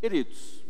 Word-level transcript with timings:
Queridos, 0.00 0.64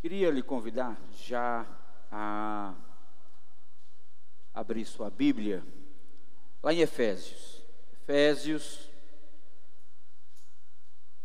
queria 0.00 0.30
lhe 0.30 0.40
convidar 0.40 0.96
já 1.10 1.66
a 2.12 2.76
abrir 4.54 4.84
sua 4.84 5.10
Bíblia 5.10 5.66
lá 6.62 6.72
em 6.72 6.78
Efésios. 6.78 7.60
Efésios, 7.92 8.88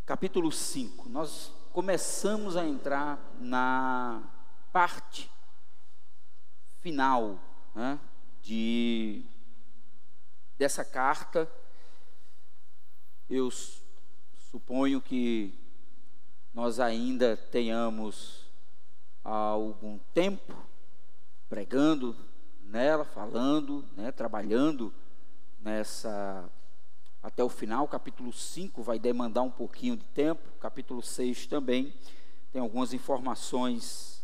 capítulo 0.03 0.51
5. 0.51 1.07
Nós 1.07 1.53
começamos 1.71 2.57
a 2.57 2.65
entrar 2.65 3.19
na 3.39 4.23
parte 4.73 5.31
final 6.79 7.39
né, 7.75 7.99
de, 8.41 9.23
dessa 10.57 10.83
carta 10.83 11.47
eu 13.29 13.49
suponho 14.51 15.01
que 15.01 15.53
nós 16.53 16.79
ainda 16.79 17.35
tenhamos 17.35 18.45
algum 19.23 19.97
tempo 20.13 20.55
pregando 21.49 22.15
nela, 22.63 23.03
falando, 23.03 23.83
né, 23.95 24.11
trabalhando 24.11 24.93
nessa 25.59 26.49
até 27.21 27.43
o 27.43 27.49
final, 27.49 27.87
capítulo 27.87 28.31
5 28.31 28.83
vai 28.83 28.99
demandar 28.99 29.41
um 29.41 29.49
pouquinho 29.49 29.97
de 29.97 30.05
tempo, 30.05 30.47
capítulo 30.59 31.01
6 31.01 31.47
também 31.47 31.91
tem 32.55 32.61
algumas 32.61 32.93
informações 32.93 34.23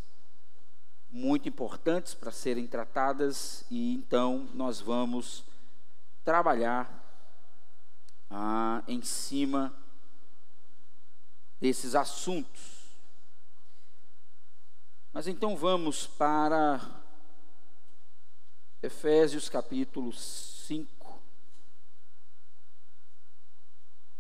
muito 1.12 1.50
importantes 1.50 2.14
para 2.14 2.32
serem 2.32 2.66
tratadas 2.66 3.66
e 3.70 3.96
então 3.96 4.48
nós 4.54 4.80
vamos 4.80 5.44
trabalhar 6.24 7.01
ah, 8.32 8.82
em 8.88 9.02
cima 9.02 9.76
desses 11.60 11.94
assuntos. 11.94 12.96
Mas 15.12 15.28
então 15.28 15.58
vamos 15.58 16.08
para 16.08 16.80
Efésios 18.82 19.50
capítulo 19.50 20.14
5, 20.14 21.22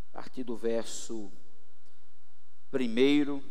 a 0.09 0.17
partir 0.17 0.43
do 0.43 0.57
verso 0.57 1.31
1. 2.73 3.41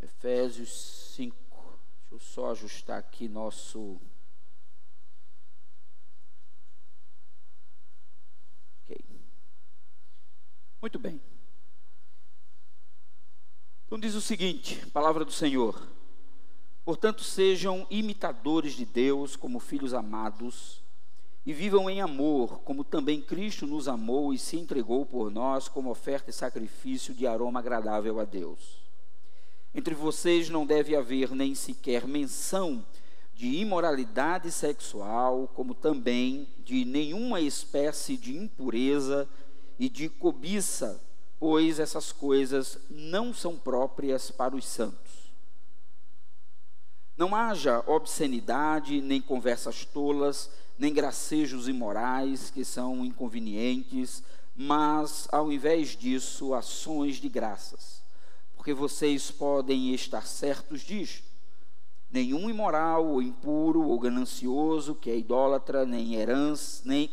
Efésios 0.00 1.12
5. 1.14 1.36
Deixa 2.00 2.14
eu 2.14 2.18
só 2.18 2.50
ajustar 2.50 2.98
aqui 2.98 3.28
nosso 3.28 4.00
Muito 10.86 11.00
bem. 11.00 11.20
Então 13.84 13.98
diz 13.98 14.14
o 14.14 14.20
seguinte, 14.20 14.86
palavra 14.92 15.24
do 15.24 15.32
Senhor: 15.32 15.84
Portanto, 16.84 17.24
sejam 17.24 17.84
imitadores 17.90 18.74
de 18.74 18.84
Deus 18.84 19.34
como 19.34 19.58
filhos 19.58 19.92
amados, 19.92 20.80
e 21.44 21.52
vivam 21.52 21.90
em 21.90 22.00
amor, 22.00 22.60
como 22.60 22.84
também 22.84 23.20
Cristo 23.20 23.66
nos 23.66 23.88
amou 23.88 24.32
e 24.32 24.38
se 24.38 24.56
entregou 24.56 25.04
por 25.04 25.28
nós 25.28 25.66
como 25.66 25.90
oferta 25.90 26.30
e 26.30 26.32
sacrifício 26.32 27.12
de 27.12 27.26
aroma 27.26 27.58
agradável 27.58 28.20
a 28.20 28.24
Deus. 28.24 28.80
Entre 29.74 29.92
vocês 29.92 30.48
não 30.48 30.64
deve 30.64 30.94
haver 30.94 31.32
nem 31.32 31.52
sequer 31.52 32.06
menção 32.06 32.86
de 33.34 33.56
imoralidade 33.56 34.52
sexual, 34.52 35.50
como 35.52 35.74
também 35.74 36.46
de 36.64 36.84
nenhuma 36.84 37.40
espécie 37.40 38.16
de 38.16 38.36
impureza 38.36 39.28
e 39.78 39.88
de 39.88 40.08
cobiça, 40.08 41.00
pois 41.38 41.78
essas 41.78 42.12
coisas 42.12 42.78
não 42.88 43.32
são 43.34 43.56
próprias 43.56 44.30
para 44.30 44.56
os 44.56 44.66
santos. 44.66 45.26
Não 47.16 47.34
haja 47.34 47.82
obscenidade, 47.86 49.00
nem 49.00 49.20
conversas 49.20 49.84
tolas, 49.84 50.50
nem 50.78 50.92
gracejos 50.92 51.68
imorais 51.68 52.50
que 52.50 52.64
são 52.64 53.04
inconvenientes, 53.04 54.22
mas 54.54 55.26
ao 55.32 55.50
invés 55.50 55.96
disso, 55.96 56.54
ações 56.54 57.16
de 57.16 57.28
graças. 57.28 58.02
Porque 58.54 58.74
vocês 58.74 59.30
podem 59.30 59.94
estar 59.94 60.26
certos 60.26 60.80
disto. 60.80 61.26
Nenhum 62.10 62.48
imoral, 62.48 63.06
ou 63.06 63.22
impuro, 63.22 63.82
ou 63.82 63.98
ganancioso, 63.98 64.94
que 64.94 65.10
é 65.10 65.16
idólatra, 65.16 65.84
nem 65.84 66.14
herança, 66.14 66.82
nem 66.84 67.10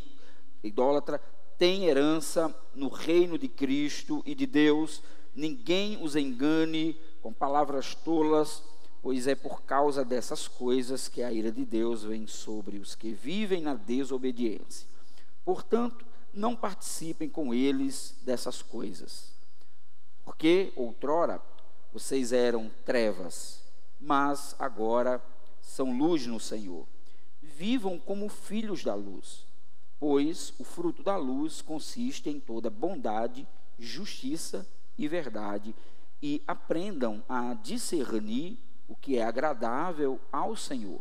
idólatra, 0.63 1.21
tem 1.57 1.85
herança 1.85 2.53
no 2.73 2.89
reino 2.89 3.37
de 3.37 3.47
Cristo 3.47 4.21
e 4.25 4.35
de 4.35 4.45
Deus. 4.45 5.01
Ninguém 5.35 6.01
os 6.01 6.15
engane 6.15 6.99
com 7.21 7.33
palavras 7.33 7.95
tolas, 7.95 8.63
pois 9.01 9.27
é 9.27 9.35
por 9.35 9.63
causa 9.63 10.03
dessas 10.03 10.47
coisas 10.47 11.07
que 11.07 11.23
a 11.23 11.31
ira 11.31 11.51
de 11.51 11.65
Deus 11.65 12.03
vem 12.03 12.27
sobre 12.27 12.77
os 12.77 12.95
que 12.95 13.11
vivem 13.11 13.61
na 13.61 13.73
desobediência. 13.73 14.87
Portanto, 15.45 16.05
não 16.33 16.55
participem 16.55 17.29
com 17.29 17.53
eles 17.53 18.15
dessas 18.23 18.61
coisas. 18.61 19.31
Porque 20.23 20.71
outrora 20.75 21.41
vocês 21.91 22.33
eram 22.33 22.71
trevas, 22.85 23.61
mas 23.99 24.55
agora 24.57 25.23
são 25.61 25.95
luz 25.97 26.25
no 26.25 26.39
Senhor. 26.39 26.87
Vivam 27.41 27.99
como 27.99 28.29
filhos 28.29 28.83
da 28.83 28.95
luz 28.95 29.45
pois 30.03 30.53
o 30.59 30.65
fruto 30.65 31.01
da 31.01 31.15
luz 31.15 31.61
consiste 31.61 32.29
em 32.29 32.37
toda 32.37 32.69
bondade, 32.69 33.47
justiça 33.79 34.67
e 34.97 35.07
verdade, 35.07 35.73
e 36.21 36.43
aprendam 36.45 37.23
a 37.29 37.53
discernir 37.53 38.57
o 38.85 38.97
que 38.97 39.15
é 39.15 39.23
agradável 39.23 40.19
ao 40.29 40.57
Senhor. 40.57 40.99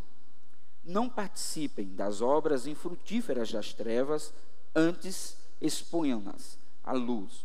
Não 0.85 1.09
participem 1.09 1.89
das 1.97 2.21
obras 2.21 2.65
infrutíferas 2.65 3.51
das 3.51 3.73
trevas, 3.73 4.33
antes 4.73 5.37
exponham-nas 5.61 6.57
à 6.85 6.93
luz, 6.93 7.45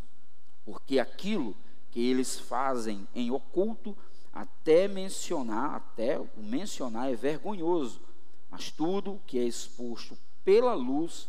porque 0.63 0.99
aquilo 0.99 1.55
que 1.89 2.07
eles 2.07 2.37
fazem 2.37 3.07
em 3.15 3.31
oculto, 3.31 3.97
até 4.31 4.87
mencionar, 4.87 5.73
até 5.77 6.19
o 6.19 6.29
mencionar 6.37 7.11
é 7.11 7.15
vergonhoso, 7.15 7.99
mas 8.47 8.69
tudo 8.69 9.19
que 9.25 9.39
é 9.39 9.43
exposto 9.43 10.15
pela 10.45 10.75
luz 10.75 11.27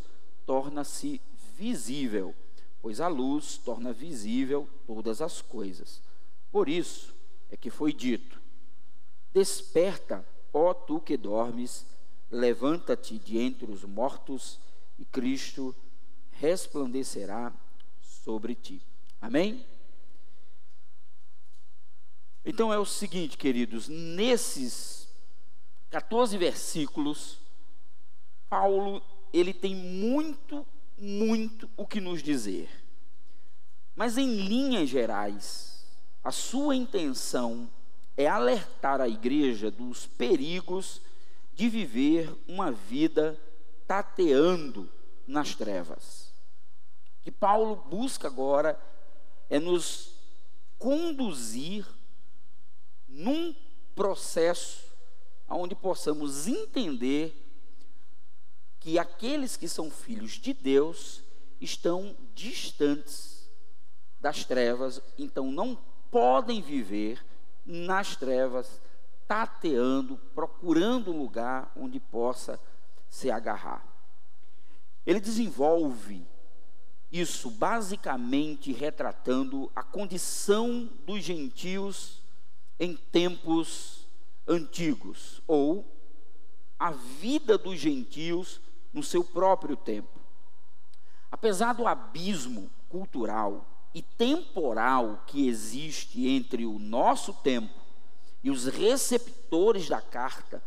torna-se 0.49 1.21
visível, 1.55 2.33
pois 2.81 2.99
a 2.99 3.07
luz 3.07 3.55
torna 3.59 3.93
visível 3.93 4.67
todas 4.87 5.21
as 5.21 5.43
coisas. 5.43 6.01
Por 6.51 6.67
isso 6.67 7.13
é 7.51 7.55
que 7.55 7.69
foi 7.69 7.93
dito: 7.93 8.41
Desperta, 9.31 10.25
ó 10.51 10.73
tu 10.73 10.99
que 10.99 11.15
dormes, 11.15 11.85
levanta-te 12.31 13.19
de 13.19 13.37
entre 13.37 13.71
os 13.71 13.83
mortos, 13.83 14.59
e 14.97 15.05
Cristo 15.05 15.75
resplandecerá 16.31 17.53
sobre 18.01 18.55
ti. 18.55 18.81
Amém? 19.21 19.63
Então 22.43 22.73
é 22.73 22.79
o 22.79 22.85
seguinte, 22.85 23.37
queridos, 23.37 23.87
nesses 23.87 25.07
14 25.91 26.35
versículos, 26.39 27.37
Paulo 28.49 28.99
ele 29.33 29.53
tem 29.53 29.75
muito, 29.75 30.65
muito 30.97 31.69
o 31.77 31.85
que 31.85 32.01
nos 32.01 32.21
dizer. 32.21 32.69
Mas 33.95 34.17
em 34.17 34.47
linhas 34.47 34.89
gerais, 34.89 35.85
a 36.23 36.31
sua 36.31 36.75
intenção 36.75 37.69
é 38.15 38.27
alertar 38.27 39.01
a 39.01 39.07
igreja 39.07 39.71
dos 39.71 40.05
perigos 40.05 41.01
de 41.53 41.69
viver 41.69 42.33
uma 42.47 42.71
vida 42.71 43.39
tateando 43.87 44.89
nas 45.27 45.55
trevas. 45.55 46.33
O 47.19 47.23
que 47.23 47.31
Paulo 47.31 47.75
busca 47.75 48.27
agora 48.27 48.79
é 49.49 49.59
nos 49.59 50.15
conduzir 50.77 51.85
num 53.07 53.53
processo 53.95 54.85
onde 55.49 55.75
possamos 55.75 56.47
entender 56.47 57.48
que 58.79 58.97
aqueles 58.97 59.57
que 59.57 59.67
são 59.67 59.91
filhos 59.91 60.33
de 60.33 60.53
Deus 60.53 61.23
estão 61.59 62.15
distantes 62.33 63.49
das 64.19 64.45
trevas, 64.45 65.01
então 65.17 65.51
não 65.51 65.77
podem 66.09 66.61
viver 66.61 67.23
nas 67.65 68.15
trevas, 68.15 68.81
tateando, 69.27 70.17
procurando 70.33 71.11
um 71.11 71.19
lugar 71.19 71.71
onde 71.75 71.99
possa 71.99 72.59
se 73.09 73.29
agarrar. 73.29 73.85
Ele 75.05 75.19
desenvolve 75.19 76.25
isso 77.11 77.49
basicamente 77.49 78.71
retratando 78.71 79.71
a 79.75 79.83
condição 79.83 80.89
dos 81.05 81.23
gentios 81.23 82.21
em 82.79 82.95
tempos 82.95 84.07
antigos, 84.47 85.41
ou 85.47 85.85
a 86.77 86.91
vida 86.91 87.57
dos 87.57 87.79
gentios 87.79 88.61
no 88.93 89.03
seu 89.03 89.23
próprio 89.23 89.75
tempo. 89.75 90.19
Apesar 91.31 91.73
do 91.73 91.87
abismo 91.87 92.69
cultural 92.89 93.65
e 93.93 94.01
temporal 94.01 95.23
que 95.27 95.47
existe 95.47 96.27
entre 96.27 96.65
o 96.65 96.79
nosso 96.79 97.33
tempo 97.33 97.79
e 98.43 98.49
os 98.49 98.65
receptores 98.65 99.87
da 99.87 100.01
carta, 100.01 100.63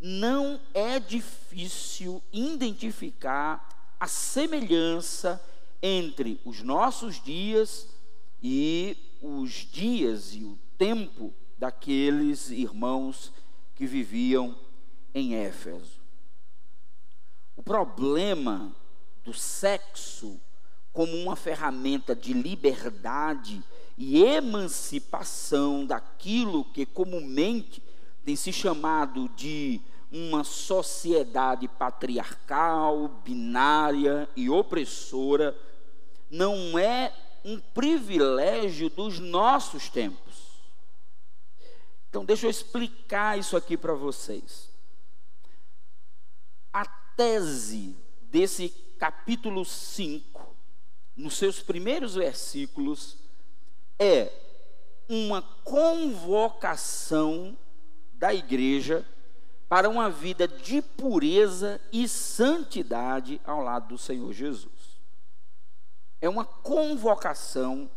não 0.00 0.60
é 0.74 1.00
difícil 1.00 2.22
identificar 2.32 3.94
a 3.98 4.06
semelhança 4.06 5.42
entre 5.82 6.40
os 6.44 6.62
nossos 6.62 7.22
dias 7.22 7.88
e 8.42 8.96
os 9.20 9.50
dias 9.50 10.34
e 10.34 10.44
o 10.44 10.58
tempo 10.76 11.32
daqueles 11.58 12.50
irmãos 12.50 13.32
que 13.74 13.86
viviam 13.86 14.56
em 15.14 15.34
Éfeso. 15.34 15.95
O 17.56 17.62
problema 17.62 18.70
do 19.24 19.32
sexo 19.32 20.38
como 20.92 21.14
uma 21.16 21.34
ferramenta 21.34 22.14
de 22.14 22.32
liberdade 22.32 23.62
e 23.98 24.22
emancipação 24.22 25.84
daquilo 25.84 26.64
que 26.64 26.86
comumente 26.86 27.82
tem 28.24 28.36
se 28.36 28.52
chamado 28.52 29.28
de 29.30 29.80
uma 30.10 30.44
sociedade 30.44 31.68
patriarcal, 31.68 33.08
binária 33.24 34.28
e 34.36 34.48
opressora, 34.48 35.56
não 36.30 36.78
é 36.78 37.12
um 37.44 37.60
privilégio 37.60 38.88
dos 38.90 39.18
nossos 39.18 39.88
tempos. 39.88 40.46
Então, 42.08 42.24
deixa 42.24 42.46
eu 42.46 42.50
explicar 42.50 43.38
isso 43.38 43.56
aqui 43.56 43.76
para 43.76 43.94
vocês. 43.94 44.70
A 46.72 47.05
tese 47.16 47.96
desse 48.30 48.68
capítulo 48.98 49.64
5, 49.64 50.54
nos 51.16 51.36
seus 51.36 51.60
primeiros 51.60 52.14
versículos, 52.14 53.16
é 53.98 54.30
uma 55.08 55.40
convocação 55.40 57.56
da 58.12 58.34
igreja 58.34 59.06
para 59.68 59.88
uma 59.88 60.10
vida 60.10 60.46
de 60.46 60.82
pureza 60.82 61.80
e 61.92 62.06
santidade 62.06 63.40
ao 63.44 63.62
lado 63.62 63.88
do 63.88 63.98
Senhor 63.98 64.32
Jesus. 64.32 65.00
É 66.20 66.28
uma 66.28 66.44
convocação 66.44 67.90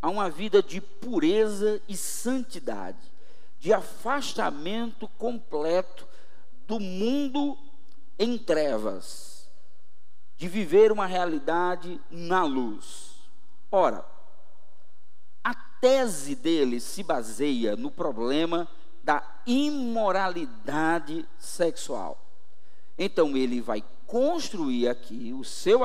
a 0.00 0.08
uma 0.08 0.30
vida 0.30 0.62
de 0.62 0.80
pureza 0.80 1.80
e 1.88 1.96
santidade, 1.96 3.10
de 3.58 3.72
afastamento 3.72 5.08
completo 5.18 6.06
do 6.66 6.78
mundo 6.78 7.58
em 8.18 8.38
trevas, 8.38 9.48
de 10.36 10.48
viver 10.48 10.92
uma 10.92 11.06
realidade 11.06 12.00
na 12.10 12.44
luz. 12.44 13.16
Ora, 13.70 14.04
a 15.42 15.54
tese 15.54 16.34
dele 16.34 16.80
se 16.80 17.02
baseia 17.02 17.76
no 17.76 17.90
problema 17.90 18.68
da 19.02 19.22
imoralidade 19.46 21.26
sexual. 21.38 22.20
Então 22.98 23.36
ele 23.36 23.60
vai 23.60 23.84
construir 24.06 24.88
aqui 24.88 25.32
o 25.32 25.44
seu 25.44 25.82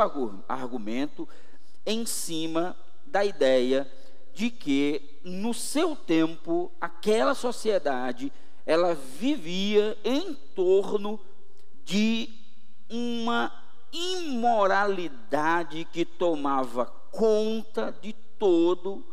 argumento 0.47 1.27
em 1.85 2.05
cima 2.05 2.75
da 3.05 3.25
ideia 3.25 3.89
de 4.33 4.49
que 4.49 5.19
no 5.23 5.53
seu 5.53 5.95
tempo 5.95 6.71
aquela 6.79 7.33
sociedade 7.33 8.31
ela 8.65 8.93
vivia 8.93 9.97
em 10.03 10.33
torno 10.33 11.19
de 11.91 12.29
uma 12.89 13.51
imoralidade 13.91 15.83
que 15.91 16.05
tomava 16.05 16.85
conta 17.11 17.93
de 18.01 18.13
todo 18.39 19.03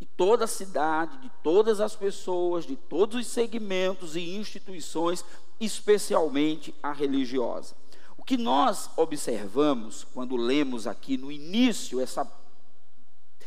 de 0.00 0.06
toda 0.16 0.44
a 0.44 0.48
cidade, 0.48 1.16
de 1.18 1.30
todas 1.42 1.80
as 1.80 1.94
pessoas, 1.94 2.66
de 2.66 2.74
todos 2.74 3.20
os 3.20 3.28
segmentos 3.28 4.16
e 4.16 4.36
instituições, 4.36 5.24
especialmente 5.60 6.74
a 6.82 6.92
religiosa. 6.92 7.76
O 8.18 8.24
que 8.24 8.36
nós 8.36 8.90
observamos 8.96 10.04
quando 10.12 10.36
lemos 10.36 10.88
aqui 10.88 11.16
no 11.16 11.30
início 11.30 12.00
essa 12.00 12.28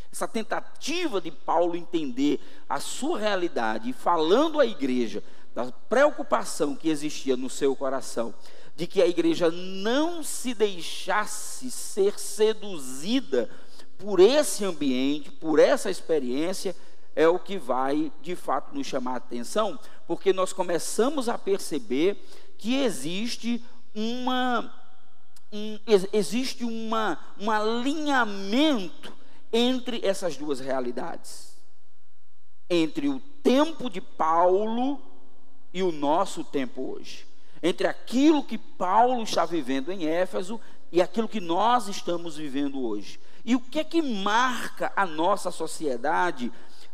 essa 0.10 0.28
tentativa 0.28 1.20
de 1.20 1.30
Paulo 1.30 1.76
entender 1.76 2.40
a 2.68 2.80
sua 2.80 3.20
realidade 3.20 3.92
falando 3.92 4.58
à 4.60 4.66
igreja 4.66 5.22
da 5.54 5.72
preocupação 5.72 6.76
que 6.76 6.88
existia 6.88 7.36
no 7.36 7.50
seu 7.50 7.76
coração, 7.76 8.34
de 8.78 8.86
que 8.86 9.02
a 9.02 9.08
igreja 9.08 9.50
não 9.50 10.22
se 10.22 10.54
deixasse 10.54 11.72
ser 11.72 12.20
seduzida 12.20 13.50
por 13.98 14.20
esse 14.20 14.64
ambiente, 14.64 15.32
por 15.32 15.58
essa 15.58 15.90
experiência, 15.90 16.76
é 17.16 17.28
o 17.28 17.40
que 17.40 17.58
vai 17.58 18.12
de 18.22 18.36
fato 18.36 18.76
nos 18.76 18.86
chamar 18.86 19.16
a 19.16 19.18
atenção, 19.18 19.80
porque 20.06 20.32
nós 20.32 20.54
começamos 20.54 21.28
a 21.28 21.40
perceber 21.40 22.24
que 22.56 22.76
existe 22.76 23.64
uma 23.96 24.72
um, 25.52 25.80
existe 26.14 26.64
uma, 26.64 27.18
um 27.40 27.50
alinhamento 27.50 29.12
entre 29.52 30.06
essas 30.06 30.38
duas 30.38 30.60
realidades. 30.60 31.58
Entre 32.70 33.08
o 33.10 33.20
tempo 33.42 33.90
de 33.90 34.02
Paulo 34.02 35.02
e 35.74 35.82
o 35.82 35.92
nosso 35.92 36.44
tempo 36.44 36.94
hoje. 36.94 37.27
Entre 37.62 37.88
aquilo 37.88 38.44
que 38.44 38.58
Paulo 38.58 39.24
está 39.24 39.46
vivendo 39.46 39.92
em 39.92 40.06
Éfeso 40.06 40.60
e 40.92 41.02
aquilo 41.02 41.28
que 41.28 41.40
nós 41.40 41.88
estamos 41.88 42.38
vivendo 42.38 42.82
hoje. 42.82 43.20
E 43.44 43.56
o 43.56 43.60
que 43.60 43.80
é 43.80 43.84
que 43.84 44.02
marca 44.02 44.92
a 44.96 45.06
nossa 45.06 45.52
sociedade 45.52 46.52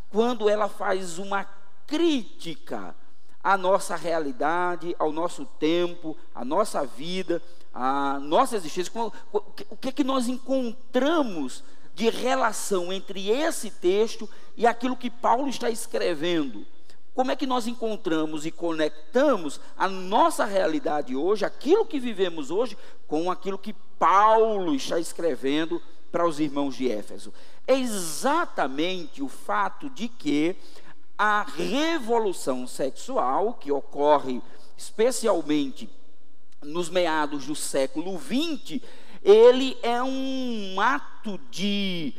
quando 0.09 0.47
ela 0.47 0.69
faz 0.69 1.17
uma 1.17 1.43
crítica 1.87 2.95
à 3.43 3.57
nossa 3.57 3.95
realidade, 3.95 4.95
ao 4.97 5.11
nosso 5.11 5.45
tempo, 5.45 6.15
à 6.33 6.45
nossa 6.45 6.85
vida, 6.85 7.41
à 7.73 8.19
nossa 8.19 8.55
existência? 8.55 8.91
O 9.31 9.77
que 9.77 9.89
é 9.89 9.91
que 9.91 10.03
nós 10.03 10.27
encontramos 10.27 11.63
de 11.95 12.09
relação 12.09 12.91
entre 12.91 13.29
esse 13.29 13.69
texto 13.69 14.29
e 14.55 14.65
aquilo 14.65 14.97
que 14.97 15.09
Paulo 15.09 15.47
está 15.47 15.69
escrevendo? 15.69 16.65
Como 17.13 17.31
é 17.31 17.35
que 17.35 17.45
nós 17.45 17.67
encontramos 17.67 18.45
e 18.45 18.51
conectamos 18.51 19.59
a 19.77 19.87
nossa 19.87 20.45
realidade 20.45 21.15
hoje, 21.15 21.45
aquilo 21.45 21.85
que 21.85 21.99
vivemos 21.99 22.49
hoje, 22.49 22.77
com 23.07 23.29
aquilo 23.29 23.57
que 23.57 23.73
Paulo 23.99 24.73
está 24.73 24.99
escrevendo 24.99 25.81
para 26.11 26.27
os 26.27 26.39
irmãos 26.39 26.75
de 26.75 26.91
Éfeso. 26.91 27.33
É 27.67 27.75
exatamente 27.75 29.21
o 29.21 29.27
fato 29.27 29.89
de 29.89 30.07
que 30.07 30.55
a 31.17 31.43
revolução 31.43 32.67
sexual, 32.67 33.53
que 33.53 33.71
ocorre 33.71 34.41
especialmente 34.75 35.89
nos 36.61 36.89
meados 36.89 37.45
do 37.45 37.55
século 37.55 38.19
XX, 38.19 38.81
ele 39.23 39.77
é 39.81 40.01
um 40.03 40.79
ato 40.81 41.39
de 41.49 42.13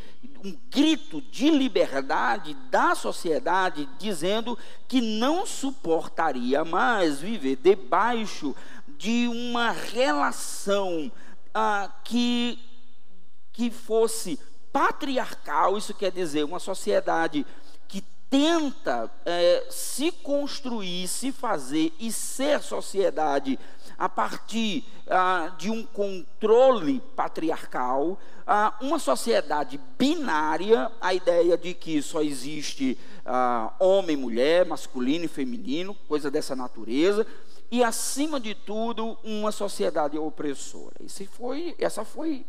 um 0.44 0.54
grito 0.70 1.22
de 1.22 1.50
liberdade 1.50 2.54
da 2.70 2.94
sociedade, 2.94 3.88
dizendo 3.98 4.58
que 4.86 5.00
não 5.00 5.46
suportaria 5.46 6.64
mais 6.64 7.18
viver 7.18 7.56
debaixo 7.56 8.54
de 8.98 9.26
uma 9.26 9.70
relação 9.70 11.10
ah, 11.54 11.90
que 12.04 12.58
que 13.54 13.70
fosse 13.70 14.36
patriarcal, 14.72 15.78
isso 15.78 15.94
quer 15.94 16.10
dizer 16.10 16.42
uma 16.44 16.58
sociedade 16.58 17.46
tenta 18.34 19.08
é, 19.24 19.64
se 19.70 20.10
construir, 20.10 21.06
se 21.06 21.30
fazer 21.30 21.92
e 22.00 22.10
ser 22.10 22.60
sociedade 22.60 23.56
a 23.96 24.08
partir 24.08 24.84
ah, 25.08 25.54
de 25.56 25.70
um 25.70 25.86
controle 25.86 26.98
patriarcal, 27.14 28.18
ah, 28.44 28.76
uma 28.80 28.98
sociedade 28.98 29.78
binária, 29.96 30.90
a 31.00 31.14
ideia 31.14 31.56
de 31.56 31.74
que 31.74 32.02
só 32.02 32.22
existe 32.22 32.98
ah, 33.24 33.72
homem, 33.78 34.16
mulher, 34.16 34.66
masculino 34.66 35.26
e 35.26 35.28
feminino, 35.28 35.94
coisa 36.08 36.28
dessa 36.28 36.56
natureza, 36.56 37.24
e 37.70 37.84
acima 37.84 38.40
de 38.40 38.52
tudo 38.52 39.16
uma 39.22 39.52
sociedade 39.52 40.18
opressora. 40.18 40.96
Esse 41.04 41.24
foi, 41.24 41.76
essa 41.78 42.04
foi 42.04 42.44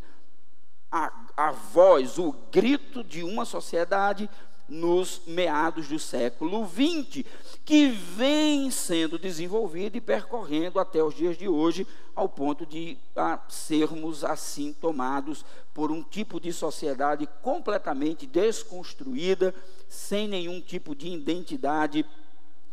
a, 0.91 1.13
a 1.37 1.51
voz, 1.51 2.17
o 2.17 2.33
grito 2.51 3.03
de 3.03 3.21
uma 3.21 3.45
sociedade 3.45 4.27
nos 4.67 5.21
meados 5.27 5.87
do 5.87 5.99
século 5.99 6.67
XX, 6.67 7.23
que 7.63 7.87
vem 7.87 8.69
sendo 8.71 9.17
desenvolvida 9.17 9.97
e 9.97 10.01
percorrendo 10.01 10.79
até 10.79 11.03
os 11.03 11.15
dias 11.15 11.37
de 11.37 11.47
hoje, 11.47 11.87
ao 12.15 12.29
ponto 12.29 12.65
de 12.65 12.97
a, 13.15 13.39
sermos 13.49 14.23
assim 14.23 14.73
tomados 14.73 15.45
por 15.73 15.91
um 15.91 16.01
tipo 16.01 16.39
de 16.39 16.51
sociedade 16.53 17.27
completamente 17.41 18.25
desconstruída, 18.25 19.53
sem 19.87 20.27
nenhum 20.27 20.61
tipo 20.61 20.95
de 20.95 21.07
identidade 21.07 22.05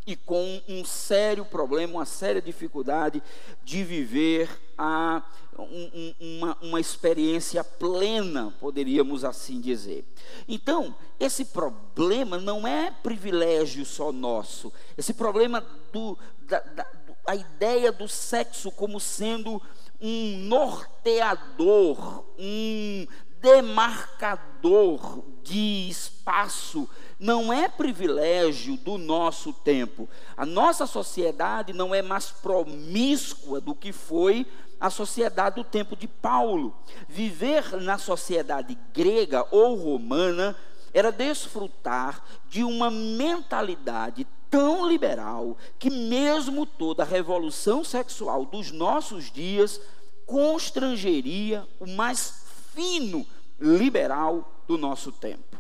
e 0.07 0.17
com 0.17 0.61
um 0.69 0.85
sério 0.85 1.45
problema, 1.45 1.95
uma 1.95 2.05
séria 2.05 2.43
dificuldade 2.43 3.23
de 3.65 3.85
viver 3.85 4.49
a, 4.77 5.23
um, 5.59 6.15
uma, 6.21 6.59
uma 6.63 6.81
experiência 6.81 7.63
plena, 7.63 8.53
poderíamos 8.59 9.25
assim 9.25 9.61
dizer. 9.61 10.05
Então, 10.49 10.95
esse 11.21 11.45
problema 11.47 12.39
não 12.39 12.67
é 12.67 12.91
privilégio 12.91 13.85
só 13.85 14.11
nosso, 14.11 14.73
esse 14.97 15.13
problema 15.15 15.65
do, 15.93 16.19
da, 16.47 16.61
da 16.61 16.87
a 17.27 17.37
ideia 17.37 17.93
do 17.93 18.09
sexo 18.09 18.71
como 18.71 18.99
sendo 18.99 19.63
um 20.01 20.39
norteador, 20.39 22.25
um 22.39 23.07
demarcador 23.41 25.23
de 25.43 25.89
espaço 25.89 26.89
não 27.23 27.53
é 27.53 27.69
privilégio 27.69 28.77
do 28.77 28.99
nosso 28.99 29.53
tempo. 29.53 30.09
A 30.37 30.45
nossa 30.45 30.89
sociedade 30.89 31.73
não 31.73 31.95
é 31.95 32.03
mais 32.03 32.33
promíscua 32.33 33.61
do 33.61 33.77
que 33.77 33.93
foi 33.93 34.45
a 34.81 34.91
sociedade 34.91 35.55
do 35.55 35.65
tempo 35.65 35.95
de 35.95 36.09
Paulo. 36.09 36.75
Viver 37.09 37.81
na 37.81 37.97
sociedade 37.97 38.77
grega 38.93 39.47
ou 39.53 39.77
romana 39.77 40.57
era 40.93 41.13
desfrutar 41.13 42.25
de 42.51 42.65
uma 42.65 42.91
mentalidade 42.91 44.27
tão 44.51 44.89
liberal 44.89 45.57
que, 45.79 45.91
mesmo 45.91 46.67
toda 46.67 47.05
a 47.05 47.07
revolução 47.07 47.85
sexual 47.85 48.45
dos 48.45 48.73
nossos 48.73 49.31
dias, 49.31 49.81
constrangeria 50.27 51.65
o 51.79 51.87
mais 51.87 52.43
fino 52.75 53.25
liberal 53.61 54.65
do 54.67 54.77
nosso 54.77 55.13
tempo. 55.13 55.52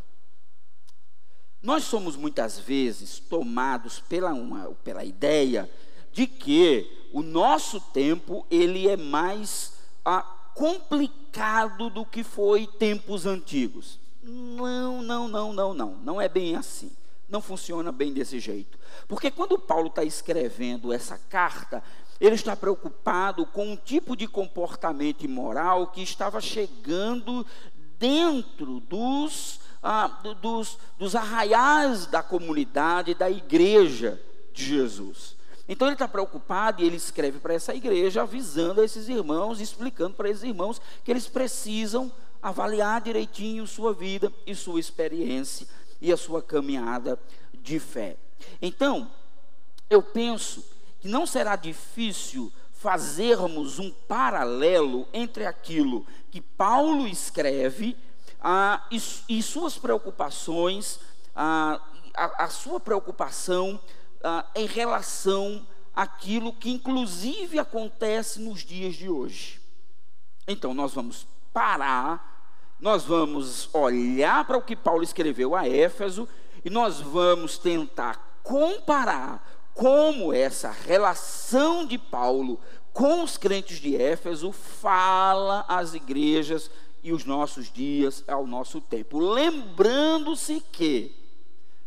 Nós 1.63 1.85
somos 1.85 2.17
muitas 2.17 2.59
vezes 2.59 3.21
tomados 3.21 4.01
pela, 4.01 4.33
uma, 4.33 4.71
pela 4.83 5.05
ideia 5.05 5.71
de 6.13 6.27
que 6.27 6.91
o 7.13 7.23
nosso 7.23 7.81
tempo 7.81 8.45
ele 8.51 8.89
é 8.89 8.97
mais 8.97 9.75
ah, 10.05 10.23
complicado 10.55 11.89
do 11.89 12.05
que 12.05 12.25
foi 12.25 12.67
tempos 12.67 13.27
antigos. 13.27 14.01
Não, 14.23 15.03
não, 15.03 15.29
não, 15.29 15.53
não, 15.53 15.75
não. 15.75 15.97
Não 16.03 16.21
é 16.21 16.29
bem 16.29 16.57
assim. 16.57 16.91
Não 17.29 17.41
funciona 17.41 17.93
bem 17.93 18.13
desse 18.13 18.41
jeito. 18.41 18.79
Porque 19.07 19.31
quando 19.31 19.59
Paulo 19.59 19.87
está 19.87 20.05
escrevendo 20.05 20.93
essa 20.93 21.17
carta, 21.17 21.83
ele 22.21 22.35
está 22.35 22.55
preocupado 22.57 23.47
com 23.47 23.73
um 23.73 23.77
tipo 23.77 24.17
de 24.17 24.27
comportamento 24.27 25.25
imoral 25.25 25.87
que 25.89 26.03
estava 26.03 26.41
chegando 26.41 27.47
dentro 27.99 28.81
dos 28.81 29.62
ah, 29.83 30.07
dos, 30.41 30.79
dos 30.99 31.17
arraiais 31.17 32.07
da 32.07 32.23
comunidade, 32.23 33.15
da 33.15 33.31
igreja 33.31 34.21
de 34.53 34.65
Jesus. 34.65 35.37
Então 35.69 35.89
ele 35.89 35.95
está 35.95 36.07
preocupado 36.07 36.83
e 36.83 36.87
ele 36.87 36.97
escreve 36.97 37.39
para 37.39 37.55
essa 37.55 37.75
igreja, 37.75 38.23
avisando 38.23 38.81
a 38.81 38.85
esses 38.85 39.09
irmãos, 39.09 39.61
explicando 39.61 40.15
para 40.15 40.29
esses 40.29 40.43
irmãos 40.43 40.81
que 41.05 41.11
eles 41.11 41.29
precisam 41.29 42.13
avaliar 42.43 43.01
direitinho 43.01 43.67
sua 43.67 43.95
vida 43.95 44.33
e 44.47 44.55
sua 44.55 44.81
experiência 44.81 45.67
e 46.01 46.13
a 46.13 46.17
sua 46.17 46.43
caminhada 46.43 47.19
de 47.55 47.79
fé. 47.79 48.17
Então, 48.61 49.11
eu 49.89 50.03
penso 50.03 50.65
que 51.01 51.09
não 51.09 51.27
será 51.27 51.55
difícil 51.55 52.53
fazermos 52.73 53.79
um 53.79 53.91
paralelo 53.91 55.07
entre 55.13 55.47
aquilo 55.47 56.05
que 56.31 56.41
Paulo 56.41 57.07
escreve 57.07 57.97
ah, 58.43 58.85
e, 58.91 59.01
e, 59.29 59.43
suas 59.43 59.79
preocupações, 59.79 60.99
ah, 61.35 61.81
a, 62.13 62.45
a, 62.45 62.49
sua 62.49 62.81
preocupação 62.81 63.81
ah, 64.23 64.45
em 64.57 64.67
relação 64.67 65.65
àquilo 65.95 66.53
que 66.53 66.71
inclusive 66.71 67.61
acontece 67.61 68.41
nos 68.41 68.65
dias 68.65 68.97
de 68.97 69.09
hoje. 69.09 69.61
Então, 70.49 70.75
nós 70.75 70.93
vamos 70.93 71.25
parar, 71.53 72.75
nós 72.81 73.05
vamos 73.05 73.73
olhar 73.73 74.45
para 74.45 74.59
o 74.59 74.63
que 74.63 74.75
Paulo 74.75 75.05
escreveu 75.05 75.55
a 75.55 75.69
Éfeso 75.69 76.29
e 76.65 76.71
nós 76.71 77.01
vamos 77.01 77.59
tentar 77.59 78.41
comparar 78.43 79.71
como 79.73 80.33
essa 80.33 80.71
relação 80.71 81.87
de 81.87 81.97
Paulo 81.97 82.59
com 82.93 83.23
os 83.23 83.37
crentes 83.37 83.79
de 83.79 83.97
Éfeso 83.97 84.51
fala 84.51 85.65
às 85.69 85.95
igrejas 85.95 86.69
e 87.03 87.13
os 87.13 87.25
nossos 87.25 87.71
dias 87.71 88.23
ao 88.29 88.47
nosso 88.47 88.81
tempo. 88.81 89.19
Lembrando-se 89.19 90.61
que 90.73 91.15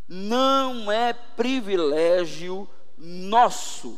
não 0.07 0.91
é 0.91 1.13
privilégio 1.13 2.67
nosso 2.97 3.97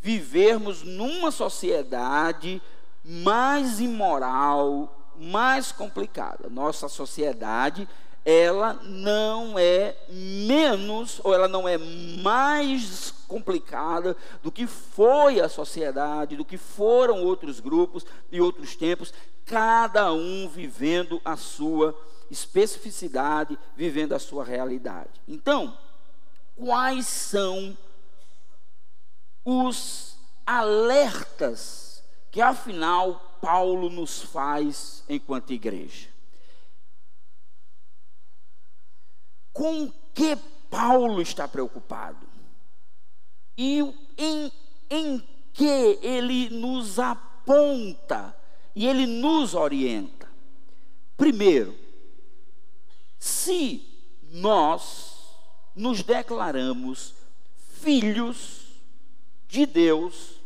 vivermos 0.00 0.82
numa 0.82 1.30
sociedade 1.30 2.60
mais 3.04 3.80
imoral, 3.80 5.12
mais 5.16 5.70
complicada. 5.70 6.48
Nossa 6.48 6.88
sociedade, 6.88 7.88
ela 8.24 8.74
não 8.84 9.58
é 9.58 9.96
menos 10.08 11.20
ou 11.24 11.32
ela 11.34 11.48
não 11.48 11.66
é 11.66 11.78
mais 11.78 13.12
complicada 13.26 14.16
do 14.42 14.52
que 14.52 14.66
foi 14.66 15.40
a 15.40 15.48
sociedade, 15.48 16.36
do 16.36 16.44
que 16.44 16.58
foram 16.58 17.22
outros 17.22 17.60
grupos 17.60 18.04
e 18.30 18.40
outros 18.40 18.76
tempos 18.76 19.12
cada 19.46 20.12
um 20.12 20.48
vivendo 20.48 21.20
a 21.24 21.36
sua 21.36 21.98
especificidade, 22.30 23.58
vivendo 23.76 24.12
a 24.12 24.18
sua 24.18 24.44
realidade. 24.44 25.20
Então, 25.26 25.76
quais 26.56 27.06
são 27.06 27.76
os 29.44 30.16
alertas 30.46 32.02
que 32.30 32.40
afinal 32.40 33.38
Paulo 33.40 33.90
nos 33.90 34.22
faz 34.22 35.02
enquanto 35.08 35.52
igreja? 35.52 36.09
Com 39.60 39.92
que 40.14 40.36
Paulo 40.70 41.20
está 41.20 41.46
preocupado? 41.46 42.26
E 43.58 43.80
em, 44.16 44.50
em 44.88 45.22
que 45.52 45.98
ele 46.00 46.48
nos 46.48 46.98
aponta 46.98 48.34
e 48.74 48.86
ele 48.86 49.06
nos 49.06 49.54
orienta. 49.54 50.26
Primeiro, 51.14 51.76
se 53.18 53.86
nós 54.30 55.36
nos 55.76 56.02
declaramos 56.02 57.14
filhos 57.82 58.62
de 59.46 59.66
Deus, 59.66 60.40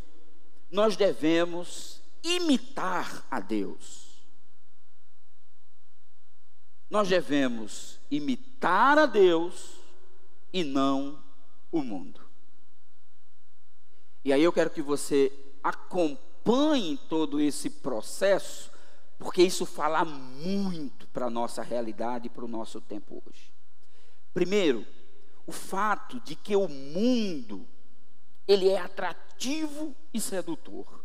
nós 0.69 0.97
devemos 0.97 2.01
imitar 2.21 3.25
a 3.31 3.39
Deus. 3.39 4.25
Nós 6.89 7.07
devemos 7.07 7.94
imitar 8.09 8.97
a 8.97 9.05
Deus 9.05 9.75
e 10.53 10.63
não 10.63 11.19
o 11.71 11.81
mundo. 11.81 12.21
E 14.23 14.33
aí 14.33 14.43
eu 14.43 14.53
quero 14.53 14.69
que 14.69 14.81
você 14.81 15.31
acompanhe 15.63 16.97
todo 17.09 17.39
esse 17.39 17.69
processo, 17.69 18.71
porque 19.17 19.43
isso 19.43 19.65
fala 19.65 20.03
muito 20.03 21.07
para 21.09 21.27
a 21.27 21.29
nossa 21.29 21.61
realidade 21.61 22.27
e 22.27 22.29
para 22.29 22.45
o 22.45 22.47
nosso 22.47 22.81
tempo 22.81 23.21
hoje. 23.25 23.51
Primeiro, 24.33 24.85
o 25.45 25.51
fato 25.51 26.19
de 26.21 26.35
que 26.35 26.55
o 26.55 26.67
mundo 26.67 27.67
ele 28.47 28.69
é 28.69 28.79
atrativo 28.79 29.95
e 30.13 30.21
sedutor. 30.21 31.03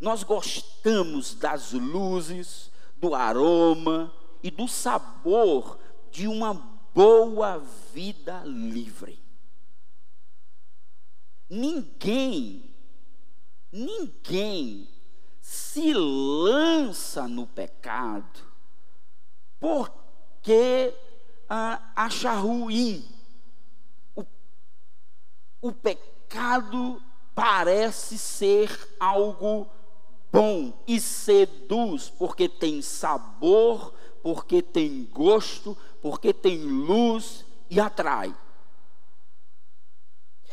Nós 0.00 0.22
gostamos 0.22 1.34
das 1.34 1.72
luzes, 1.72 2.70
do 2.96 3.14
aroma 3.14 4.12
e 4.42 4.50
do 4.50 4.68
sabor 4.68 5.78
de 6.14 6.28
uma 6.28 6.54
boa 6.94 7.58
vida 7.92 8.44
livre. 8.44 9.18
Ninguém 11.50 12.72
Ninguém 13.76 14.88
se 15.40 15.92
lança 15.92 17.26
no 17.26 17.44
pecado 17.44 18.40
porque 19.58 20.94
ah, 21.48 21.90
acha 21.96 22.32
ruim. 22.34 23.04
O, 24.14 24.24
o 25.60 25.72
pecado 25.72 27.02
parece 27.34 28.16
ser 28.16 28.94
algo 29.00 29.68
bom 30.30 30.72
e 30.86 31.00
seduz, 31.00 32.08
porque 32.10 32.48
tem 32.48 32.80
sabor, 32.80 33.92
porque 34.22 34.62
tem 34.62 35.04
gosto, 35.06 35.76
porque 36.04 36.34
tem 36.34 36.58
luz 36.58 37.46
e 37.70 37.80
atrai. 37.80 38.36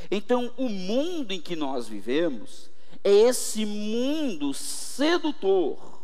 Então, 0.10 0.54
o 0.56 0.70
mundo 0.70 1.34
em 1.34 1.42
que 1.42 1.58
nós 1.58 1.90
vivemos 1.90 2.72
é 3.04 3.12
esse 3.12 3.66
mundo 3.66 4.54
sedutor. 4.54 6.04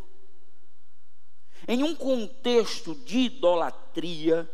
Em 1.66 1.82
um 1.82 1.96
contexto 1.96 2.94
de 2.94 3.20
idolatria, 3.20 4.52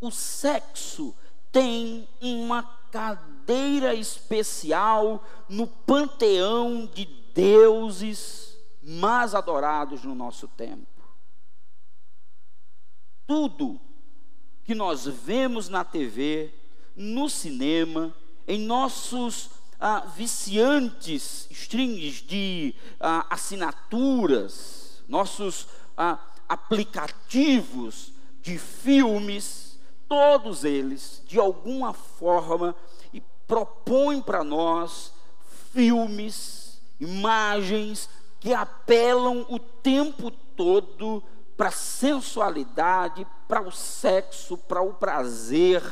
o 0.00 0.10
sexo 0.10 1.14
tem 1.52 2.08
uma 2.20 2.64
cadeira 2.90 3.94
especial 3.94 5.24
no 5.48 5.68
panteão 5.68 6.84
de 6.84 7.04
deuses 7.32 8.58
mais 8.82 9.36
adorados 9.36 10.02
no 10.02 10.16
nosso 10.16 10.48
tempo. 10.48 10.84
Tudo 13.24 13.85
que 14.66 14.74
nós 14.74 15.06
vemos 15.06 15.68
na 15.68 15.84
TV, 15.84 16.52
no 16.96 17.30
cinema, 17.30 18.12
em 18.48 18.58
nossos 18.58 19.50
ah, 19.78 20.00
viciantes 20.16 21.46
strings 21.50 22.16
de 22.16 22.74
ah, 22.98 23.26
assinaturas, 23.30 25.02
nossos 25.08 25.68
ah, 25.96 26.18
aplicativos 26.48 28.12
de 28.42 28.58
filmes, 28.58 29.78
todos 30.08 30.64
eles, 30.64 31.22
de 31.26 31.38
alguma 31.38 31.92
forma, 31.92 32.74
propõem 33.46 34.20
para 34.20 34.42
nós 34.42 35.12
filmes, 35.72 36.80
imagens 36.98 38.08
que 38.40 38.52
apelam 38.52 39.46
o 39.48 39.58
tempo 39.58 40.30
todo 40.30 41.22
para 41.56 41.68
a 41.68 41.72
sensualidade, 41.72 43.26
para 43.48 43.62
o 43.62 43.72
sexo, 43.72 44.58
para 44.58 44.82
o 44.82 44.94
prazer. 44.94 45.82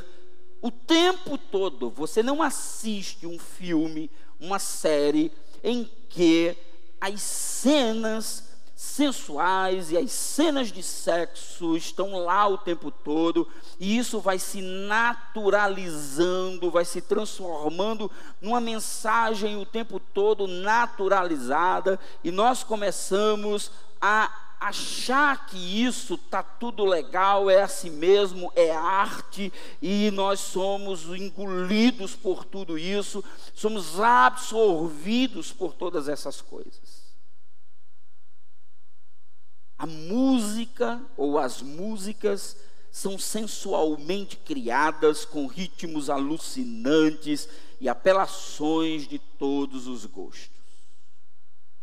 O 0.60 0.70
tempo 0.70 1.38
todo 1.38 1.90
você 1.90 2.22
não 2.22 2.42
assiste 2.42 3.26
um 3.26 3.38
filme, 3.38 4.10
uma 4.38 4.58
série 4.58 5.32
em 5.62 5.90
que 6.08 6.56
as 7.00 7.20
cenas 7.20 8.54
sensuais 8.74 9.90
e 9.90 9.96
as 9.96 10.12
cenas 10.12 10.70
de 10.70 10.82
sexo 10.82 11.74
estão 11.76 12.18
lá 12.18 12.46
o 12.46 12.58
tempo 12.58 12.90
todo, 12.90 13.48
e 13.80 13.96
isso 13.96 14.20
vai 14.20 14.38
se 14.38 14.60
naturalizando, 14.60 16.70
vai 16.70 16.84
se 16.84 17.00
transformando 17.00 18.10
numa 18.40 18.60
mensagem 18.60 19.56
o 19.56 19.64
tempo 19.64 19.98
todo 19.98 20.46
naturalizada, 20.46 21.98
e 22.22 22.30
nós 22.30 22.62
começamos 22.62 23.72
a 24.00 24.30
achar 24.68 25.46
que 25.46 25.56
isso 25.56 26.16
tá 26.16 26.42
tudo 26.42 26.84
legal, 26.84 27.50
é 27.50 27.62
assim 27.62 27.90
mesmo, 27.90 28.52
é 28.56 28.70
arte, 28.70 29.52
e 29.80 30.10
nós 30.12 30.40
somos 30.40 31.04
engolidos 31.06 32.16
por 32.16 32.44
tudo 32.44 32.78
isso, 32.78 33.22
somos 33.54 34.00
absorvidos 34.00 35.52
por 35.52 35.74
todas 35.74 36.08
essas 36.08 36.40
coisas. 36.40 37.04
A 39.76 39.86
música 39.86 41.00
ou 41.16 41.38
as 41.38 41.60
músicas 41.60 42.56
são 42.90 43.18
sensualmente 43.18 44.36
criadas 44.36 45.24
com 45.24 45.46
ritmos 45.46 46.08
alucinantes 46.08 47.48
e 47.80 47.88
apelações 47.88 49.06
de 49.06 49.18
todos 49.18 49.86
os 49.86 50.06
gostos. 50.06 50.54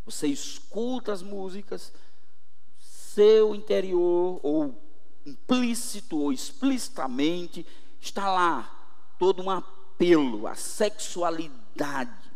Você 0.05 0.27
escuta 0.27 1.11
as 1.13 1.21
músicas, 1.21 1.93
seu 3.13 3.53
interior, 3.56 4.39
ou 4.44 4.75
implícito 5.25 6.18
ou 6.18 6.32
explicitamente, 6.32 7.65
está 8.00 8.32
lá 8.32 8.70
todo 9.20 9.44
um 9.44 9.50
apelo 9.50 10.48
à 10.48 10.56
sexualidade, 10.56 12.32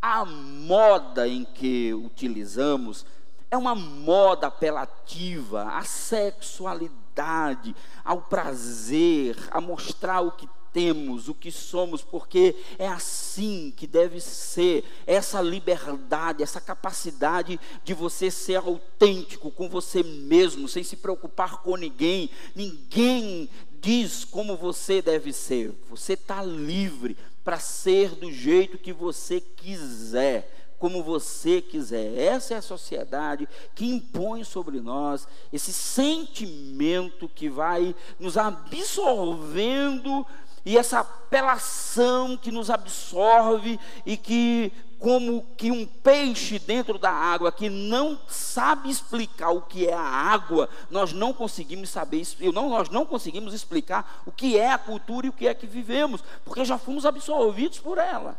à 0.00 0.24
moda 0.24 1.28
em 1.28 1.44
que 1.44 1.94
utilizamos 1.94 3.04
é 3.50 3.56
uma 3.56 3.74
moda 3.74 4.48
apelativa 4.48 5.64
à 5.64 5.82
sexualidade, 5.84 7.74
ao 8.04 8.22
prazer, 8.22 9.36
a 9.50 9.60
mostrar 9.60 10.20
o 10.20 10.32
que 10.32 10.48
temos, 10.76 11.26
o 11.26 11.32
que 11.32 11.50
somos, 11.50 12.02
porque 12.02 12.54
é 12.78 12.86
assim 12.86 13.72
que 13.74 13.86
deve 13.86 14.20
ser 14.20 14.84
essa 15.06 15.40
liberdade, 15.40 16.42
essa 16.42 16.60
capacidade 16.60 17.58
de 17.82 17.94
você 17.94 18.30
ser 18.30 18.56
autêntico 18.56 19.50
com 19.50 19.70
você 19.70 20.02
mesmo, 20.02 20.68
sem 20.68 20.84
se 20.84 20.96
preocupar 20.96 21.62
com 21.62 21.78
ninguém. 21.78 22.28
Ninguém 22.54 23.48
diz 23.80 24.22
como 24.22 24.54
você 24.54 25.00
deve 25.00 25.32
ser. 25.32 25.72
Você 25.88 26.12
está 26.12 26.44
livre 26.44 27.16
para 27.42 27.58
ser 27.58 28.10
do 28.10 28.30
jeito 28.30 28.76
que 28.76 28.92
você 28.92 29.40
quiser 29.40 30.52
como 30.78 31.02
você 31.02 31.62
quiser. 31.62 32.18
Essa 32.18 32.52
é 32.52 32.56
a 32.58 32.62
sociedade 32.62 33.48
que 33.74 33.86
impõe 33.86 34.44
sobre 34.44 34.78
nós 34.78 35.26
esse 35.50 35.72
sentimento 35.72 37.30
que 37.34 37.48
vai 37.48 37.94
nos 38.20 38.36
absorvendo 38.36 40.26
e 40.66 40.76
essa 40.76 40.98
apelação 40.98 42.36
que 42.36 42.50
nos 42.50 42.70
absorve 42.70 43.78
e 44.04 44.16
que 44.16 44.72
como 44.98 45.46
que 45.56 45.70
um 45.70 45.86
peixe 45.86 46.58
dentro 46.58 46.98
da 46.98 47.10
água 47.10 47.52
que 47.52 47.68
não 47.68 48.18
sabe 48.26 48.90
explicar 48.90 49.50
o 49.50 49.62
que 49.62 49.86
é 49.86 49.94
a 49.94 50.00
água, 50.00 50.68
nós 50.90 51.12
não 51.12 51.32
conseguimos 51.32 51.90
saber, 51.90 52.24
não, 52.52 52.68
nós 52.68 52.88
não 52.88 53.06
conseguimos 53.06 53.54
explicar 53.54 54.22
o 54.26 54.32
que 54.32 54.58
é 54.58 54.72
a 54.72 54.78
cultura 54.78 55.26
e 55.26 55.30
o 55.30 55.32
que 55.32 55.46
é 55.46 55.54
que 55.54 55.68
vivemos, 55.68 56.20
porque 56.44 56.64
já 56.64 56.76
fomos 56.76 57.06
absorvidos 57.06 57.78
por 57.78 57.98
ela. 57.98 58.36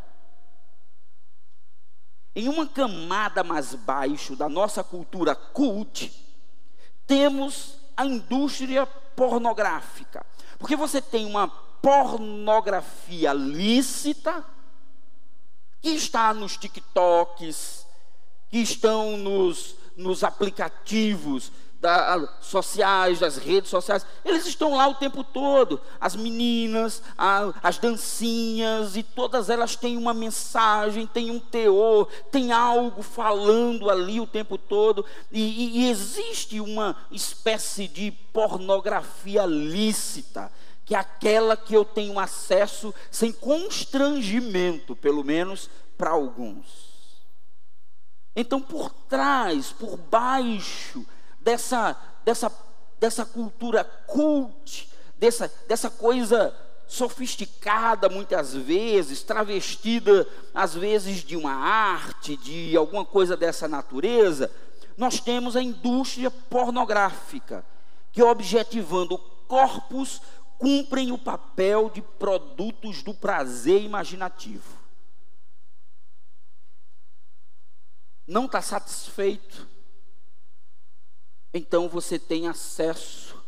Em 2.36 2.46
uma 2.46 2.66
camada 2.66 3.42
mais 3.42 3.74
baixo 3.74 4.36
da 4.36 4.50
nossa 4.50 4.84
cultura 4.84 5.34
cult, 5.34 6.12
temos 7.06 7.78
a 7.96 8.04
indústria 8.04 8.84
pornográfica. 8.84 10.26
Porque 10.58 10.76
você 10.76 11.00
tem 11.00 11.24
uma 11.24 11.67
pornografia 11.82 13.32
lícita, 13.32 14.44
que 15.80 15.90
está 15.90 16.34
nos 16.34 16.56
TikToks, 16.56 17.86
que 18.50 18.58
estão 18.58 19.16
nos, 19.16 19.76
nos 19.96 20.24
aplicativos 20.24 21.52
da, 21.80 22.28
sociais, 22.40 23.20
das 23.20 23.36
redes 23.36 23.70
sociais, 23.70 24.04
eles 24.24 24.46
estão 24.46 24.74
lá 24.74 24.88
o 24.88 24.94
tempo 24.94 25.22
todo. 25.22 25.80
As 26.00 26.16
meninas, 26.16 27.02
a, 27.16 27.52
as 27.62 27.78
dancinhas, 27.78 28.96
e 28.96 29.02
todas 29.02 29.48
elas 29.48 29.76
têm 29.76 29.96
uma 29.96 30.12
mensagem, 30.12 31.06
têm 31.06 31.30
um 31.30 31.38
teor, 31.38 32.08
tem 32.32 32.52
algo 32.52 33.02
falando 33.02 33.88
ali 33.88 34.20
o 34.20 34.26
tempo 34.26 34.58
todo. 34.58 35.04
E, 35.30 35.40
e, 35.40 35.78
e 35.80 35.90
existe 35.90 36.60
uma 36.60 36.96
espécie 37.10 37.86
de 37.86 38.10
pornografia 38.32 39.46
lícita, 39.46 40.50
que 40.88 40.94
aquela 40.94 41.54
que 41.54 41.74
eu 41.74 41.84
tenho 41.84 42.18
acesso 42.18 42.94
sem 43.10 43.30
constrangimento, 43.30 44.96
pelo 44.96 45.22
menos 45.22 45.68
para 45.98 46.08
alguns. 46.08 46.64
Então, 48.34 48.58
por 48.58 48.88
trás, 49.06 49.70
por 49.70 49.98
baixo, 49.98 51.04
dessa, 51.40 51.94
dessa, 52.24 52.50
dessa 52.98 53.26
cultura 53.26 53.84
cult, 53.84 54.88
dessa, 55.18 55.52
dessa 55.68 55.90
coisa 55.90 56.56
sofisticada 56.86 58.08
muitas 58.08 58.54
vezes, 58.54 59.22
travestida 59.22 60.26
às 60.54 60.72
vezes 60.72 61.22
de 61.22 61.36
uma 61.36 61.52
arte, 61.52 62.34
de 62.34 62.74
alguma 62.74 63.04
coisa 63.04 63.36
dessa 63.36 63.68
natureza, 63.68 64.50
nós 64.96 65.20
temos 65.20 65.54
a 65.54 65.60
indústria 65.60 66.30
pornográfica, 66.30 67.62
que 68.10 68.22
objetivando 68.22 69.20
corpos 69.48 70.20
cumprem 70.58 71.12
o 71.12 71.18
papel 71.18 71.88
de 71.88 72.02
produtos 72.02 73.02
do 73.02 73.14
prazer 73.14 73.82
imaginativo. 73.82 74.76
Não 78.26 78.44
está 78.44 78.60
satisfeito, 78.60 79.66
então 81.54 81.88
você 81.88 82.18
tem 82.18 82.46
acesso 82.46 83.42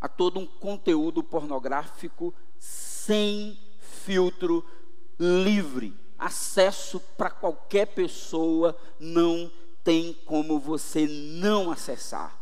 a 0.00 0.08
todo 0.08 0.38
um 0.38 0.46
conteúdo 0.46 1.22
pornográfico 1.22 2.32
sem 2.58 3.58
filtro, 3.80 4.64
livre. 5.18 5.98
Acesso 6.16 7.00
para 7.16 7.30
qualquer 7.30 7.86
pessoa, 7.86 8.78
não 9.00 9.50
tem 9.82 10.12
como 10.26 10.60
você 10.60 11.06
não 11.06 11.70
acessar. 11.70 12.38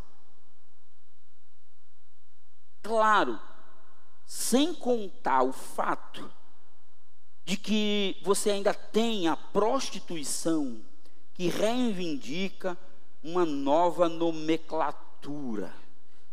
Claro, 2.83 3.40
sem 4.28 4.74
contar 4.74 5.42
o 5.42 5.54
fato 5.54 6.30
de 7.46 7.56
que 7.56 8.18
você 8.22 8.50
ainda 8.50 8.74
tem 8.74 9.26
a 9.26 9.34
prostituição 9.34 10.82
que 11.32 11.48
reivindica 11.48 12.76
uma 13.24 13.46
nova 13.46 14.06
nomenclatura. 14.06 15.74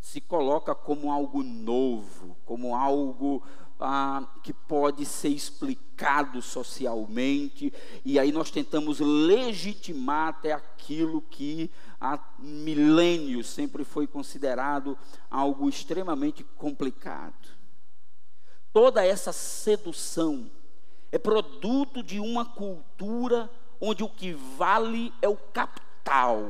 Se 0.02 0.20
coloca 0.20 0.76
como 0.76 1.10
algo 1.10 1.42
novo, 1.42 2.36
como 2.44 2.76
algo 2.76 3.42
ah, 3.80 4.28
que 4.44 4.52
pode 4.52 5.06
ser 5.06 5.30
explicado 5.30 6.42
socialmente, 6.42 7.72
e 8.04 8.20
aí 8.20 8.30
nós 8.30 8.52
tentamos 8.52 9.00
legitimar 9.00 10.28
até 10.28 10.52
aquilo 10.52 11.22
que 11.22 11.72
há 12.00 12.20
milênios 12.38 13.48
sempre 13.48 13.86
foi 13.86 14.06
considerado 14.06 14.98
algo 15.32 15.70
extremamente 15.70 16.44
complicado. 16.44 17.56
Toda 18.76 19.06
essa 19.06 19.32
sedução 19.32 20.52
é 21.10 21.18
produto 21.18 22.04
de 22.04 22.20
uma 22.20 22.44
cultura 22.44 23.50
onde 23.80 24.04
o 24.04 24.10
que 24.10 24.34
vale 24.34 25.14
é 25.22 25.30
o 25.30 25.38
capital 25.38 26.44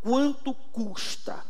quanto 0.00 0.54
custa. 0.72 1.44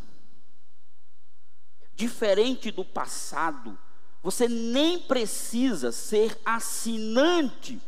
Diferente 1.94 2.72
do 2.72 2.84
passado, 2.84 3.78
você 4.20 4.48
nem 4.48 4.98
precisa 4.98 5.92
ser 5.92 6.36
assinante 6.44 7.80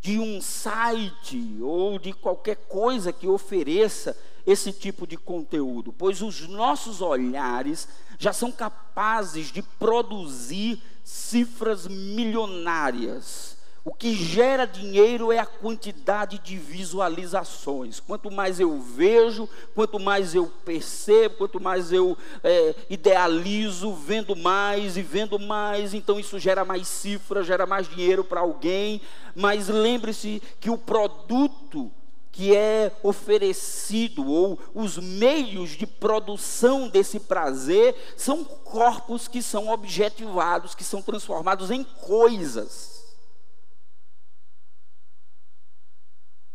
de 0.00 0.18
um 0.18 0.40
site 0.40 1.58
ou 1.60 1.98
de 1.98 2.14
qualquer 2.14 2.56
coisa 2.56 3.12
que 3.12 3.28
ofereça 3.28 4.16
esse 4.46 4.72
tipo 4.72 5.06
de 5.06 5.16
conteúdo, 5.16 5.92
pois 5.92 6.22
os 6.22 6.46
nossos 6.48 7.00
olhares 7.00 7.88
já 8.18 8.32
são 8.32 8.52
capazes 8.52 9.48
de 9.48 9.62
produzir 9.62 10.82
cifras 11.02 11.86
milionárias. 11.86 13.54
O 13.86 13.92
que 13.92 14.14
gera 14.14 14.64
dinheiro 14.64 15.30
é 15.30 15.38
a 15.38 15.44
quantidade 15.44 16.38
de 16.38 16.56
visualizações. 16.56 18.00
Quanto 18.00 18.30
mais 18.30 18.58
eu 18.58 18.80
vejo, 18.80 19.46
quanto 19.74 20.00
mais 20.00 20.34
eu 20.34 20.46
percebo, 20.64 21.36
quanto 21.36 21.60
mais 21.60 21.92
eu 21.92 22.16
é, 22.42 22.74
idealizo, 22.88 23.92
vendo 23.92 24.34
mais 24.34 24.96
e 24.96 25.02
vendo 25.02 25.38
mais, 25.38 25.92
então 25.92 26.18
isso 26.18 26.38
gera 26.38 26.64
mais 26.64 26.88
cifras, 26.88 27.46
gera 27.46 27.66
mais 27.66 27.86
dinheiro 27.86 28.24
para 28.24 28.40
alguém. 28.40 29.02
Mas 29.34 29.68
lembre-se 29.68 30.40
que 30.58 30.70
o 30.70 30.78
produto 30.78 31.92
que 32.34 32.54
é 32.54 32.92
oferecido 33.00 34.28
ou 34.28 34.58
os 34.74 34.98
meios 34.98 35.70
de 35.70 35.86
produção 35.86 36.88
desse 36.88 37.20
prazer 37.20 37.94
são 38.16 38.44
corpos 38.44 39.28
que 39.28 39.40
são 39.40 39.68
objetivados, 39.68 40.74
que 40.74 40.82
são 40.82 41.00
transformados 41.00 41.70
em 41.70 41.84
coisas. 41.84 43.04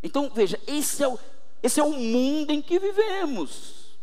Então, 0.03 0.29
veja, 0.29 0.59
esse 0.67 1.01
é 1.01 1.07
o, 1.07 1.17
esse 1.63 1.79
é 1.79 1.83
o 1.83 1.91
mundo 1.91 2.51
em 2.51 2.61
que 2.61 2.77
vivemos. 2.77 3.97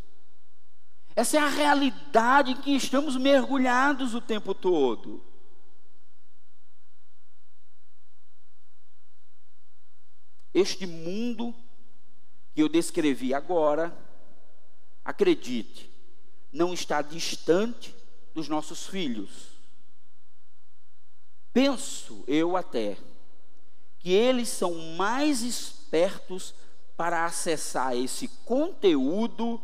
Essa 1.14 1.36
é 1.36 1.40
a 1.40 1.48
realidade 1.48 2.52
em 2.52 2.56
que 2.56 2.74
estamos 2.74 3.16
mergulhados 3.16 4.14
o 4.14 4.20
tempo 4.20 4.54
todo. 4.54 5.22
Este 10.54 10.86
mundo 10.86 11.54
que 12.56 12.62
eu 12.62 12.70
descrevi 12.70 13.34
agora, 13.34 13.94
acredite, 15.04 15.92
não 16.50 16.72
está 16.72 17.02
distante 17.02 17.94
dos 18.34 18.48
nossos 18.48 18.86
filhos. 18.86 19.28
Penso 21.52 22.24
eu 22.26 22.56
até 22.56 22.96
que 23.98 24.10
eles 24.10 24.48
são 24.48 24.74
mais 24.96 25.42
espertos 25.42 26.54
para 26.96 27.26
acessar 27.26 27.94
esse 27.94 28.26
conteúdo, 28.46 29.60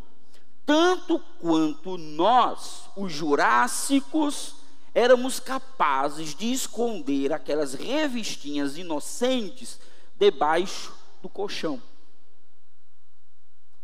tanto 0.67 1.19
quanto 1.41 1.97
nós, 1.97 2.91
os 2.95 3.11
jurássicos, 3.11 4.57
éramos 4.93 5.41
capazes 5.41 6.35
de 6.35 6.53
esconder 6.53 7.33
aquelas 7.33 7.73
revistinhas 7.73 8.77
inocentes 8.77 9.81
debaixo 10.19 10.95
do 11.23 11.29
colchão. 11.31 11.81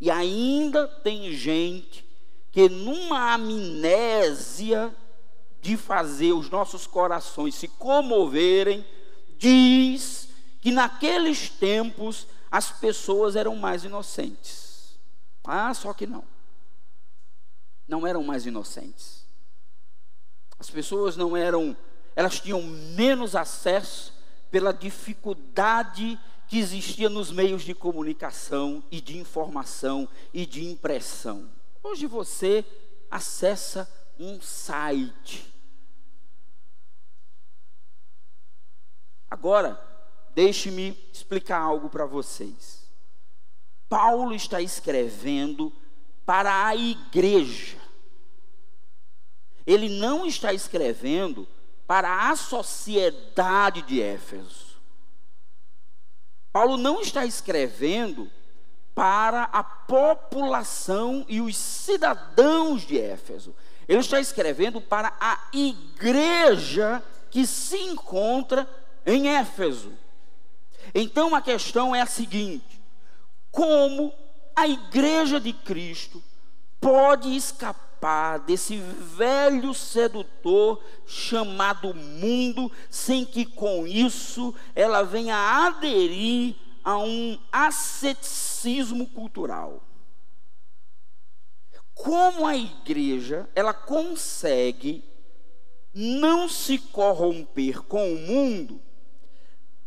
E 0.01 0.11
ainda 0.11 0.87
tem 0.87 1.33
gente 1.33 2.07
que, 2.51 2.69
numa 2.69 3.35
amnésia 3.35 4.95
de 5.61 5.77
fazer 5.77 6.33
os 6.33 6.49
nossos 6.49 6.87
corações 6.87 7.55
se 7.55 7.69
comoverem, 7.69 8.87
diz 9.37 10.29
que 10.61 10.71
naqueles 10.71 11.49
tempos 11.51 12.27
as 12.51 12.71
pessoas 12.71 13.37
eram 13.37 13.57
mais 13.57 13.85
inocentes. 13.85 14.99
Ah, 15.45 15.73
só 15.75 15.93
que 15.93 16.07
não. 16.07 16.25
Não 17.87 18.07
eram 18.07 18.23
mais 18.23 18.47
inocentes. 18.47 19.25
As 20.59 20.71
pessoas 20.71 21.17
não 21.17 21.37
eram, 21.37 21.77
elas 22.15 22.41
tinham 22.41 22.63
menos 22.63 23.35
acesso 23.35 24.13
pela 24.51 24.73
dificuldade 24.73 26.19
que 26.49 26.59
existia 26.59 27.09
nos 27.09 27.31
meios 27.31 27.63
de 27.63 27.75
comunicação 27.75 28.83
e 28.91 29.01
de 29.01 29.19
informação 29.19 30.09
e 30.33 30.47
de 30.47 30.65
impressão. 30.65 31.51
Hoje 31.83 32.07
você 32.07 32.65
acessa 33.11 33.89
um 34.19 34.41
site. 34.41 35.47
Agora, 39.31 39.89
Deixe-me 40.39 40.97
explicar 41.13 41.59
algo 41.59 41.91
para 41.91 42.07
vocês. 42.07 42.89
Paulo 43.89 44.33
está 44.33 44.63
escrevendo 44.63 45.73
para 46.25 46.65
a 46.65 46.77
igreja. 46.77 47.77
Ele 49.67 49.89
não 49.89 50.25
está 50.25 50.53
escrevendo 50.53 51.45
para 51.89 52.31
a 52.31 52.37
sociedade 52.37 53.83
de 53.83 54.01
Éfeso. 54.01 54.68
Paulo 56.59 56.77
não 56.77 57.01
está 57.01 57.25
escrevendo 57.25 58.29
para 58.93 59.45
a 59.45 59.63
população 59.63 61.25
e 61.29 61.41
os 61.41 61.57
cidadãos 61.57 62.85
de 62.85 62.99
Éfeso. 62.99 63.55
Ele 63.87 64.01
está 64.01 64.19
escrevendo 64.19 64.81
para 64.81 65.13
a 65.21 65.39
igreja 65.53 67.01
que 67.31 67.47
se 67.47 67.77
encontra 67.77 68.69
em 69.07 69.29
Éfeso. 69.29 69.93
Então 70.93 71.33
a 71.33 71.41
questão 71.41 71.95
é 71.95 72.01
a 72.01 72.07
seguinte: 72.07 72.83
como 73.53 74.13
a 74.57 74.67
igreja 74.67 75.39
de 75.39 75.53
Cristo 75.53 76.21
pode 76.81 77.37
escapar 77.37 77.88
desse 78.47 78.77
velho 78.77 79.75
sedutor 79.75 80.83
chamado 81.07 81.95
mundo, 81.95 82.71
sem 82.91 83.25
que 83.25 83.45
com 83.45 83.87
isso 83.87 84.55
ela 84.75 85.03
venha 85.03 85.67
aderir 85.67 86.55
a 86.85 86.99
um 86.99 87.39
asceticismo 87.51 89.07
cultural? 89.09 89.83
Como 91.95 92.47
a 92.47 92.57
igreja 92.57 93.49
ela 93.55 93.75
consegue 93.75 95.05
não 95.93 96.49
se 96.49 96.79
corromper 96.79 97.83
com 97.83 98.13
o 98.13 98.19
mundo 98.19 98.81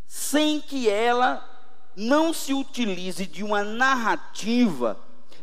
sem 0.06 0.60
que 0.60 0.90
ela 0.90 1.48
não 1.96 2.34
se 2.34 2.54
utilize 2.54 3.26
de 3.26 3.46
uma 3.46 3.64
narrativa 3.64 5.00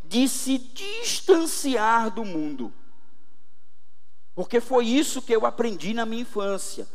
de 0.08 0.26
se 0.26 0.56
distanciar 0.58 2.10
do 2.10 2.24
mundo. 2.24 2.72
Porque 4.34 4.60
foi 4.60 4.86
isso 4.86 5.20
que 5.20 5.34
eu 5.34 5.44
aprendi 5.44 5.92
na 5.92 6.06
minha 6.06 6.22
infância, 6.22 6.88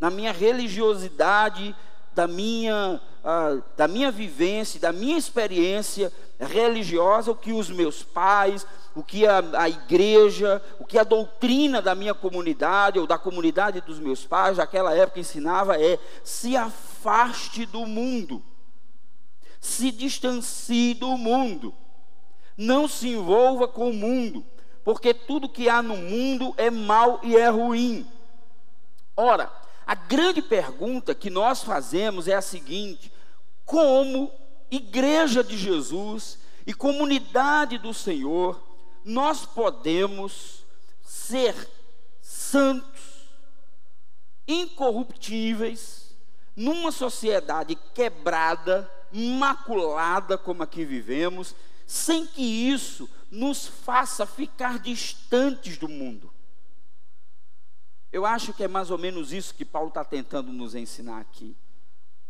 na 0.00 0.08
minha 0.10 0.32
religiosidade, 0.32 1.76
da 2.14 2.26
minha, 2.26 3.00
uh, 3.22 3.62
da 3.76 3.86
minha 3.86 4.10
vivência, 4.10 4.80
da 4.80 4.92
minha 4.92 5.18
experiência 5.18 6.12
religiosa, 6.40 7.30
o 7.30 7.36
que 7.36 7.52
os 7.52 7.68
meus 7.68 8.02
pais, 8.02 8.66
o 8.94 9.02
que 9.02 9.26
a, 9.26 9.42
a 9.58 9.68
igreja, 9.68 10.62
o 10.78 10.86
que 10.86 10.98
a 10.98 11.04
doutrina 11.04 11.82
da 11.82 11.94
minha 11.94 12.14
comunidade 12.14 12.98
ou 12.98 13.06
da 13.06 13.18
comunidade 13.18 13.80
dos 13.82 13.98
meus 13.98 14.24
pais 14.24 14.56
daquela 14.56 14.94
época 14.94 15.20
ensinava 15.20 15.80
é: 15.80 15.98
se 16.24 16.56
afaste 16.56 17.66
do 17.66 17.86
mundo, 17.86 18.42
se 19.60 19.90
distancie 19.90 20.94
do 20.94 21.16
mundo, 21.16 21.74
não 22.56 22.86
se 22.86 23.08
envolva 23.08 23.66
com 23.66 23.90
o 23.90 23.94
mundo, 23.94 24.44
porque 24.84 25.14
tudo 25.14 25.48
que 25.48 25.68
há 25.68 25.82
no 25.82 25.96
mundo 25.96 26.54
é 26.56 26.70
mal 26.70 27.20
e 27.22 27.36
é 27.36 27.48
ruim. 27.48 28.06
Ora, 29.16 29.50
a 29.86 29.94
grande 29.94 30.40
pergunta 30.40 31.14
que 31.14 31.30
nós 31.30 31.62
fazemos 31.62 32.28
é 32.28 32.34
a 32.34 32.42
seguinte: 32.42 33.12
como 33.64 34.30
igreja 34.70 35.42
de 35.42 35.56
Jesus 35.56 36.38
e 36.66 36.72
comunidade 36.72 37.78
do 37.78 37.92
Senhor, 37.92 38.62
nós 39.04 39.44
podemos 39.44 40.64
ser 41.02 41.54
santos, 42.20 43.28
incorruptíveis, 44.46 46.14
numa 46.54 46.92
sociedade 46.92 47.76
quebrada, 47.94 48.90
maculada 49.10 50.38
como 50.38 50.62
aqui 50.62 50.84
vivemos, 50.84 51.54
sem 51.92 52.26
que 52.26 52.40
isso 52.40 53.06
nos 53.30 53.66
faça 53.66 54.24
ficar 54.24 54.78
distantes 54.78 55.76
do 55.76 55.86
mundo. 55.86 56.32
Eu 58.10 58.24
acho 58.24 58.54
que 58.54 58.64
é 58.64 58.68
mais 58.68 58.90
ou 58.90 58.96
menos 58.96 59.30
isso 59.30 59.54
que 59.54 59.62
Paulo 59.62 59.88
está 59.88 60.02
tentando 60.02 60.50
nos 60.54 60.74
ensinar 60.74 61.20
aqui. 61.20 61.54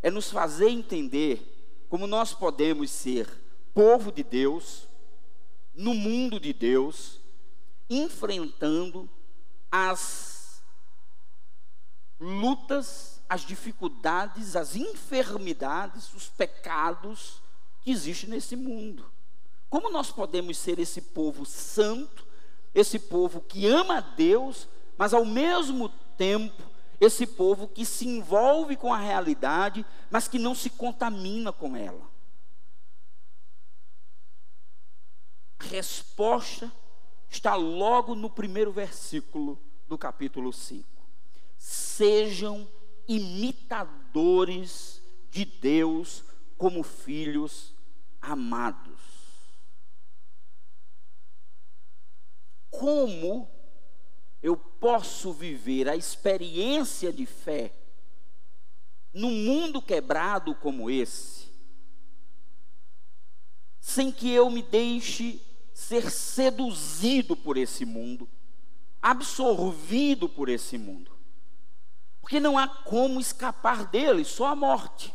É 0.01 0.11
nos 0.11 0.29
fazer 0.29 0.67
entender 0.67 1.85
como 1.87 2.05
nós 2.05 2.33
podemos 2.33 2.91
ser 2.91 3.25
povo 3.73 4.11
de 4.11 4.21
Deus, 4.21 4.85
no 5.73 5.93
mundo 5.93 6.41
de 6.41 6.51
Deus, 6.51 7.21
enfrentando 7.89 9.09
as 9.71 10.61
lutas, 12.19 13.21
as 13.29 13.45
dificuldades, 13.45 14.57
as 14.57 14.75
enfermidades, 14.75 16.13
os 16.13 16.27
pecados 16.27 17.41
que 17.81 17.91
existem 17.91 18.29
nesse 18.29 18.57
mundo. 18.57 19.12
Como 19.73 19.89
nós 19.89 20.11
podemos 20.11 20.55
ser 20.59 20.77
esse 20.77 21.01
povo 21.01 21.47
santo, 21.47 22.27
esse 22.75 22.99
povo 22.99 23.41
que 23.41 23.65
ama 23.65 23.97
a 23.97 24.01
Deus, 24.01 24.67
mas 24.95 25.15
ao 25.15 25.25
mesmo 25.25 25.89
tempo, 26.15 26.61
esse 27.01 27.25
povo 27.25 27.67
que 27.67 27.83
se 27.83 28.07
envolve 28.07 28.77
com 28.77 28.93
a 28.93 28.99
realidade, 28.99 29.83
mas 30.11 30.27
que 30.27 30.37
não 30.37 30.53
se 30.53 30.69
contamina 30.69 31.51
com 31.51 31.75
ela? 31.75 32.07
A 35.57 35.63
resposta 35.63 36.71
está 37.27 37.55
logo 37.55 38.13
no 38.13 38.29
primeiro 38.29 38.71
versículo 38.71 39.59
do 39.87 39.97
capítulo 39.97 40.53
5. 40.53 40.87
Sejam 41.57 42.67
imitadores 43.07 45.01
de 45.31 45.43
Deus 45.43 46.23
como 46.59 46.83
filhos 46.83 47.73
amados. 48.21 49.12
Como 52.79 53.49
eu 54.41 54.57
posso 54.57 55.31
viver 55.31 55.87
a 55.87 55.95
experiência 55.95 57.13
de 57.13 57.25
fé 57.25 57.73
num 59.13 59.31
mundo 59.31 59.81
quebrado 59.81 60.55
como 60.55 60.89
esse, 60.89 61.51
sem 63.79 64.11
que 64.11 64.31
eu 64.31 64.49
me 64.49 64.63
deixe 64.63 65.39
ser 65.73 66.09
seduzido 66.09 67.35
por 67.35 67.57
esse 67.57 67.85
mundo, 67.85 68.27
absorvido 69.01 70.27
por 70.27 70.49
esse 70.49 70.77
mundo. 70.77 71.11
Porque 72.21 72.39
não 72.39 72.57
há 72.57 72.67
como 72.67 73.19
escapar 73.19 73.85
dele, 73.85 74.25
só 74.25 74.47
a 74.47 74.55
morte. 74.55 75.13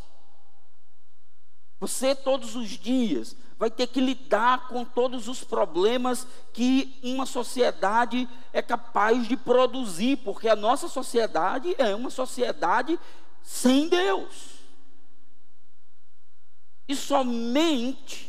Você 1.80 2.14
todos 2.14 2.56
os 2.56 2.68
dias 2.70 3.36
vai 3.58 3.70
ter 3.70 3.88
que 3.88 4.00
lidar 4.00 4.68
com 4.68 4.84
todos 4.84 5.28
os 5.28 5.42
problemas 5.42 6.26
que 6.52 6.98
uma 7.02 7.26
sociedade 7.26 8.28
é 8.52 8.62
capaz 8.62 9.26
de 9.26 9.36
produzir, 9.36 10.16
porque 10.18 10.48
a 10.48 10.56
nossa 10.56 10.88
sociedade 10.88 11.74
é 11.78 11.94
uma 11.94 12.10
sociedade 12.10 12.98
sem 13.42 13.88
Deus. 13.88 14.58
E 16.88 16.94
somente 16.94 18.28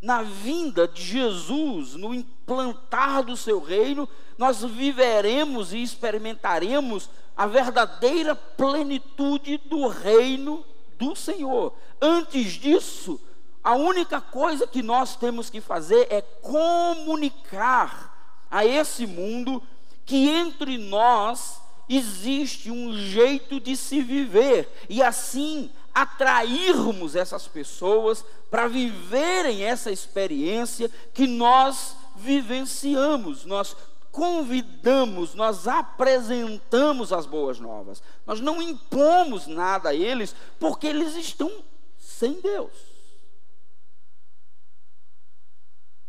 na 0.00 0.22
vinda 0.22 0.86
de 0.86 1.02
Jesus, 1.02 1.94
no 1.94 2.14
implantar 2.14 3.22
do 3.22 3.36
seu 3.36 3.60
reino, 3.60 4.08
nós 4.36 4.62
viveremos 4.62 5.72
e 5.72 5.82
experimentaremos 5.82 7.10
a 7.36 7.46
verdadeira 7.46 8.34
plenitude 8.34 9.58
do 9.58 9.88
reino 9.88 10.64
do 10.98 11.14
Senhor. 11.14 11.74
Antes 12.00 12.52
disso, 12.52 13.20
a 13.62 13.74
única 13.74 14.20
coisa 14.20 14.66
que 14.66 14.82
nós 14.82 15.16
temos 15.16 15.48
que 15.48 15.60
fazer 15.60 16.06
é 16.10 16.20
comunicar 16.20 18.16
a 18.50 18.64
esse 18.64 19.06
mundo 19.06 19.62
que 20.04 20.28
entre 20.28 20.78
nós 20.78 21.60
existe 21.88 22.70
um 22.70 22.96
jeito 22.96 23.60
de 23.60 23.76
se 23.76 24.02
viver 24.02 24.68
e 24.88 25.02
assim 25.02 25.70
atrairmos 25.94 27.16
essas 27.16 27.48
pessoas 27.48 28.24
para 28.50 28.68
viverem 28.68 29.64
essa 29.64 29.90
experiência 29.90 30.90
que 31.12 31.26
nós 31.26 31.96
vivenciamos, 32.16 33.44
nós 33.44 33.76
convidamos, 34.18 35.36
nós 35.36 35.68
apresentamos 35.68 37.12
as 37.12 37.24
boas 37.24 37.60
novas. 37.60 38.02
Nós 38.26 38.40
não 38.40 38.60
impomos 38.60 39.46
nada 39.46 39.90
a 39.90 39.94
eles, 39.94 40.34
porque 40.58 40.88
eles 40.88 41.14
estão 41.14 41.64
sem 41.96 42.40
Deus. 42.40 42.72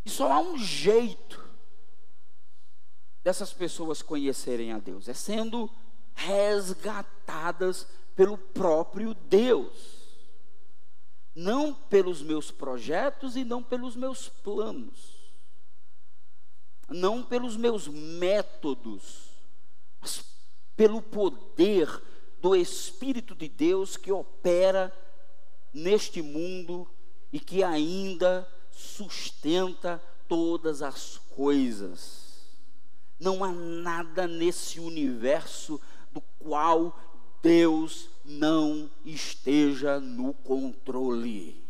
E 0.04 0.10
só 0.10 0.32
há 0.32 0.40
um 0.40 0.58
jeito 0.58 1.48
dessas 3.22 3.52
pessoas 3.52 4.02
conhecerem 4.02 4.72
a 4.72 4.78
Deus, 4.78 5.08
é 5.08 5.14
sendo 5.14 5.70
resgatadas 6.12 7.86
pelo 8.16 8.36
próprio 8.36 9.14
Deus. 9.14 10.00
Não 11.32 11.72
pelos 11.72 12.22
meus 12.22 12.50
projetos 12.50 13.36
e 13.36 13.44
não 13.44 13.62
pelos 13.62 13.94
meus 13.94 14.28
planos. 14.28 15.19
Não 16.90 17.22
pelos 17.22 17.56
meus 17.56 17.86
métodos, 17.88 19.30
mas 20.00 20.24
pelo 20.76 21.00
poder 21.00 21.88
do 22.40 22.56
Espírito 22.56 23.34
de 23.34 23.48
Deus 23.48 23.96
que 23.96 24.10
opera 24.10 24.92
neste 25.72 26.20
mundo 26.20 26.88
e 27.32 27.38
que 27.38 27.62
ainda 27.62 28.46
sustenta 28.70 30.02
todas 30.28 30.82
as 30.82 31.18
coisas. 31.30 32.20
Não 33.18 33.44
há 33.44 33.52
nada 33.52 34.26
nesse 34.26 34.80
universo 34.80 35.80
do 36.10 36.20
qual 36.38 36.98
Deus 37.42 38.08
não 38.24 38.90
esteja 39.04 40.00
no 40.00 40.32
controle. 40.32 41.62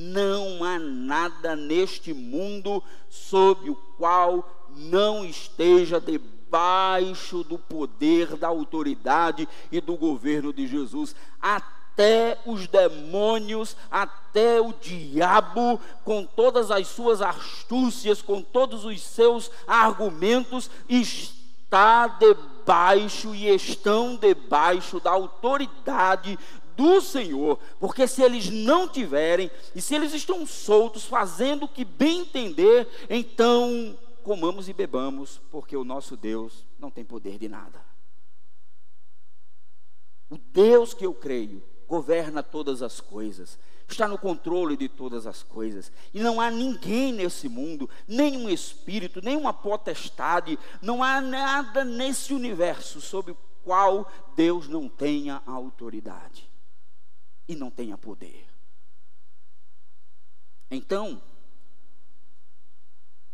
Não 0.00 0.62
há 0.62 0.78
nada 0.78 1.56
neste 1.56 2.14
mundo 2.14 2.80
sob 3.10 3.68
o 3.68 3.74
qual 3.74 4.48
não 4.76 5.24
esteja 5.24 6.00
debaixo 6.00 7.42
do 7.42 7.58
poder, 7.58 8.36
da 8.36 8.46
autoridade 8.46 9.48
e 9.72 9.80
do 9.80 9.96
governo 9.96 10.52
de 10.52 10.68
Jesus. 10.68 11.16
Até 11.42 12.38
os 12.46 12.68
demônios, 12.68 13.76
até 13.90 14.60
o 14.60 14.72
diabo, 14.72 15.80
com 16.04 16.24
todas 16.24 16.70
as 16.70 16.86
suas 16.86 17.20
astúcias, 17.20 18.22
com 18.22 18.40
todos 18.40 18.84
os 18.84 19.02
seus 19.02 19.50
argumentos, 19.66 20.70
está 20.88 22.06
debaixo 22.06 23.34
e 23.34 23.48
estão 23.48 24.16
debaixo 24.16 25.00
da 25.00 25.10
autoridade 25.10 26.38
do 26.78 27.00
Senhor, 27.00 27.58
porque 27.80 28.06
se 28.06 28.22
eles 28.22 28.48
não 28.48 28.88
tiverem, 28.88 29.50
e 29.74 29.82
se 29.82 29.96
eles 29.96 30.14
estão 30.14 30.46
soltos, 30.46 31.04
fazendo 31.04 31.64
o 31.64 31.68
que 31.68 31.84
bem 31.84 32.20
entender, 32.20 32.86
então 33.10 33.98
comamos 34.22 34.68
e 34.68 34.72
bebamos, 34.72 35.40
porque 35.50 35.76
o 35.76 35.82
nosso 35.82 36.16
Deus 36.16 36.64
não 36.78 36.88
tem 36.88 37.04
poder 37.04 37.36
de 37.36 37.48
nada. 37.48 37.84
O 40.30 40.38
Deus 40.38 40.94
que 40.94 41.04
eu 41.04 41.12
creio 41.12 41.60
governa 41.88 42.44
todas 42.44 42.80
as 42.80 43.00
coisas, 43.00 43.58
está 43.88 44.06
no 44.06 44.18
controle 44.18 44.76
de 44.76 44.88
todas 44.88 45.26
as 45.26 45.42
coisas. 45.42 45.90
E 46.14 46.20
não 46.20 46.40
há 46.40 46.48
ninguém 46.48 47.12
nesse 47.12 47.48
mundo, 47.48 47.90
nenhum 48.06 48.48
espírito, 48.48 49.20
nenhuma 49.20 49.52
potestade, 49.52 50.56
não 50.80 51.02
há 51.02 51.20
nada 51.20 51.84
nesse 51.84 52.32
universo 52.32 53.00
sobre 53.00 53.32
o 53.32 53.38
qual 53.64 54.08
Deus 54.36 54.68
não 54.68 54.88
tenha 54.88 55.42
autoridade 55.44 56.47
e 57.48 57.56
não 57.56 57.70
tenha 57.70 57.96
poder. 57.96 58.46
Então, 60.70 61.22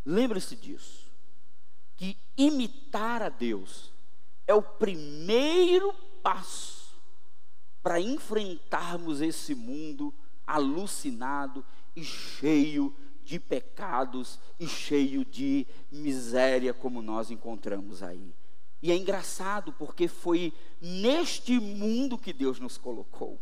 lembre-se 0.04 0.54
disso, 0.54 1.10
que 1.96 2.16
imitar 2.36 3.22
a 3.22 3.28
Deus 3.28 3.92
é 4.46 4.54
o 4.54 4.62
primeiro 4.62 5.92
passo 6.22 6.94
para 7.82 8.00
enfrentarmos 8.00 9.20
esse 9.20 9.54
mundo 9.54 10.14
alucinado 10.46 11.64
e 11.94 12.04
cheio 12.04 12.94
de 13.24 13.40
pecados 13.40 14.38
e 14.60 14.66
cheio 14.68 15.24
de 15.24 15.66
miséria, 15.90 16.72
como 16.74 17.02
nós 17.02 17.30
encontramos 17.30 18.02
aí. 18.02 18.34
E 18.82 18.92
é 18.92 18.96
engraçado 18.96 19.72
porque 19.72 20.06
foi 20.06 20.52
neste 20.80 21.58
mundo 21.58 22.18
que 22.18 22.32
Deus 22.32 22.60
nos 22.60 22.76
colocou. 22.76 23.40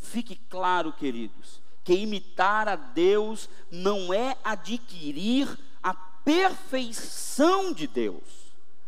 Fique 0.00 0.34
claro, 0.48 0.92
queridos, 0.92 1.60
que 1.84 1.94
imitar 1.94 2.68
a 2.68 2.74
Deus 2.74 3.48
não 3.70 4.12
é 4.12 4.36
adquirir 4.42 5.46
a 5.82 5.94
perfeição 5.94 7.72
de 7.72 7.86
Deus. 7.86 8.22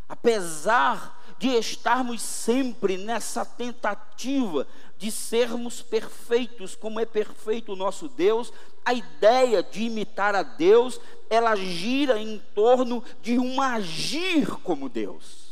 Apesar 0.08 1.20
de 1.38 1.48
estarmos 1.48 2.20
sempre 2.22 2.96
nessa 2.96 3.44
tentativa 3.44 4.66
de 4.98 5.10
sermos 5.10 5.82
perfeitos, 5.82 6.74
como 6.76 7.00
é 7.00 7.06
perfeito 7.06 7.72
o 7.72 7.76
nosso 7.76 8.08
Deus, 8.08 8.52
a 8.84 8.92
ideia 8.92 9.62
de 9.62 9.82
imitar 9.82 10.34
a 10.34 10.42
Deus, 10.42 11.00
ela 11.30 11.56
gira 11.56 12.20
em 12.20 12.38
torno 12.54 13.02
de 13.20 13.38
um 13.38 13.60
agir 13.60 14.46
como 14.62 14.88
Deus. 14.88 15.50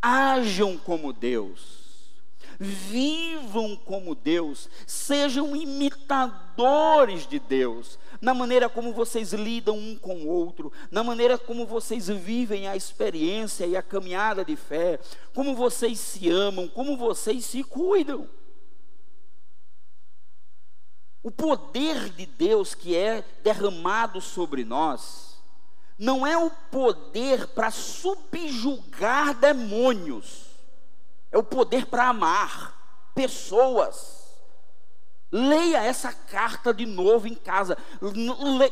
Ajam 0.00 0.76
como 0.76 1.12
Deus. 1.12 1.79
Vivam 2.62 3.74
como 3.74 4.14
Deus, 4.14 4.68
sejam 4.86 5.56
imitadores 5.56 7.26
de 7.26 7.38
Deus, 7.38 7.98
na 8.20 8.34
maneira 8.34 8.68
como 8.68 8.92
vocês 8.92 9.32
lidam 9.32 9.78
um 9.78 9.96
com 9.96 10.16
o 10.16 10.28
outro, 10.28 10.70
na 10.90 11.02
maneira 11.02 11.38
como 11.38 11.64
vocês 11.64 12.08
vivem 12.08 12.68
a 12.68 12.76
experiência 12.76 13.64
e 13.64 13.78
a 13.78 13.82
caminhada 13.82 14.44
de 14.44 14.56
fé, 14.56 15.00
como 15.34 15.56
vocês 15.56 15.98
se 15.98 16.28
amam, 16.28 16.68
como 16.68 16.98
vocês 16.98 17.46
se 17.46 17.64
cuidam. 17.64 18.28
O 21.22 21.30
poder 21.30 22.10
de 22.10 22.26
Deus 22.26 22.74
que 22.74 22.94
é 22.94 23.24
derramado 23.42 24.20
sobre 24.20 24.64
nós, 24.66 25.40
não 25.98 26.26
é 26.26 26.36
o 26.36 26.50
poder 26.70 27.46
para 27.48 27.70
subjugar 27.70 29.32
demônios, 29.32 30.49
é 31.30 31.38
o 31.38 31.42
poder 31.42 31.86
para 31.86 32.08
amar 32.08 33.10
pessoas. 33.14 34.19
Leia 35.32 35.84
essa 35.84 36.12
carta 36.12 36.74
de 36.74 36.84
novo 36.84 37.28
em 37.28 37.36
casa. 37.36 37.78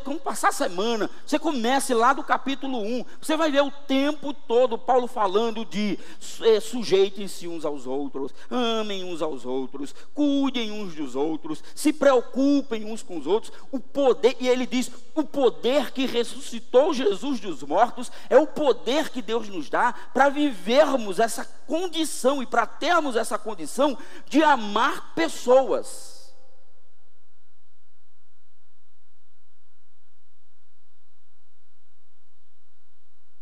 Quando 0.02 0.20
passar 0.20 0.48
a 0.48 0.52
semana, 0.52 1.08
você 1.24 1.38
comece 1.38 1.94
lá 1.94 2.12
do 2.12 2.24
capítulo 2.24 2.80
1. 2.80 3.04
Você 3.20 3.36
vai 3.36 3.48
ver 3.48 3.62
o 3.62 3.70
tempo 3.70 4.34
todo 4.34 4.76
Paulo 4.76 5.06
falando 5.06 5.64
de 5.64 5.96
é, 6.42 6.58
sujeitem-se 6.58 7.46
uns 7.46 7.64
aos 7.64 7.86
outros, 7.86 8.34
amem 8.50 9.04
uns 9.04 9.22
aos 9.22 9.46
outros, 9.46 9.94
cuidem 10.12 10.72
uns 10.72 10.96
dos 10.96 11.14
outros, 11.14 11.62
se 11.76 11.92
preocupem 11.92 12.84
uns 12.84 13.04
com 13.04 13.18
os 13.18 13.26
outros. 13.28 13.52
O 13.70 13.78
poder, 13.78 14.36
e 14.40 14.48
ele 14.48 14.66
diz: 14.66 14.90
o 15.14 15.22
poder 15.22 15.92
que 15.92 16.06
ressuscitou 16.06 16.92
Jesus 16.92 17.38
dos 17.38 17.62
mortos 17.62 18.10
é 18.28 18.36
o 18.36 18.48
poder 18.48 19.10
que 19.10 19.22
Deus 19.22 19.48
nos 19.48 19.70
dá 19.70 19.94
para 20.12 20.28
vivermos 20.28 21.20
essa 21.20 21.44
condição 21.68 22.42
e 22.42 22.46
para 22.46 22.66
termos 22.66 23.14
essa 23.14 23.38
condição 23.38 23.96
de 24.26 24.42
amar 24.42 25.14
pessoas. 25.14 26.17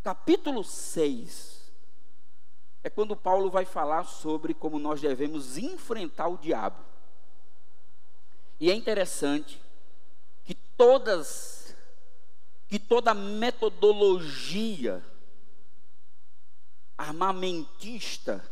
Capítulo 0.06 0.62
6 0.62 1.68
é 2.84 2.88
quando 2.88 3.16
Paulo 3.16 3.50
vai 3.50 3.64
falar 3.64 4.04
sobre 4.04 4.54
como 4.54 4.78
nós 4.78 5.00
devemos 5.00 5.58
enfrentar 5.58 6.28
o 6.28 6.38
diabo. 6.38 6.80
E 8.60 8.70
é 8.70 8.74
interessante 8.76 9.60
que 10.44 10.54
todas 10.54 11.74
que 12.68 12.78
toda 12.78 13.12
metodologia 13.14 15.04
armamentista 16.96 18.48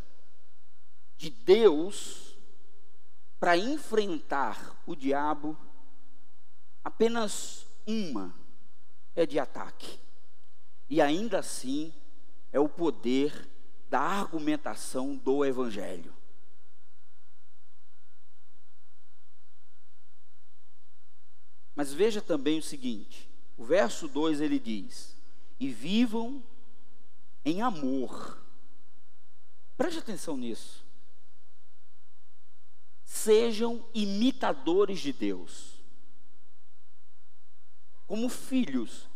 de 1.17 1.31
Deus 1.31 2.35
para 3.39 3.57
enfrentar 3.57 4.77
o 4.85 4.97
diabo, 4.97 5.57
apenas 6.83 7.65
uma 7.87 8.35
é 9.15 9.25
de 9.25 9.39
ataque. 9.39 10.03
E 10.89 11.01
ainda 11.01 11.39
assim, 11.39 11.93
é 12.53 12.61
o 12.61 12.69
poder 12.69 13.49
da 13.89 14.01
argumentação 14.01 15.17
do 15.17 15.45
Evangelho. 15.45 16.15
Mas 21.75 21.93
veja 21.93 22.21
também 22.21 22.59
o 22.59 22.63
seguinte: 22.63 23.29
o 23.57 23.65
verso 23.65 24.09
2 24.09 24.41
ele 24.41 24.59
diz: 24.59 25.17
E 25.59 25.69
vivam 25.69 26.43
em 27.45 27.63
amor. 27.63 28.41
Preste 29.77 29.99
atenção 29.99 30.37
nisso. 30.37 30.85
Sejam 33.05 33.85
imitadores 33.93 35.01
de 35.01 35.13
Deus. 35.13 35.75
Como 38.07 38.29
filhos, 38.29 39.09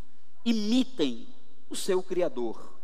imitem 0.44 1.28
o 1.68 1.76
seu 1.76 2.02
Criador. 2.02 2.76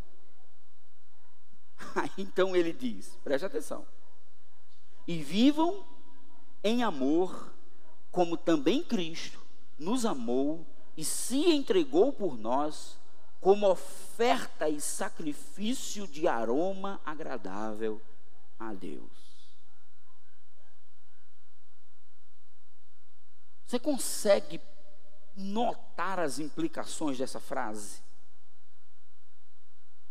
Então 2.17 2.55
ele 2.55 2.73
diz: 2.73 3.17
preste 3.23 3.45
atenção. 3.45 3.85
E 5.07 5.21
vivam 5.21 5.85
em 6.63 6.83
amor, 6.83 7.53
como 8.11 8.37
também 8.37 8.83
Cristo 8.83 9.39
nos 9.77 10.05
amou 10.05 10.65
e 10.97 11.03
se 11.03 11.51
entregou 11.51 12.13
por 12.13 12.37
nós, 12.37 12.97
como 13.41 13.69
oferta 13.69 14.69
e 14.69 14.79
sacrifício 14.79 16.07
de 16.07 16.27
aroma 16.27 16.99
agradável 17.05 18.01
a 18.57 18.73
Deus. 18.73 19.11
Você 23.65 23.79
consegue 23.79 24.61
notar 25.35 26.19
as 26.19 26.39
implicações 26.39 27.17
dessa 27.17 27.39
frase? 27.39 28.04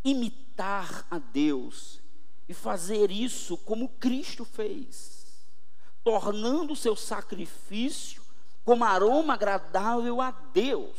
Imitar 0.04 1.06
a 1.10 1.18
Deus 1.18 2.00
e 2.48 2.52
fazer 2.52 3.10
isso 3.10 3.56
como 3.56 3.88
Cristo 3.88 4.44
fez, 4.44 5.26
tornando 6.02 6.74
o 6.74 6.76
seu 6.76 6.94
sacrifício 6.94 8.22
como 8.64 8.84
aroma 8.84 9.34
agradável 9.34 10.20
a 10.20 10.30
Deus. 10.30 10.98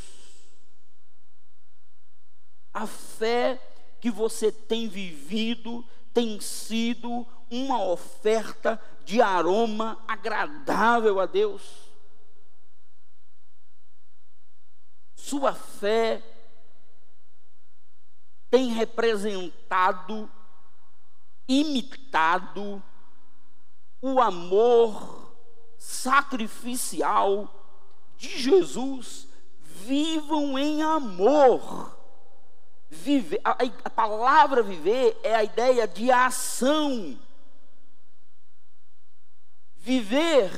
A 2.73 2.87
fé 2.87 3.61
que 4.01 4.09
você 4.09 4.51
tem 4.51 4.87
vivido 4.87 5.85
tem 6.13 6.39
sido 6.39 7.25
uma 7.49 7.83
oferta 7.83 8.81
de 9.05 9.21
aroma 9.21 10.03
agradável 10.07 11.19
a 11.19 11.25
Deus. 11.25 11.61
Sua 15.15 15.53
fé 15.53 16.21
tem 18.55 18.69
representado, 18.69 20.31
imitado 21.45 22.81
o 24.01 24.21
amor 24.21 25.35
sacrificial 25.77 27.53
de 28.15 28.29
Jesus. 28.29 29.27
Vivam 29.59 30.57
em 30.57 30.81
amor. 30.81 31.99
Vive, 32.89 33.41
a, 33.43 33.57
a 33.83 33.89
palavra 33.89 34.63
viver 34.63 35.19
é 35.21 35.35
a 35.35 35.43
ideia 35.43 35.85
de 35.85 36.09
ação. 36.09 37.19
Viver 39.75 40.49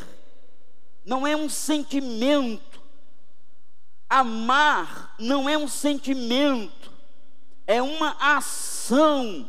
não 1.04 1.26
é 1.26 1.36
um 1.36 1.50
sentimento. 1.50 2.80
Amar 4.08 5.16
não 5.18 5.50
é 5.50 5.58
um 5.58 5.68
sentimento 5.68 6.96
é 7.68 7.82
uma 7.82 8.16
ação. 8.20 9.48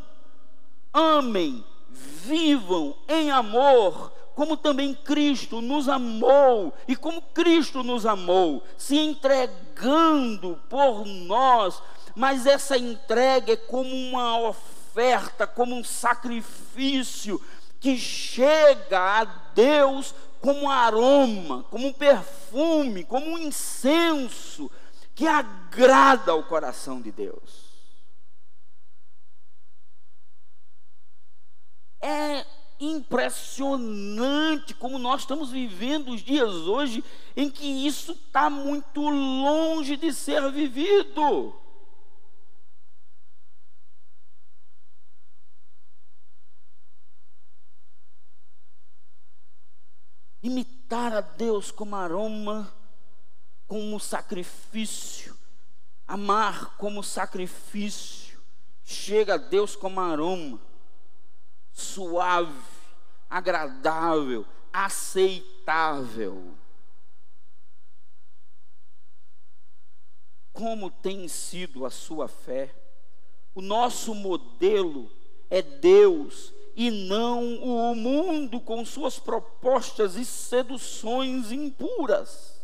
Amem, 0.93 1.63
vivam 1.89 2.95
em 3.07 3.31
amor, 3.31 4.11
como 4.35 4.57
também 4.57 4.93
Cristo 4.93 5.61
nos 5.61 5.87
amou, 5.87 6.73
e 6.87 6.95
como 6.95 7.21
Cristo 7.21 7.83
nos 7.83 8.05
amou, 8.05 8.63
se 8.77 8.97
entregando 8.97 10.59
por 10.69 11.05
nós, 11.05 11.81
mas 12.15 12.45
essa 12.45 12.77
entrega 12.77 13.53
é 13.53 13.57
como 13.57 13.89
uma 13.89 14.39
oferta, 14.39 15.47
como 15.47 15.75
um 15.75 15.83
sacrifício 15.83 17.41
que 17.79 17.97
chega 17.97 18.99
a 18.99 19.23
Deus 19.53 20.13
como 20.41 20.69
aroma, 20.69 21.63
como 21.69 21.87
um 21.87 21.93
perfume, 21.93 23.03
como 23.03 23.31
um 23.31 23.37
incenso 23.37 24.71
que 25.13 25.27
agrada 25.27 26.31
ao 26.31 26.43
coração 26.43 27.01
de 27.01 27.11
Deus. 27.11 27.68
É 32.01 32.45
impressionante 32.79 34.73
como 34.73 34.97
nós 34.97 35.21
estamos 35.21 35.51
vivendo 35.51 36.11
os 36.11 36.21
dias 36.21 36.49
hoje 36.49 37.03
em 37.35 37.51
que 37.51 37.65
isso 37.65 38.13
está 38.13 38.49
muito 38.49 39.01
longe 39.01 39.97
de 39.97 40.13
ser 40.13 40.49
vivido. 40.49 41.53
Imitar 50.41 51.13
a 51.13 51.19
Deus 51.19 51.69
como 51.69 51.97
aroma, 51.97 52.73
como 53.67 53.99
sacrifício, 53.99 55.35
amar 56.07 56.77
como 56.77 57.03
sacrifício, 57.03 58.39
chega 58.85 59.33
a 59.33 59.37
Deus 59.37 59.75
como 59.75 59.99
aroma 59.99 60.68
suave, 61.73 62.53
agradável, 63.29 64.45
aceitável. 64.71 66.55
Como 70.51 70.91
tem 70.91 71.27
sido 71.27 71.85
a 71.85 71.89
sua 71.89 72.27
fé? 72.27 72.75
O 73.55 73.61
nosso 73.61 74.13
modelo 74.13 75.11
é 75.49 75.61
Deus 75.61 76.53
e 76.75 76.89
não 76.89 77.61
o 77.61 77.95
mundo 77.95 78.59
com 78.59 78.85
suas 78.85 79.19
propostas 79.19 80.15
e 80.15 80.25
seduções 80.25 81.51
impuras. 81.51 82.59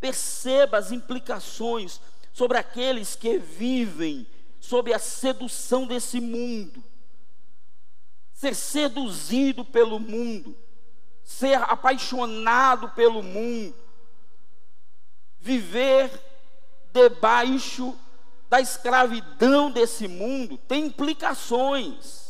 Perceba 0.00 0.78
as 0.78 0.92
implicações 0.92 2.00
sobre 2.32 2.58
aqueles 2.58 3.16
que 3.16 3.38
vivem 3.38 4.26
sob 4.68 4.92
a 4.92 4.98
sedução 4.98 5.86
desse 5.86 6.20
mundo, 6.20 6.82
ser 8.32 8.54
seduzido 8.54 9.64
pelo 9.64 10.00
mundo, 10.00 10.56
ser 11.22 11.54
apaixonado 11.62 12.90
pelo 12.90 13.22
mundo, 13.22 13.74
viver 15.38 16.10
debaixo 16.92 17.96
da 18.48 18.60
escravidão 18.60 19.70
desse 19.70 20.08
mundo 20.08 20.56
tem 20.56 20.86
implicações. 20.86 22.26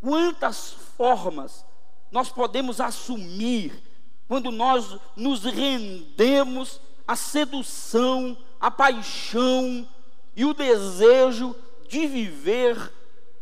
Quantas 0.00 0.70
formas 0.96 1.64
nós 2.10 2.28
podemos 2.28 2.80
assumir 2.80 3.82
quando 4.26 4.50
nós 4.50 4.98
nos 5.16 5.44
rendemos 5.44 6.80
à 7.06 7.16
sedução, 7.16 8.36
à 8.60 8.70
paixão 8.70 9.88
e 10.34 10.44
o 10.44 10.54
desejo 10.54 11.54
de 11.88 12.06
viver 12.06 12.92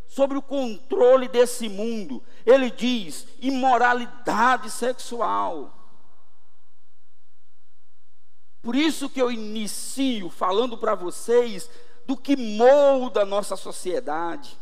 sobre 0.08 0.38
o 0.38 0.42
controle 0.42 1.28
desse 1.28 1.68
mundo. 1.68 2.22
Ele 2.44 2.70
diz: 2.70 3.26
imoralidade 3.40 4.70
sexual. 4.70 5.72
Por 8.62 8.74
isso 8.74 9.08
que 9.08 9.20
eu 9.20 9.30
inicio 9.30 10.28
falando 10.28 10.76
para 10.76 10.94
vocês 10.94 11.70
do 12.06 12.16
que 12.16 12.36
molda 12.36 13.22
a 13.22 13.26
nossa 13.26 13.56
sociedade, 13.56 14.58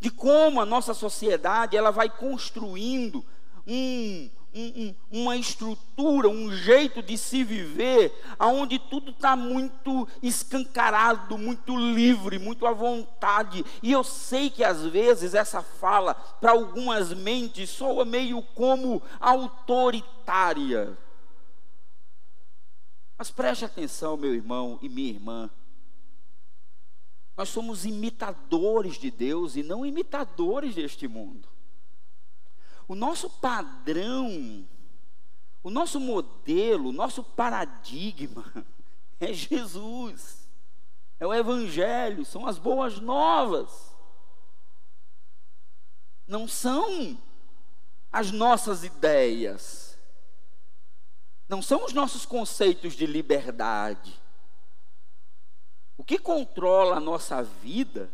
de 0.00 0.10
como 0.10 0.60
a 0.60 0.66
nossa 0.66 0.94
sociedade 0.94 1.76
ela 1.76 1.90
vai 1.90 2.08
construindo 2.08 3.24
um, 3.66 4.30
um, 4.54 4.94
uma 5.10 5.36
estrutura, 5.36 6.28
um 6.28 6.54
jeito 6.54 7.02
de 7.02 7.16
se 7.16 7.42
viver, 7.42 8.12
aonde 8.38 8.78
tudo 8.78 9.10
está 9.10 9.34
muito 9.34 10.06
escancarado, 10.22 11.38
muito 11.38 11.76
livre, 11.76 12.38
muito 12.38 12.66
à 12.66 12.72
vontade. 12.72 13.64
E 13.82 13.90
eu 13.90 14.04
sei 14.04 14.50
que 14.50 14.62
às 14.62 14.84
vezes 14.84 15.34
essa 15.34 15.62
fala 15.62 16.14
para 16.14 16.52
algumas 16.52 17.12
mentes 17.12 17.70
soa 17.70 18.04
meio 18.04 18.42
como 18.54 19.02
autoritária. 19.20 20.96
Mas 23.16 23.30
preste 23.30 23.64
atenção, 23.64 24.16
meu 24.16 24.34
irmão 24.34 24.78
e 24.82 24.88
minha 24.88 25.10
irmã. 25.10 25.50
Nós 27.36 27.48
somos 27.48 27.86
imitadores 27.86 28.98
de 28.98 29.10
Deus 29.10 29.56
e 29.56 29.62
não 29.62 29.86
imitadores 29.86 30.74
deste 30.74 31.08
mundo. 31.08 31.48
O 32.88 32.94
nosso 32.94 33.28
padrão, 33.28 34.66
o 35.62 35.70
nosso 35.70 36.00
modelo, 36.00 36.88
o 36.88 36.92
nosso 36.92 37.22
paradigma 37.22 38.44
é 39.20 39.32
Jesus, 39.32 40.48
é 41.18 41.26
o 41.26 41.32
Evangelho, 41.32 42.24
são 42.24 42.46
as 42.46 42.58
boas 42.58 42.98
novas. 42.98 43.92
Não 46.26 46.48
são 46.48 47.18
as 48.10 48.30
nossas 48.30 48.84
ideias 48.84 49.92
não 51.52 51.60
são 51.60 51.84
os 51.84 51.92
nossos 51.92 52.24
conceitos 52.24 52.94
de 52.94 53.04
liberdade. 53.04 54.18
O 55.98 56.02
que 56.02 56.18
controla 56.18 56.96
a 56.96 57.00
nossa 57.00 57.42
vida 57.42 58.10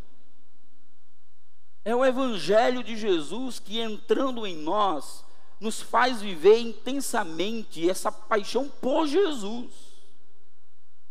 é 1.91 1.97
o 1.97 2.05
Evangelho 2.05 2.85
de 2.85 2.97
Jesus 2.97 3.59
que, 3.59 3.81
entrando 3.81 4.47
em 4.47 4.57
nós, 4.57 5.25
nos 5.59 5.81
faz 5.81 6.21
viver 6.21 6.59
intensamente 6.59 7.89
essa 7.89 8.13
paixão 8.13 8.69
por 8.69 9.07
Jesus, 9.07 9.73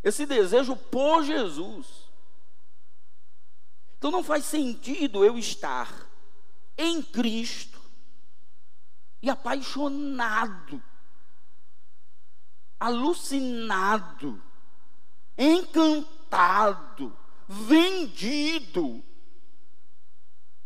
esse 0.04 0.24
desejo 0.24 0.76
por 0.76 1.24
Jesus. 1.24 1.86
Então 3.98 4.10
não 4.10 4.22
faz 4.22 4.44
sentido 4.44 5.24
eu 5.24 5.36
estar 5.36 5.92
em 6.76 7.02
Cristo 7.02 7.80
e 9.20 9.28
apaixonado 9.28 10.80
alucinado, 12.78 14.40
encantado, 15.36 17.16
vendido 17.48 19.02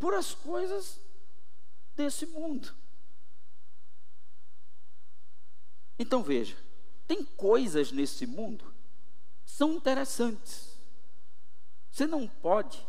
por 0.02 0.14
as 0.14 0.34
coisas 0.34 0.98
desse 1.94 2.26
mundo. 2.26 2.74
Então 5.96 6.24
veja, 6.24 6.56
tem 7.06 7.24
coisas 7.24 7.92
nesse 7.92 8.26
mundo 8.26 8.64
que 9.44 9.52
são 9.52 9.74
interessantes. 9.74 10.76
Você 11.88 12.04
não 12.04 12.26
pode 12.26 12.84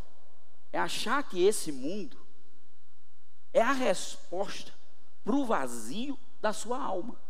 é 0.72 0.80
achar 0.80 1.22
que 1.30 1.46
esse 1.46 1.72
mundo 1.72 2.18
é 3.54 3.62
a 3.62 3.74
resposta 3.74 4.74
para 5.24 5.36
o 5.36 5.46
vazio 5.46 6.18
da 6.42 6.52
sua 6.52 6.82
alma. 6.82 7.22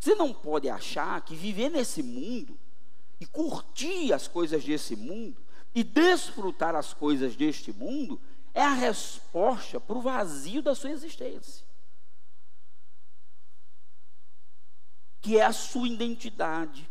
Você 0.00 0.14
não 0.14 0.32
pode 0.32 0.66
achar 0.70 1.20
que 1.20 1.36
viver 1.36 1.68
nesse 1.68 2.02
mundo 2.02 2.58
e 3.20 3.26
curtir 3.26 4.14
as 4.14 4.26
coisas 4.26 4.64
desse 4.64 4.96
mundo 4.96 5.46
e 5.74 5.84
desfrutar 5.84 6.74
as 6.74 6.92
coisas 6.92 7.36
deste 7.36 7.72
mundo 7.72 8.20
é 8.54 8.62
a 8.62 8.72
resposta 8.72 9.78
para 9.78 9.96
o 9.96 10.02
vazio 10.02 10.62
da 10.62 10.74
sua 10.74 10.90
existência. 10.90 11.64
Que 15.20 15.38
é 15.38 15.44
a 15.44 15.52
sua 15.52 15.86
identidade, 15.86 16.88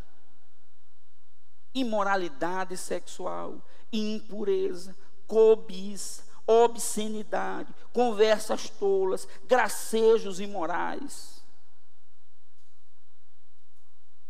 imoralidade 1.74 2.78
sexual, 2.78 3.62
impureza, 3.92 4.96
cobiça, 5.26 6.24
obscenidade, 6.46 7.74
conversas 7.92 8.70
tolas, 8.70 9.28
gracejos 9.46 10.40
imorais. 10.40 11.44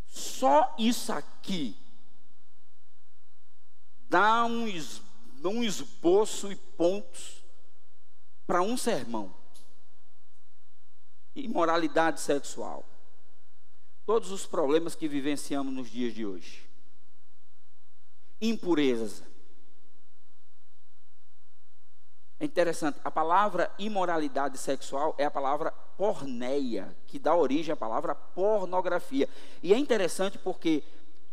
Só 0.07 0.73
isso 0.79 1.13
aqui 1.13 1.77
dá 4.10 4.45
um, 4.45 4.68
es, 4.68 5.01
um 5.43 5.64
esboço 5.64 6.51
e 6.51 6.55
pontos 6.55 7.43
para 8.45 8.62
um 8.62 8.78
sermão. 8.78 9.34
Imoralidade 11.36 12.20
sexual. 12.20 12.86
Todos 14.05 14.32
os 14.32 14.45
problemas 14.45 14.95
que 14.95 15.08
vivenciamos 15.08 15.74
nos 15.74 15.89
dias 15.89 16.14
de 16.14 16.26
hoje. 16.26 16.68
Impureza. 18.41 19.28
É 22.39 22.45
interessante, 22.45 22.99
a 23.03 23.10
palavra 23.10 23.72
imoralidade 23.80 24.60
sexual 24.60 25.16
é 25.18 25.26
a 25.26 25.32
palavra 25.32 25.72
porneia, 25.97 26.95
que 27.08 27.18
dá 27.18 27.36
origem 27.36 27.74
à 27.74 27.76
palavra 27.76 28.14
pornografia. 28.14 29.28
E 29.64 29.74
é 29.74 29.78
interessante 29.78 30.38
porque 30.38 30.84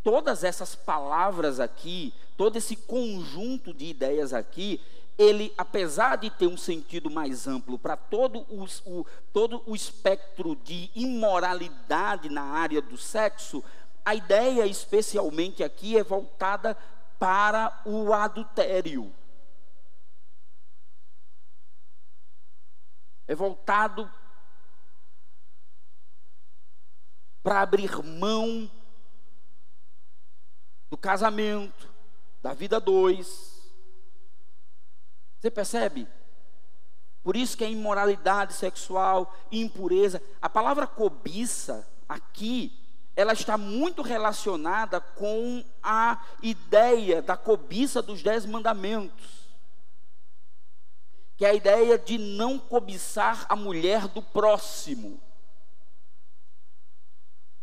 todas 0.02 0.42
essas 0.42 0.74
palavras 0.74 1.60
aqui, 1.60 2.14
todo 2.36 2.56
esse 2.56 2.76
conjunto 2.76 3.72
de 3.72 3.86
ideias 3.86 4.32
aqui, 4.32 4.80
ele, 5.16 5.52
apesar 5.56 6.16
de 6.16 6.28
ter 6.30 6.46
um 6.46 6.56
sentido 6.56 7.08
mais 7.08 7.46
amplo 7.46 7.78
para 7.78 7.96
todo 7.96 8.40
o, 8.50 9.06
todo 9.32 9.62
o 9.66 9.76
espectro 9.76 10.56
de 10.56 10.90
imoralidade 10.94 12.28
na 12.28 12.42
área 12.42 12.82
do 12.82 12.96
sexo, 12.96 13.62
a 14.04 14.14
ideia 14.14 14.66
especialmente 14.66 15.62
aqui 15.62 15.96
é 15.96 16.02
voltada 16.02 16.76
para 17.18 17.80
o 17.86 18.12
adultério. 18.12 19.14
É 23.26 23.34
voltado 23.34 24.10
para 27.42 27.60
abrir 27.60 28.02
mão 28.02 28.70
do 30.90 30.98
casamento, 30.98 31.93
da 32.44 32.52
vida 32.52 32.78
dois. 32.78 33.72
Você 35.40 35.50
percebe? 35.50 36.06
Por 37.22 37.36
isso 37.36 37.56
que 37.56 37.64
a 37.64 37.70
imoralidade 37.70 38.52
sexual, 38.52 39.34
impureza, 39.50 40.22
a 40.42 40.50
palavra 40.50 40.86
cobiça 40.86 41.88
aqui, 42.06 42.78
ela 43.16 43.32
está 43.32 43.56
muito 43.56 44.02
relacionada 44.02 45.00
com 45.00 45.64
a 45.82 46.22
ideia 46.42 47.22
da 47.22 47.34
cobiça 47.34 48.02
dos 48.02 48.22
dez 48.22 48.44
mandamentos. 48.44 49.48
Que 51.38 51.46
é 51.46 51.48
a 51.48 51.54
ideia 51.54 51.98
de 51.98 52.18
não 52.18 52.58
cobiçar 52.58 53.46
a 53.48 53.56
mulher 53.56 54.06
do 54.08 54.20
próximo 54.20 55.18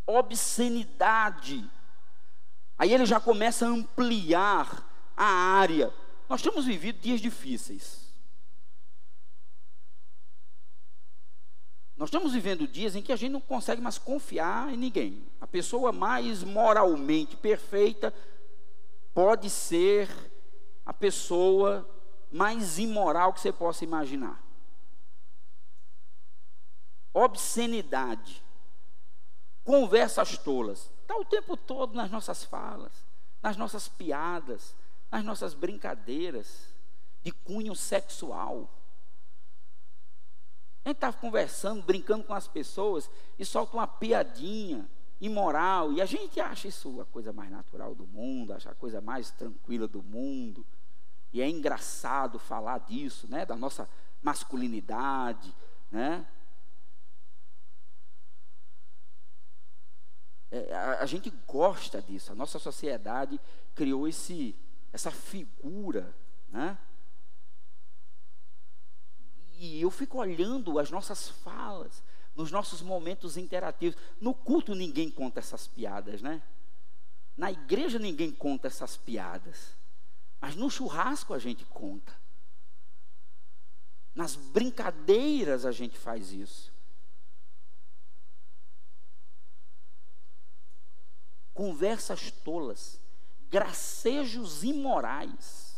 obscenidade. 0.07 1.69
Aí 2.81 2.91
ele 2.95 3.05
já 3.05 3.19
começa 3.19 3.63
a 3.63 3.69
ampliar 3.69 5.13
a 5.15 5.23
área. 5.23 5.93
Nós 6.27 6.41
temos 6.41 6.65
vivido 6.65 6.99
dias 6.99 7.21
difíceis. 7.21 8.11
Nós 11.95 12.07
estamos 12.07 12.33
vivendo 12.33 12.67
dias 12.67 12.95
em 12.95 13.03
que 13.03 13.13
a 13.13 13.15
gente 13.15 13.33
não 13.33 13.39
consegue 13.39 13.79
mais 13.79 13.99
confiar 13.99 14.73
em 14.73 14.77
ninguém. 14.77 15.23
A 15.39 15.45
pessoa 15.45 15.91
mais 15.91 16.43
moralmente 16.43 17.35
perfeita 17.37 18.11
pode 19.13 19.47
ser 19.47 20.09
a 20.83 20.91
pessoa 20.91 21.87
mais 22.31 22.79
imoral 22.79 23.31
que 23.31 23.41
você 23.41 23.51
possa 23.51 23.83
imaginar. 23.83 24.43
Obscenidade, 27.13 28.43
conversas 29.63 30.35
tolas, 30.35 30.90
está 31.11 31.17
o 31.17 31.25
tempo 31.25 31.57
todo 31.57 31.93
nas 31.93 32.09
nossas 32.09 32.43
falas, 32.43 32.93
nas 33.41 33.57
nossas 33.57 33.89
piadas, 33.89 34.73
nas 35.11 35.23
nossas 35.23 35.53
brincadeiras 35.53 36.73
de 37.21 37.31
cunho 37.31 37.75
sexual. 37.75 38.69
A 40.83 40.89
gente 40.89 40.97
está 40.97 41.13
conversando, 41.13 41.83
brincando 41.83 42.23
com 42.23 42.33
as 42.33 42.47
pessoas 42.47 43.09
e 43.37 43.45
solta 43.45 43.75
uma 43.75 43.87
piadinha 43.87 44.89
imoral. 45.19 45.91
E 45.91 46.01
a 46.01 46.05
gente 46.05 46.39
acha 46.39 46.67
isso 46.67 47.01
a 47.01 47.05
coisa 47.05 47.31
mais 47.31 47.51
natural 47.51 47.93
do 47.93 48.07
mundo, 48.07 48.53
acha 48.53 48.71
a 48.71 48.75
coisa 48.75 49.01
mais 49.01 49.29
tranquila 49.31 49.87
do 49.87 50.01
mundo. 50.01 50.65
E 51.33 51.41
é 51.41 51.47
engraçado 51.47 52.39
falar 52.39 52.79
disso, 52.79 53.27
né? 53.29 53.45
Da 53.45 53.55
nossa 53.55 53.87
masculinidade, 54.23 55.53
né? 55.91 56.25
É, 60.51 60.73
a, 60.75 60.99
a, 60.99 61.05
gente 61.05 61.29
gosta 61.47 62.01
disso. 62.01 62.31
A 62.31 62.35
nossa 62.35 62.59
sociedade 62.59 63.39
criou 63.73 64.07
esse, 64.07 64.53
essa 64.91 65.09
figura, 65.09 66.13
né? 66.49 66.77
E 69.57 69.79
eu 69.79 69.89
fico 69.89 70.17
olhando 70.17 70.77
as 70.77 70.91
nossas 70.91 71.29
falas, 71.29 72.03
nos 72.35 72.51
nossos 72.51 72.81
momentos 72.81 73.37
interativos. 73.37 73.97
No 74.19 74.33
culto 74.33 74.75
ninguém 74.75 75.09
conta 75.09 75.39
essas 75.39 75.67
piadas, 75.67 76.21
né? 76.21 76.41
Na 77.37 77.51
igreja 77.51 77.97
ninguém 77.97 78.31
conta 78.31 78.67
essas 78.67 78.97
piadas. 78.97 79.75
Mas 80.41 80.55
no 80.55 80.69
churrasco 80.69 81.33
a 81.33 81.39
gente 81.39 81.63
conta. 81.65 82.11
Nas 84.13 84.35
brincadeiras 84.35 85.65
a 85.65 85.71
gente 85.71 85.97
faz 85.97 86.33
isso. 86.33 86.70
Conversas 91.61 92.31
tolas, 92.31 92.99
gracejos 93.47 94.63
imorais. 94.63 95.75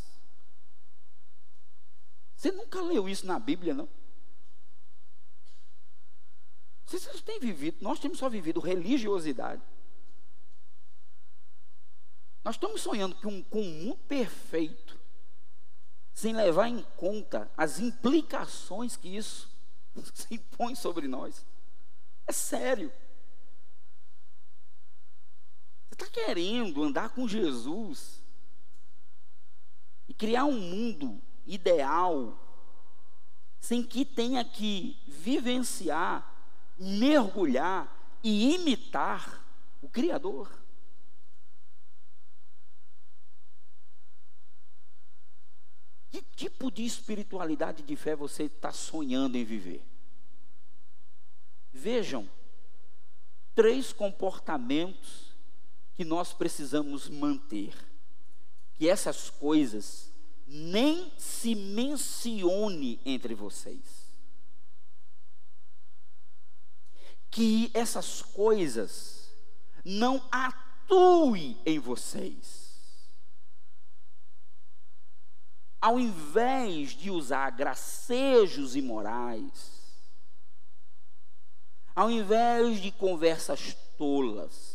Você 2.38 2.54
nunca 2.54 2.82
leu 2.82 3.10
isso 3.10 3.26
na 3.28 3.38
Bíblia, 3.38 3.74
não? 3.74 3.90
Vocês 6.86 7.22
têm 7.22 7.38
vivido, 7.38 7.80
nós 7.82 8.00
temos 8.00 8.18
só 8.18 8.30
vivido 8.30 8.62
religiosidade. 8.62 9.62
Nós 12.46 12.56
estamos 12.56 12.80
sonhando 12.80 13.18
com 13.18 13.44
um, 13.52 13.84
mundo 13.84 13.98
perfeito, 14.08 14.98
sem 16.14 16.34
levar 16.34 16.70
em 16.70 16.82
conta 16.96 17.52
as 17.58 17.82
implicações 17.82 18.96
que 18.96 19.18
isso 19.18 19.54
se 20.16 20.34
impõe 20.36 20.76
sobre 20.76 21.10
nós. 21.10 21.46
É 22.26 22.32
sério. 22.32 22.90
Está 25.94 26.08
querendo 26.08 26.84
andar 26.84 27.10
com 27.10 27.28
Jesus 27.28 28.20
e 30.08 30.14
criar 30.14 30.46
um 30.46 30.60
mundo 30.60 31.22
ideal, 31.46 32.36
sem 33.60 33.84
que 33.84 34.04
tenha 34.04 34.44
que 34.44 35.00
vivenciar, 35.08 36.28
mergulhar 36.80 37.96
e 38.24 38.56
imitar 38.56 39.46
o 39.84 39.88
Criador. 39.88 40.52
Que 46.10 46.24
tipo 46.36 46.72
de 46.72 46.84
espiritualidade 46.84 47.84
de 47.84 47.96
fé 47.96 48.16
você 48.16 48.46
está 48.46 48.72
sonhando 48.72 49.38
em 49.38 49.46
viver? 49.46 49.86
Vejam, 51.72 52.28
três 53.54 53.94
comportamentos 53.94 55.33
que 55.96 56.04
nós 56.04 56.34
precisamos 56.34 57.10
manter. 57.10 57.74
Que 58.74 58.90
essas 58.90 59.30
coisas 59.30 60.12
nem 60.48 61.12
se 61.18 61.56
mencione 61.56 63.00
entre 63.06 63.34
vocês. 63.34 64.04
Que 67.30 67.72
essas 67.74 68.22
coisas 68.22 69.32
não 69.84 70.24
atuem 70.32 71.60
em 71.66 71.80
vocês. 71.80 72.64
Ao 75.82 76.00
invés 76.00 76.92
de 76.92 77.12
usar 77.12 77.50
gracejos 77.50 78.76
imorais, 78.76 79.74
ao 81.96 82.10
invés 82.10 82.82
de 82.82 82.92
conversas 82.92 83.76
tolas, 83.98 84.73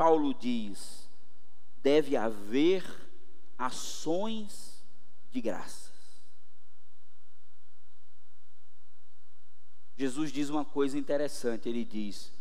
Paulo 0.00 0.32
diz: 0.32 1.06
deve 1.82 2.16
haver 2.16 2.82
ações 3.58 4.82
de 5.30 5.42
graças. 5.42 5.92
Jesus 9.94 10.32
diz 10.32 10.48
uma 10.48 10.64
coisa 10.64 10.96
interessante, 10.96 11.68
ele 11.68 11.84
diz: 11.84 12.32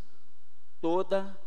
toda 0.80 1.38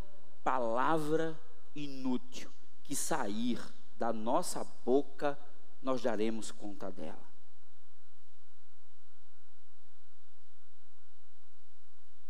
palavra 0.45 1.35
inútil 1.75 2.53
que 2.83 2.95
sair 2.95 3.59
da 3.97 4.13
nossa 4.13 4.63
boca, 4.85 5.39
nós 5.81 6.03
daremos 6.03 6.53
conta 6.53 6.91
dela. 6.91 7.25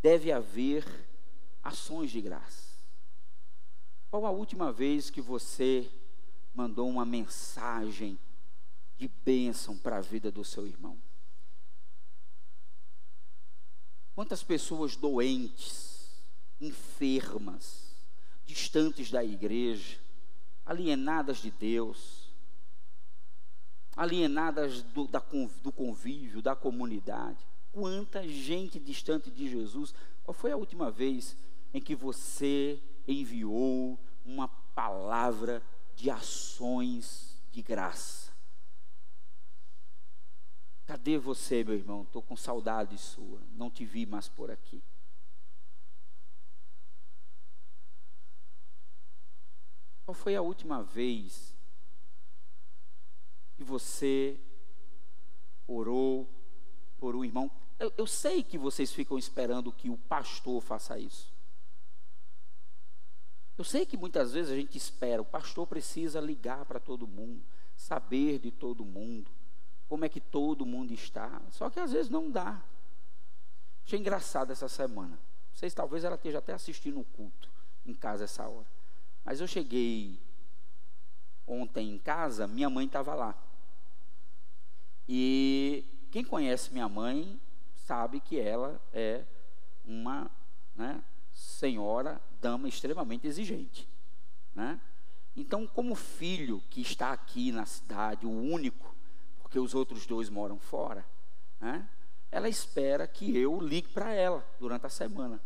Deve 0.01 0.31
haver 0.31 0.87
ações 1.65 2.13
de 2.13 2.21
graça. 2.21 2.72
Qual 4.13 4.27
a 4.27 4.31
última 4.31 4.71
vez 4.71 5.11
que 5.11 5.21
você 5.21 5.91
mandou 6.55 6.89
uma 6.89 7.05
mensagem 7.05 8.19
de 8.99 9.09
bênção 9.25 9.77
para 9.77 9.97
a 9.97 10.01
vida 10.01 10.31
do 10.31 10.45
seu 10.45 10.67
irmão. 10.67 10.97
Quantas 14.15 14.43
pessoas 14.43 14.97
doentes, 14.97 16.11
enfermas, 16.61 17.97
distantes 18.45 19.11
da 19.11 19.25
igreja, 19.25 19.99
alienadas 20.65 21.39
de 21.39 21.51
Deus, 21.51 22.31
alienadas 23.97 24.83
do, 24.83 25.09
da, 25.09 25.21
do 25.63 25.73
convívio, 25.73 26.43
da 26.43 26.55
comunidade. 26.55 27.45
Quanta 27.73 28.29
gente 28.29 28.79
distante 28.79 29.31
de 29.31 29.49
Jesus. 29.49 29.95
Qual 30.23 30.35
foi 30.35 30.53
a 30.53 30.57
última 30.57 30.91
vez 30.91 31.35
em 31.73 31.81
que 31.81 31.95
você 31.95 32.79
enviou 33.07 33.99
uma 34.25 34.49
palavra 34.49 35.63
de 35.95 36.11
ações 36.11 37.37
de 37.51 37.63
graça. 37.63 38.33
Cadê 40.85 41.17
você, 41.17 41.63
meu 41.65 41.75
irmão? 41.75 42.03
Estou 42.03 42.23
com 42.23 42.37
saudade 42.37 42.99
sua. 42.99 43.41
Não 43.53 43.71
te 43.71 43.85
vi 43.85 44.05
mais 44.05 44.29
por 44.29 44.51
aqui. 44.51 44.83
Qual 50.05 50.15
foi 50.15 50.35
a 50.37 50.43
última 50.43 50.83
vez 50.83 51.57
que 53.55 53.63
você 53.63 54.39
orou 55.67 56.29
por 56.99 57.15
um 57.15 57.25
irmão? 57.25 57.51
Eu, 57.79 57.93
eu 57.97 58.07
sei 58.07 58.43
que 58.43 58.59
vocês 58.59 58.93
ficam 58.93 59.17
esperando 59.17 59.73
que 59.73 59.89
o 59.89 59.97
pastor 59.97 60.61
faça 60.61 60.99
isso. 60.99 61.32
Eu 63.57 63.65
sei 63.65 63.85
que 63.85 63.97
muitas 63.97 64.33
vezes 64.33 64.51
a 64.51 64.57
gente 64.57 64.77
espera, 64.77 65.21
o 65.21 65.25
pastor 65.25 65.67
precisa 65.67 66.21
ligar 66.21 66.65
para 66.65 66.81
todo 66.81 67.07
mundo, 67.07 67.43
saber 67.77 68.39
de 68.39 68.51
todo 68.51 68.85
mundo, 68.85 69.31
como 69.89 70.05
é 70.05 70.09
que 70.09 70.21
todo 70.21 70.65
mundo 70.65 70.93
está. 70.93 71.41
Só 71.51 71.69
que 71.69 71.79
às 71.79 71.93
vezes 71.93 72.11
não 72.11 72.31
dá. 72.31 72.63
Achei 73.85 73.99
engraçado 73.99 74.51
essa 74.51 74.69
semana. 74.69 75.19
Vocês 75.53 75.75
talvez 75.75 76.03
ela 76.03 76.15
esteja 76.15 76.39
até 76.39 76.53
assistindo 76.53 76.99
o 77.01 77.05
culto 77.05 77.51
em 77.85 77.93
casa 77.93 78.25
essa 78.25 78.49
hora. 78.49 78.67
Mas 79.25 79.41
eu 79.41 79.47
cheguei 79.47 80.19
ontem 81.47 81.95
em 81.95 81.99
casa, 81.99 82.47
minha 82.47 82.71
mãe 82.71 82.87
estava 82.87 83.15
lá. 83.15 83.37
E 85.09 85.85
quem 86.11 86.25
conhece 86.25 86.73
minha 86.73 86.89
mãe 86.89 87.39
sabe 87.75 88.21
que 88.21 88.39
ela 88.39 88.81
é 88.93 89.25
uma 89.85 90.31
né, 90.75 91.03
senhora 91.43 92.21
dama 92.41 92.69
extremamente 92.69 93.27
exigente. 93.27 93.89
Né? 94.55 94.81
Então, 95.37 95.67
como 95.67 95.95
filho 95.95 96.63
que 96.71 96.81
está 96.81 97.13
aqui 97.13 97.51
na 97.51 97.67
cidade, 97.67 98.27
o 98.27 98.31
único, 98.31 98.95
porque 99.41 99.59
os 99.59 99.75
outros 99.75 100.07
dois 100.07 100.29
moram 100.29 100.59
fora, 100.59 101.05
né? 101.61 101.89
ela 102.31 102.49
espera 102.49 103.07
que 103.07 103.37
eu 103.37 103.61
ligue 103.61 103.89
para 103.89 104.13
ela 104.13 104.47
durante 104.59 104.87
a 104.87 104.91
semana 104.91 105.41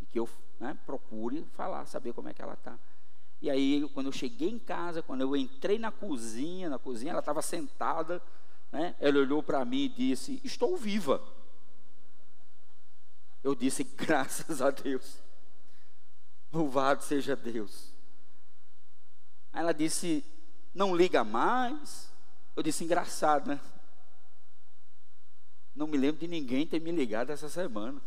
e 0.00 0.06
que 0.06 0.18
eu 0.18 0.28
né, 0.60 0.76
procure 0.86 1.44
falar, 1.52 1.86
saber 1.86 2.12
como 2.12 2.28
é 2.28 2.34
que 2.34 2.42
ela 2.42 2.54
está. 2.54 2.78
E 3.40 3.50
aí, 3.50 3.88
quando 3.92 4.06
eu 4.06 4.12
cheguei 4.12 4.48
em 4.48 4.58
casa, 4.58 5.02
quando 5.02 5.22
eu 5.22 5.36
entrei 5.36 5.78
na 5.78 5.90
cozinha, 5.90 6.70
na 6.70 6.78
cozinha, 6.78 7.10
ela 7.10 7.20
estava 7.20 7.42
sentada, 7.42 8.22
né? 8.70 8.94
Ela 9.00 9.18
olhou 9.18 9.42
para 9.42 9.64
mim 9.64 9.84
e 9.84 9.88
disse: 9.88 10.40
Estou 10.44 10.76
viva. 10.76 11.20
Eu 13.42 13.54
disse: 13.54 13.82
Graças 13.82 14.62
a 14.62 14.70
Deus. 14.70 15.21
Louvado 16.52 17.02
seja 17.02 17.34
Deus. 17.34 17.92
Aí 19.52 19.60
ela 19.60 19.72
disse: 19.72 20.24
Não 20.74 20.94
liga 20.94 21.24
mais. 21.24 22.12
Eu 22.54 22.62
disse: 22.62 22.84
Engraçado, 22.84 23.48
né? 23.48 23.60
Não 25.74 25.86
me 25.86 25.96
lembro 25.96 26.20
de 26.20 26.28
ninguém 26.28 26.66
ter 26.66 26.80
me 26.80 26.92
ligado 26.92 27.30
essa 27.30 27.48
semana. 27.48 28.00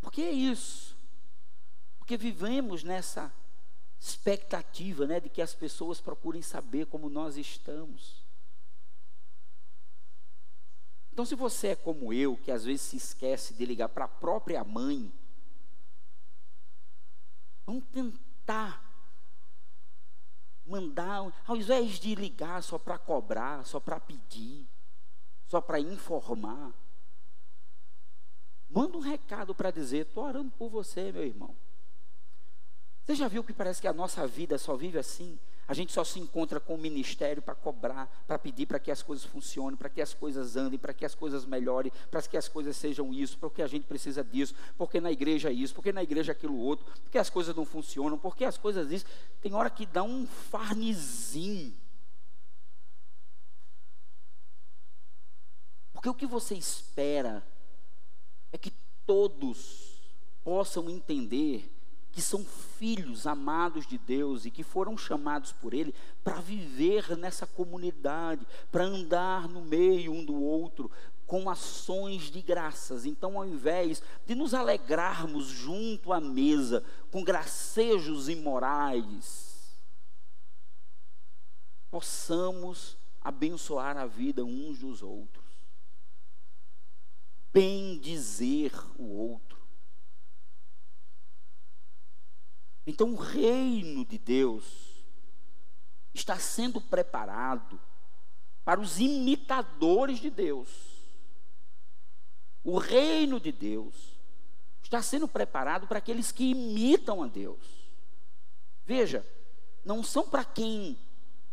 Por 0.00 0.12
que 0.12 0.22
é 0.22 0.30
isso? 0.30 0.96
Porque 1.98 2.16
vivemos 2.16 2.84
nessa 2.84 3.32
expectativa, 4.00 5.06
né, 5.06 5.18
de 5.18 5.28
que 5.28 5.42
as 5.42 5.54
pessoas 5.54 6.00
procurem 6.00 6.40
saber 6.40 6.86
como 6.86 7.10
nós 7.10 7.36
estamos. 7.36 8.17
Então, 11.18 11.26
se 11.26 11.34
você 11.34 11.68
é 11.70 11.74
como 11.74 12.12
eu, 12.12 12.36
que 12.36 12.48
às 12.48 12.64
vezes 12.64 12.82
se 12.82 12.96
esquece 12.96 13.52
de 13.52 13.66
ligar 13.66 13.88
para 13.88 14.04
a 14.04 14.08
própria 14.08 14.62
mãe, 14.62 15.12
vamos 17.66 17.82
tentar 17.86 18.80
mandar, 20.64 21.28
ao 21.44 21.56
invés 21.56 21.98
de 21.98 22.14
ligar 22.14 22.62
só 22.62 22.78
para 22.78 22.96
cobrar, 22.96 23.66
só 23.66 23.80
para 23.80 23.98
pedir, 23.98 24.64
só 25.48 25.60
para 25.60 25.80
informar, 25.80 26.72
manda 28.70 28.96
um 28.96 29.00
recado 29.00 29.56
para 29.56 29.72
dizer: 29.72 30.06
estou 30.06 30.22
orando 30.22 30.52
por 30.52 30.68
você, 30.68 31.10
meu 31.10 31.24
irmão. 31.24 31.52
Você 33.08 33.14
já 33.14 33.26
viu 33.26 33.42
que 33.42 33.54
parece 33.54 33.80
que 33.80 33.88
a 33.88 33.92
nossa 33.94 34.26
vida 34.26 34.58
só 34.58 34.76
vive 34.76 34.98
assim? 34.98 35.38
A 35.66 35.72
gente 35.72 35.94
só 35.94 36.04
se 36.04 36.20
encontra 36.20 36.60
com 36.60 36.74
o 36.74 36.78
ministério 36.78 37.40
para 37.40 37.54
cobrar, 37.54 38.06
para 38.26 38.38
pedir 38.38 38.66
para 38.66 38.78
que 38.78 38.90
as 38.90 39.02
coisas 39.02 39.24
funcionem, 39.24 39.78
para 39.78 39.88
que 39.88 40.02
as 40.02 40.12
coisas 40.12 40.56
andem, 40.56 40.78
para 40.78 40.92
que 40.92 41.06
as 41.06 41.14
coisas 41.14 41.46
melhorem, 41.46 41.90
para 42.10 42.20
que 42.20 42.36
as 42.36 42.48
coisas 42.48 42.76
sejam 42.76 43.14
isso, 43.14 43.38
porque 43.38 43.62
a 43.62 43.66
gente 43.66 43.86
precisa 43.86 44.22
disso, 44.22 44.54
porque 44.76 45.00
na 45.00 45.10
igreja 45.10 45.48
é 45.48 45.52
isso, 45.54 45.74
porque 45.74 45.90
na 45.90 46.02
igreja 46.02 46.32
é 46.32 46.34
aquilo 46.34 46.58
outro, 46.58 46.84
porque 47.02 47.16
as 47.16 47.30
coisas 47.30 47.56
não 47.56 47.64
funcionam, 47.64 48.18
porque 48.18 48.44
as 48.44 48.58
coisas 48.58 48.92
isso. 48.92 49.06
Tem 49.40 49.54
hora 49.54 49.70
que 49.70 49.86
dá 49.86 50.02
um 50.02 50.26
farnizinho. 50.26 51.74
Porque 55.94 56.10
o 56.10 56.14
que 56.14 56.26
você 56.26 56.54
espera 56.54 57.42
é 58.52 58.58
que 58.58 58.70
todos 59.06 59.98
possam 60.44 60.90
entender 60.90 61.77
que 62.18 62.22
são 62.22 62.44
filhos 62.44 63.28
amados 63.28 63.86
de 63.86 63.96
Deus 63.96 64.44
e 64.44 64.50
que 64.50 64.64
foram 64.64 64.98
chamados 64.98 65.52
por 65.52 65.72
Ele 65.72 65.94
para 66.24 66.40
viver 66.40 67.16
nessa 67.16 67.46
comunidade, 67.46 68.44
para 68.72 68.82
andar 68.82 69.48
no 69.48 69.60
meio 69.60 70.10
um 70.10 70.24
do 70.24 70.34
outro, 70.34 70.90
com 71.28 71.48
ações 71.48 72.22
de 72.22 72.42
graças. 72.42 73.04
Então, 73.04 73.38
ao 73.38 73.46
invés 73.46 74.02
de 74.26 74.34
nos 74.34 74.52
alegrarmos 74.52 75.46
junto 75.46 76.12
à 76.12 76.20
mesa 76.20 76.82
com 77.12 77.22
gracejos 77.22 78.28
imorais, 78.28 79.78
possamos 81.88 82.98
abençoar 83.20 83.96
a 83.96 84.06
vida 84.06 84.44
uns 84.44 84.80
dos 84.80 85.04
outros, 85.04 85.46
bem 87.52 87.96
dizer 87.96 88.72
o 88.98 89.04
outro 89.04 89.47
Então, 92.88 93.12
o 93.12 93.16
reino 93.16 94.02
de 94.02 94.16
Deus 94.16 94.64
está 96.14 96.38
sendo 96.38 96.80
preparado 96.80 97.78
para 98.64 98.80
os 98.80 98.98
imitadores 98.98 100.18
de 100.18 100.30
Deus. 100.30 100.70
O 102.64 102.78
reino 102.78 103.38
de 103.38 103.52
Deus 103.52 103.94
está 104.82 105.02
sendo 105.02 105.28
preparado 105.28 105.86
para 105.86 105.98
aqueles 105.98 106.32
que 106.32 106.52
imitam 106.52 107.22
a 107.22 107.26
Deus. 107.26 107.58
Veja, 108.86 109.22
não 109.84 110.02
são 110.02 110.26
para 110.26 110.42
quem 110.42 110.98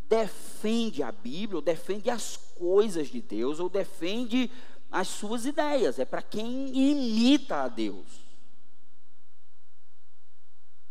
defende 0.08 1.04
a 1.04 1.12
Bíblia, 1.12 1.58
ou 1.58 1.62
defende 1.62 2.10
as 2.10 2.38
coisas 2.38 3.10
de 3.10 3.22
Deus, 3.22 3.60
ou 3.60 3.68
defende 3.68 4.50
as 4.90 5.10
suas 5.10 5.46
ideias, 5.46 6.00
é 6.00 6.06
para 6.06 6.22
quem 6.22 6.70
imita 6.70 7.64
a 7.64 7.68
Deus. 7.68 8.24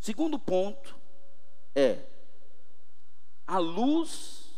Segundo 0.04 0.38
ponto 0.38 0.94
é 1.74 2.04
a 3.46 3.56
luz 3.56 4.50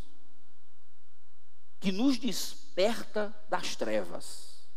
que 1.79 1.93
nos 1.93 2.19
desperta 2.19 3.33
das 3.49 3.77
trevas. 3.77 4.69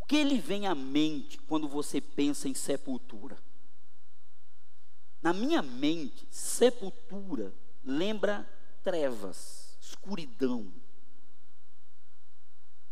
O 0.00 0.06
que 0.06 0.24
lhe 0.24 0.40
vem 0.40 0.66
à 0.66 0.74
mente 0.74 1.38
quando 1.38 1.68
você 1.68 2.00
pensa 2.00 2.48
em 2.48 2.54
sepultura? 2.54 3.40
Na 5.22 5.32
minha 5.32 5.62
mente, 5.62 6.26
sepultura 6.32 7.54
lembra 7.84 8.44
trevas, 8.82 9.78
escuridão. 9.80 10.74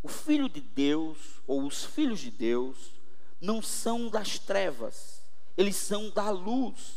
O 0.01 0.07
filho 0.07 0.49
de 0.49 0.61
Deus, 0.61 1.43
ou 1.45 1.66
os 1.66 1.84
filhos 1.84 2.20
de 2.20 2.30
Deus, 2.30 2.95
não 3.41 3.61
são 3.61 4.09
das 4.09 4.39
trevas, 4.39 5.22
eles 5.57 5.76
são 5.76 6.11
da 6.11 6.30
luz. 6.30 6.97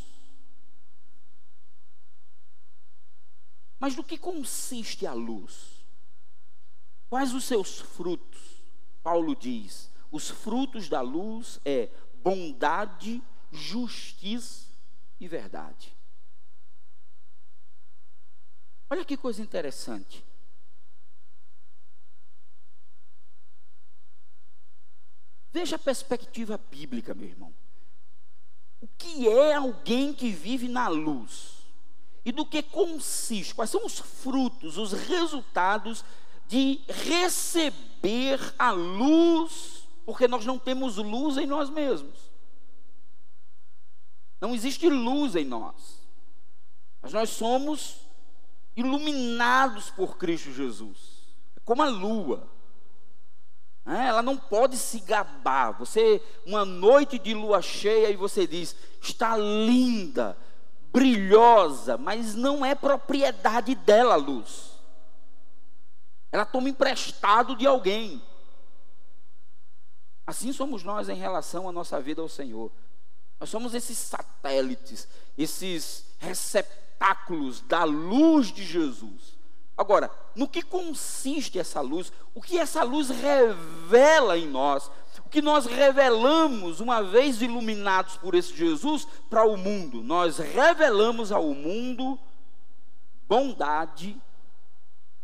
Mas 3.80 3.96
do 3.96 4.04
que 4.04 4.18
consiste 4.18 5.06
a 5.06 5.14
luz? 5.14 5.86
Quais 7.10 7.34
os 7.34 7.46
seus 7.46 7.80
frutos? 7.80 8.62
Paulo 9.02 9.36
diz: 9.36 9.90
os 10.12 10.30
frutos 10.30 10.90
da 10.90 11.02
luz 11.02 11.60
é 11.64 11.90
bondade, 12.22 13.22
justiça 13.52 14.68
e 15.20 15.28
verdade. 15.28 15.96
Olha 18.90 19.06
que 19.06 19.16
coisa 19.16 19.42
interessante. 19.42 20.26
Veja 25.52 25.76
a 25.76 25.80
perspectiva 25.80 26.60
bíblica, 26.70 27.14
meu 27.14 27.28
irmão. 27.28 27.54
O 28.82 28.88
que 28.88 29.28
é 29.28 29.56
alguém 29.56 30.14
que 30.14 30.32
vive 30.32 30.68
na 30.68 30.88
luz? 30.88 31.60
E 32.24 32.32
do 32.32 32.46
que 32.46 32.62
consiste? 32.62 33.56
Quais 33.56 33.70
são 33.70 33.86
os 33.86 34.00
frutos, 34.00 34.78
os 34.78 34.94
resultados 34.94 36.04
de 36.48 36.82
receber 36.88 38.40
a 38.58 38.72
luz, 38.72 39.88
porque 40.06 40.28
nós 40.28 40.46
não 40.46 40.58
temos 40.58 40.98
luz 40.98 41.38
em 41.38 41.46
nós 41.46 41.70
mesmos. 41.70 42.30
Não 44.42 44.56
existe 44.56 44.90
luz 44.90 45.36
em 45.36 45.46
nós. 45.46 46.00
Mas 47.02 47.14
nós 47.14 47.30
somos 47.30 47.98
iluminados 48.76 49.90
por 49.92 50.18
Cristo 50.18 50.52
Jesus. 50.54 50.98
É 51.56 51.60
como 51.66 51.82
a 51.84 51.88
lua. 51.88 52.48
É, 53.90 54.06
ela 54.06 54.22
não 54.22 54.38
pode 54.38 54.78
se 54.78 55.00
gabar. 55.00 55.72
Você, 55.80 56.22
uma 56.46 56.64
noite 56.64 57.18
de 57.18 57.34
lua 57.34 57.60
cheia, 57.60 58.12
e 58.12 58.16
você 58.16 58.46
diz: 58.46 58.76
está 59.02 59.36
linda, 59.36 60.38
brilhosa, 60.94 61.98
mas 61.98 62.36
não 62.36 62.64
é 62.64 62.76
propriedade 62.76 63.74
dela 63.74 64.14
a 64.14 64.18
luz. 64.18 64.78
Ela 66.32 66.46
toma 66.46 66.70
emprestado 66.70 67.56
de 67.56 67.66
alguém. 67.66 68.22
Assim 70.28 70.54
somos 70.54 70.84
nós 70.84 71.10
em 71.10 71.16
relação 71.16 71.68
à 71.68 71.72
nossa 71.72 72.00
vida 72.00 72.22
ao 72.22 72.30
Senhor. 72.30 72.72
Nós 73.40 73.50
somos 73.50 73.74
esses 73.74 73.98
satélites, 73.98 75.08
esses 75.36 76.06
receptáculos 76.20 77.62
da 77.62 77.84
luz 77.86 78.52
de 78.52 78.64
Jesus. 78.64 79.39
Agora, 79.80 80.12
no 80.36 80.46
que 80.46 80.62
consiste 80.62 81.58
essa 81.58 81.80
luz? 81.80 82.12
O 82.36 82.42
que 82.42 82.60
essa 82.60 82.84
luz 82.84 83.08
revela 83.08 84.38
em 84.38 84.46
nós? 84.46 84.92
O 85.26 85.30
que 85.30 85.42
nós 85.42 85.66
revelamos 85.66 86.82
uma 86.82 87.02
vez 87.02 87.42
iluminados 87.42 88.18
por 88.18 88.36
esse 88.36 88.54
Jesus 88.54 89.08
para 89.30 89.46
o 89.46 89.56
mundo? 89.56 90.04
Nós 90.04 90.38
revelamos 90.38 91.32
ao 91.32 91.54
mundo 91.54 92.20
bondade, 93.26 94.22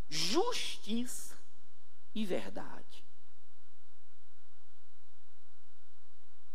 justiça 0.08 1.36
e 2.14 2.26
verdade. 2.26 3.03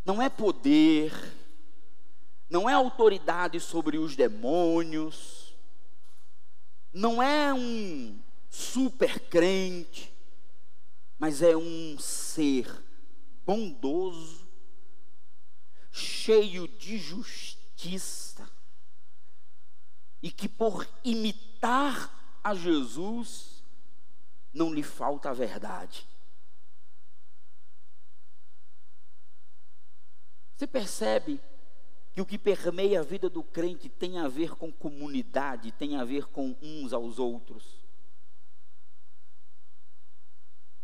Não 0.07 0.23
é 0.23 0.31
poder, 0.31 1.13
não 2.49 2.67
é 2.67 2.73
autoridade 2.73 3.61
sobre 3.61 3.99
os 3.99 4.17
demônios, 4.17 5.40
não 6.93 7.23
é 7.23 7.53
um 7.55 8.21
super 8.49 9.21
crente, 9.29 10.13
mas 11.19 11.43
é 11.43 11.57
um 11.57 11.99
ser 11.99 12.67
bondoso, 13.45 14.49
cheio 15.93 16.67
de 16.67 16.99
justiça, 16.99 18.49
e 20.23 20.31
que 20.31 20.49
por 20.49 20.89
imitar 21.05 22.39
a 22.43 22.55
Jesus, 22.55 23.63
não 24.53 24.73
lhe 24.73 24.83
falta 24.83 25.31
a 25.31 25.35
verdade. 25.35 26.07
Você 30.57 30.67
percebe 30.67 31.41
que 32.13 32.21
o 32.21 32.27
que 32.27 32.39
permeia 32.39 33.01
a 33.01 33.05
vida 33.05 33.29
do 33.29 33.43
crente 33.43 33.89
tem 33.89 34.19
a 34.19 34.29
ver 34.29 34.57
com 34.57 34.73
comunidade, 34.73 35.73
tem 35.73 35.97
a 35.97 36.05
ver 36.05 36.27
com 36.27 36.57
uns 36.61 36.93
aos 36.93 37.19
outros. 37.19 37.79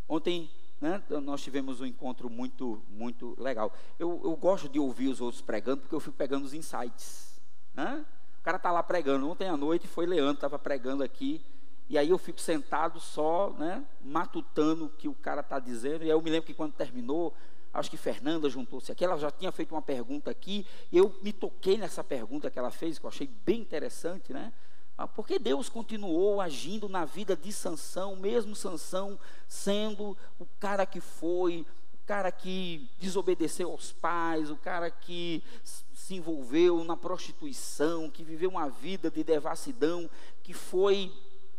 Ontem 0.09 0.49
né, 0.81 1.03
nós 1.23 1.43
tivemos 1.43 1.81
um 1.81 1.87
encontro 1.87 2.31
muito, 2.31 2.83
muito 2.89 3.35
legal. 3.39 3.73
Eu, 3.99 4.21
eu 4.25 4.37
gosto 4.37 4.69
de 4.69 4.79
ouvir 4.79 5.09
os 5.09 5.21
outros 5.21 5.43
pregando, 5.43 5.81
porque 5.81 5.95
eu 5.95 6.01
fico 6.01 6.17
pegando 6.17 6.45
os 6.45 6.55
insights. 6.55 7.41
Né? 7.75 8.05
O 8.39 8.43
cara 8.43 8.57
está 8.57 8.71
lá 8.71 8.83
pregando. 8.83 9.29
Ontem 9.29 9.49
à 9.49 9.57
noite 9.57 9.89
foi 9.89 10.07
Leandro, 10.07 10.35
estava 10.35 10.59
pregando 10.59 11.03
aqui. 11.03 11.45
E 11.89 11.97
aí 11.97 12.11
eu 12.11 12.19
fico 12.19 12.41
sentado 12.41 12.99
só, 12.99 13.51
né, 13.51 13.85
matutando 14.05 14.87
o 14.87 14.89
que 14.89 15.07
o 15.07 15.15
cara 15.15 15.41
está 15.41 15.59
dizendo. 15.59 16.03
E 16.03 16.05
aí 16.05 16.11
eu 16.11 16.21
me 16.21 16.31
lembro 16.31 16.47
que 16.47 16.55
quando 16.55 16.73
terminou, 16.73 17.33
acho 17.79 17.91
que 17.91 17.97
Fernanda 17.97 18.49
juntou-se 18.49 18.91
aqui, 18.91 19.05
ela 19.05 19.19
já 19.19 19.31
tinha 19.31 19.53
feito 19.53 19.75
uma 19.75 19.83
pergunta 19.83 20.31
aqui, 20.31 20.67
e 20.91 20.97
eu 20.97 21.15
me 21.23 21.33
toquei 21.33 21.77
nessa 21.77 22.03
pergunta 22.03 22.51
que 22.51 22.59
ela 22.59 22.71
fez, 22.71 22.99
que 22.99 23.05
eu 23.05 23.11
achei 23.11 23.29
bem 23.45 23.61
interessante, 23.61 24.33
né? 24.33 24.53
Ah, 24.99 25.07
porque 25.07 25.39
Deus 25.39 25.69
continuou 25.69 26.41
agindo 26.41 26.89
na 26.89 27.05
vida 27.05 27.37
de 27.37 27.53
Sansão, 27.53 28.17
mesmo 28.17 28.57
Sansão 28.57 29.19
sendo 29.47 30.17
o 30.39 30.47
cara 30.59 30.87
que 30.87 31.01
foi, 31.01 31.67
o 31.93 32.07
cara 32.07 32.33
que 32.33 32.89
desobedeceu 32.99 33.71
aos 33.71 33.93
pais, 33.93 34.51
o 34.51 34.57
cara 34.57 34.91
que 34.91 35.45
se 35.63 36.15
envolveu 36.15 36.83
na 36.83 36.97
prostituição, 36.97 38.09
que 38.09 38.25
viveu 38.25 38.49
uma 38.49 38.71
vida 38.71 39.11
de 39.11 39.23
devassidão, 39.23 40.09
que 40.43 40.55
foi 40.55 41.13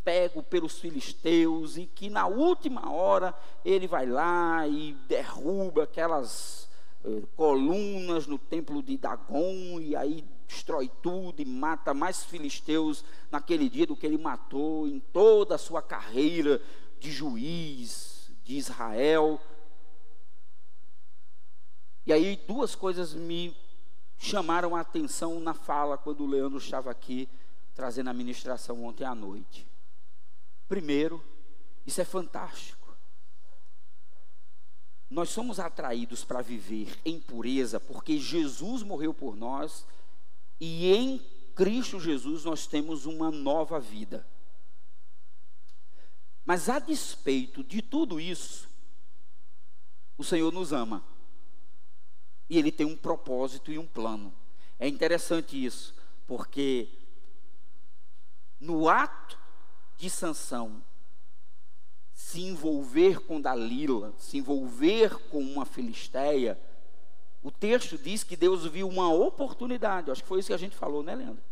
pego 0.07 0.41
pelos 0.41 0.79
filisteus 0.79 1.75
e 1.75 1.85
que 1.85 2.09
na 2.09 2.27
última 2.27 2.89
hora 2.89 3.35
ele 3.65 3.87
vai 3.87 4.05
lá 4.05 4.65
e 4.65 4.93
derruba 5.05 5.83
aquelas 5.83 6.69
eh, 7.03 7.23
colunas 7.35 8.25
no 8.25 8.37
templo 8.37 8.81
de 8.81 8.95
Dagon 8.95 9.81
e 9.81 9.97
aí 9.97 10.23
destrói 10.47 10.89
tudo 11.03 11.41
e 11.41 11.45
mata 11.45 11.93
mais 11.93 12.23
filisteus 12.23 13.03
naquele 13.29 13.67
dia 13.67 13.85
do 13.85 13.97
que 13.97 14.05
ele 14.05 14.17
matou 14.17 14.87
em 14.87 14.97
toda 14.97 15.55
a 15.55 15.57
sua 15.57 15.81
carreira 15.81 16.61
de 17.01 17.11
juiz 17.11 18.31
de 18.45 18.55
Israel. 18.55 19.41
E 22.05 22.13
aí 22.13 22.39
duas 22.47 22.75
coisas 22.75 23.13
me 23.13 23.53
chamaram 24.17 24.73
a 24.73 24.79
atenção 24.79 25.37
na 25.41 25.53
fala 25.53 25.97
quando 25.97 26.23
o 26.23 26.27
Leandro 26.27 26.59
estava 26.59 26.89
aqui 26.89 27.27
trazendo 27.75 28.09
a 28.09 28.13
ministração 28.13 28.85
ontem 28.85 29.03
à 29.03 29.13
noite. 29.13 29.67
Primeiro, 30.67 31.23
isso 31.85 32.01
é 32.01 32.05
fantástico. 32.05 32.95
Nós 35.09 35.29
somos 35.29 35.59
atraídos 35.59 36.25
para 36.25 36.41
viver 36.41 36.99
em 37.05 37.19
pureza 37.19 37.79
porque 37.79 38.17
Jesus 38.17 38.83
morreu 38.83 39.13
por 39.13 39.35
nós 39.35 39.85
e 40.59 40.91
em 40.91 41.19
Cristo 41.55 41.99
Jesus 41.99 42.43
nós 42.43 42.67
temos 42.67 43.05
uma 43.05 43.31
nova 43.31 43.79
vida. 43.79 44.27
Mas 46.45 46.69
a 46.69 46.79
despeito 46.79 47.63
de 47.63 47.81
tudo 47.81 48.19
isso, 48.19 48.69
o 50.17 50.23
Senhor 50.23 50.51
nos 50.51 50.73
ama. 50.73 51.03
E 52.49 52.57
Ele 52.57 52.71
tem 52.71 52.85
um 52.85 52.95
propósito 52.95 53.71
e 53.71 53.77
um 53.77 53.85
plano. 53.85 54.33
É 54.79 54.87
interessante 54.87 55.63
isso, 55.63 55.93
porque 56.25 56.89
no 58.59 58.87
ato 58.87 59.37
de 59.97 60.09
Sansão 60.09 60.83
se 62.17 62.41
envolver 62.41 63.21
com 63.21 63.39
Dalila, 63.39 64.13
se 64.17 64.37
envolver 64.37 65.29
com 65.29 65.39
uma 65.39 65.65
filisteia, 65.65 66.59
o 67.43 67.51
texto 67.51 67.97
diz 67.97 68.23
que 68.23 68.35
Deus 68.35 68.65
viu 68.65 68.89
uma 68.89 69.13
oportunidade. 69.13 70.09
Acho 70.09 70.23
que 70.23 70.27
foi 70.27 70.39
isso 70.39 70.47
que 70.47 70.53
a 70.53 70.57
gente 70.57 70.75
falou, 70.75 71.03
né, 71.03 71.15
Leandro? 71.15 71.43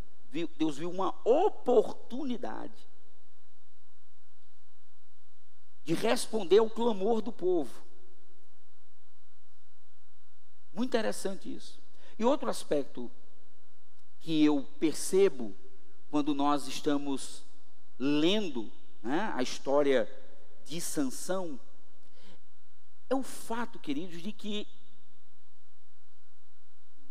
Deus 0.57 0.77
viu 0.77 0.89
uma 0.89 1.15
oportunidade 1.23 2.73
de 5.85 5.93
responder 5.93 6.57
ao 6.57 6.69
clamor 6.69 7.21
do 7.21 7.31
povo. 7.31 7.85
Muito 10.73 10.89
interessante 10.89 11.55
isso. 11.55 11.79
E 12.17 12.25
outro 12.25 12.49
aspecto 12.49 13.09
que 14.19 14.43
eu 14.43 14.67
percebo 14.79 15.55
quando 16.09 16.33
nós 16.33 16.67
estamos 16.67 17.44
lendo 17.97 18.71
né, 19.01 19.31
a 19.35 19.43
história 19.43 20.09
de 20.65 20.81
Sansão, 20.81 21.59
é 23.09 23.15
o 23.15 23.23
fato, 23.23 23.79
queridos, 23.79 24.21
de 24.21 24.31
que 24.31 24.67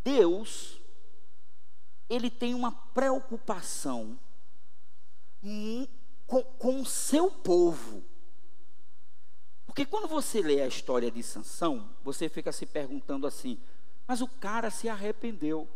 Deus, 0.03 0.79
ele 2.09 2.31
tem 2.31 2.55
uma 2.55 2.73
preocupação 2.73 4.19
com, 6.59 6.81
o 6.81 6.85
seu 6.85 7.31
povo. 7.31 8.05
Porque 9.67 9.87
quando 9.87 10.07
você 10.07 10.43
lê 10.43 10.61
a 10.61 10.67
história 10.67 11.11
de 11.11 11.23
Sansão, 11.23 11.91
você 12.03 12.29
fica 12.29 12.53
se 12.53 12.67
perguntando 12.67 13.27
assim, 13.27 13.59
mas 14.07 14.21
o 14.21 14.29
cara 14.29 14.71
se 14.71 14.89
arrependeu. 14.89 15.69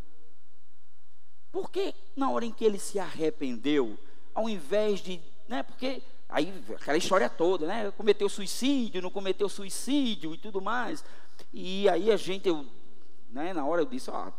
Por 1.50 1.70
que 1.70 1.94
na 2.14 2.30
hora 2.30 2.44
em 2.44 2.52
que 2.52 2.64
ele 2.64 2.78
se 2.78 2.98
arrependeu, 2.98 3.98
ao 4.39 4.49
invés 4.49 5.01
de, 5.01 5.20
né, 5.49 5.64
porque 5.64 6.01
aí 6.28 6.55
aquela 6.76 6.97
história 6.97 7.28
toda, 7.28 7.66
né, 7.66 7.91
cometeu 7.91 8.28
suicídio, 8.28 9.03
não 9.03 9.11
cometeu 9.11 9.49
suicídio 9.49 10.32
e 10.32 10.39
tudo 10.39 10.61
mais. 10.61 11.05
E 11.53 11.89
aí 11.89 12.09
a 12.09 12.16
gente, 12.16 12.49
eu, 12.49 12.64
né, 13.30 13.53
na 13.53 13.66
hora 13.66 13.82
eu 13.82 13.86
disse, 13.86 14.09
ó, 14.11 14.30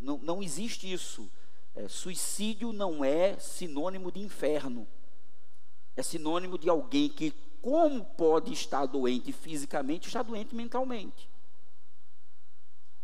não, 0.00 0.18
não 0.18 0.42
existe 0.42 0.92
isso. 0.92 1.30
É, 1.76 1.86
suicídio 1.86 2.72
não 2.72 3.04
é 3.04 3.38
sinônimo 3.38 4.10
de 4.10 4.18
inferno. 4.18 4.84
É 5.96 6.02
sinônimo 6.02 6.58
de 6.58 6.68
alguém 6.68 7.08
que, 7.08 7.32
como 7.62 8.04
pode 8.04 8.52
estar 8.52 8.84
doente 8.86 9.30
fisicamente, 9.30 10.08
está 10.08 10.22
doente 10.22 10.56
mentalmente. 10.56 11.30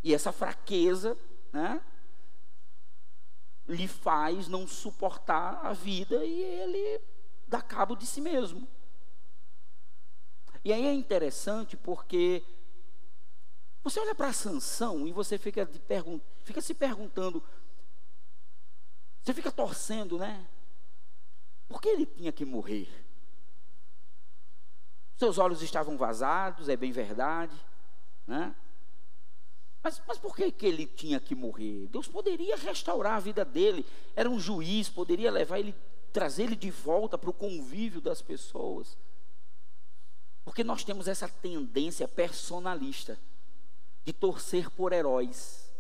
E 0.03 0.13
essa 0.13 0.33
fraqueza, 0.33 1.17
né, 1.53 1.81
lhe 3.71 3.87
faz 3.87 4.49
não 4.49 4.67
suportar 4.67 5.65
a 5.65 5.73
vida 5.73 6.25
e 6.25 6.43
ele 6.43 7.01
dá 7.47 7.63
cabo 7.63 7.95
de 7.95 8.05
si 8.05 8.21
mesmo. 8.21 8.67
E 10.65 10.73
aí 10.73 10.87
é 10.87 10.93
interessante 10.93 11.77
porque 11.77 12.43
você 13.83 13.99
olha 14.01 14.15
para 14.15 14.33
Sansão 14.33 15.07
e 15.07 15.13
você 15.13 15.39
fica, 15.39 15.69
fica 16.45 16.61
se 16.61 16.75
perguntando, 16.75 17.43
você 19.23 19.33
fica 19.33 19.51
torcendo, 19.51 20.19
né? 20.19 20.47
Por 21.69 21.81
que 21.81 21.89
ele 21.89 22.05
tinha 22.05 22.33
que 22.33 22.45
morrer? 22.45 22.89
Seus 25.17 25.39
olhos 25.39 25.63
estavam 25.63 25.97
vazados, 25.97 26.69
é 26.69 26.77
bem 26.77 26.91
verdade, 26.91 27.57
né? 28.27 28.55
Mas, 29.83 30.01
mas 30.07 30.19
por 30.19 30.37
que, 30.37 30.51
que 30.53 30.67
ele 30.67 30.87
tinha 30.87 31.19
que 31.19 31.35
morrer? 31.35 31.89
Deus 31.89 32.07
poderia 32.07 32.57
restaurar 32.57 33.17
a 33.17 33.21
vida 33.21 33.45
dele, 33.45 33.85
era 34.15 34.29
um 34.29 34.39
juiz, 34.39 34.89
poderia 34.89 35.31
levar 35.31 35.59
ele, 35.59 35.75
trazer 36.13 36.45
ele 36.45 36.57
de 36.57 36.71
volta 36.71 37.17
para 37.17 37.31
o 37.31 37.35
convívio 37.35 38.01
das 38.01 38.21
pessoas. 38.21 38.97
Porque 40.45 40.63
nós 40.63 40.85
temos 40.85 41.09
essa 41.09 41.29
tendência 41.29 42.07
personalista 42.07 43.19
de 44.05 44.13
torcer 44.13 44.71
por 44.71 44.93
heróis. 44.93 45.71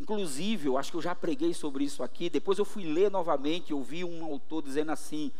Inclusive, 0.00 0.66
eu 0.66 0.78
acho 0.78 0.90
que 0.90 0.96
eu 0.96 1.02
já 1.02 1.14
preguei 1.14 1.52
sobre 1.52 1.84
isso 1.84 2.02
aqui. 2.02 2.30
Depois 2.30 2.58
eu 2.58 2.64
fui 2.64 2.84
ler 2.84 3.10
novamente, 3.10 3.72
eu 3.72 3.82
vi 3.82 4.02
um 4.02 4.24
autor 4.24 4.62
dizendo 4.62 4.90
assim: 4.90 5.30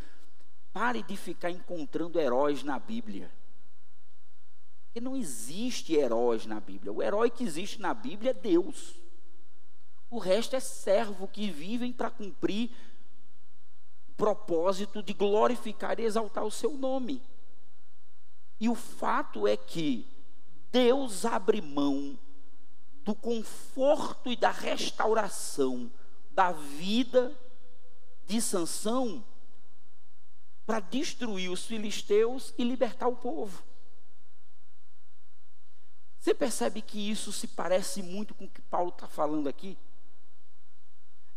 pare 0.73 1.03
de 1.03 1.17
ficar 1.17 1.51
encontrando 1.51 2.21
heróis 2.21 2.63
na 2.63 2.79
Bíblia. 2.79 3.33
Porque 4.91 5.01
não 5.01 5.17
existe 5.17 5.95
heróis 5.95 6.47
na 6.47 6.59
Bíblia. 6.59 6.93
O 6.93 7.01
herói 7.01 7.31
que 7.31 7.45
existe 7.45 7.81
na 7.81 7.95
Bíblia 7.95 8.33
é 8.33 8.35
Deus. 8.35 8.97
O 10.11 10.19
resto 10.19 10.57
é 10.57 10.61
servo 10.61 11.29
que 11.29 11.49
vivem 11.49 11.93
para 11.93 12.11
cumprir 12.11 12.73
o 14.09 14.13
propósito 14.15 15.01
de 15.01 15.13
glorificar 15.13 16.01
e 16.01 16.03
exaltar 16.03 16.45
o 16.45 16.51
seu 16.51 16.77
nome. 16.77 17.23
E 18.59 18.69
o 18.69 18.75
fato 18.75 19.47
é 19.47 19.57
que 19.57 20.09
Deus 20.73 21.25
abre 21.25 21.61
mão 21.61 22.19
do 23.05 23.15
conforto 23.15 24.29
e 24.29 24.35
da 24.35 24.51
restauração 24.51 25.89
da 26.33 26.51
vida 26.51 27.33
de 28.27 28.43
Sansão 28.43 29.25
para 30.67 30.81
destruir 30.81 31.49
os 31.49 31.65
filisteus 31.65 32.53
e 32.59 32.65
libertar 32.65 33.07
o 33.07 33.15
povo. 33.15 33.70
Você 36.21 36.35
percebe 36.35 36.83
que 36.83 37.11
isso 37.11 37.33
se 37.33 37.49
parece 37.49 38.03
muito 38.03 38.35
com 38.35 38.45
o 38.45 38.49
que 38.49 38.61
Paulo 38.61 38.91
está 38.91 39.09
falando 39.09 39.49
aqui? 39.49 39.77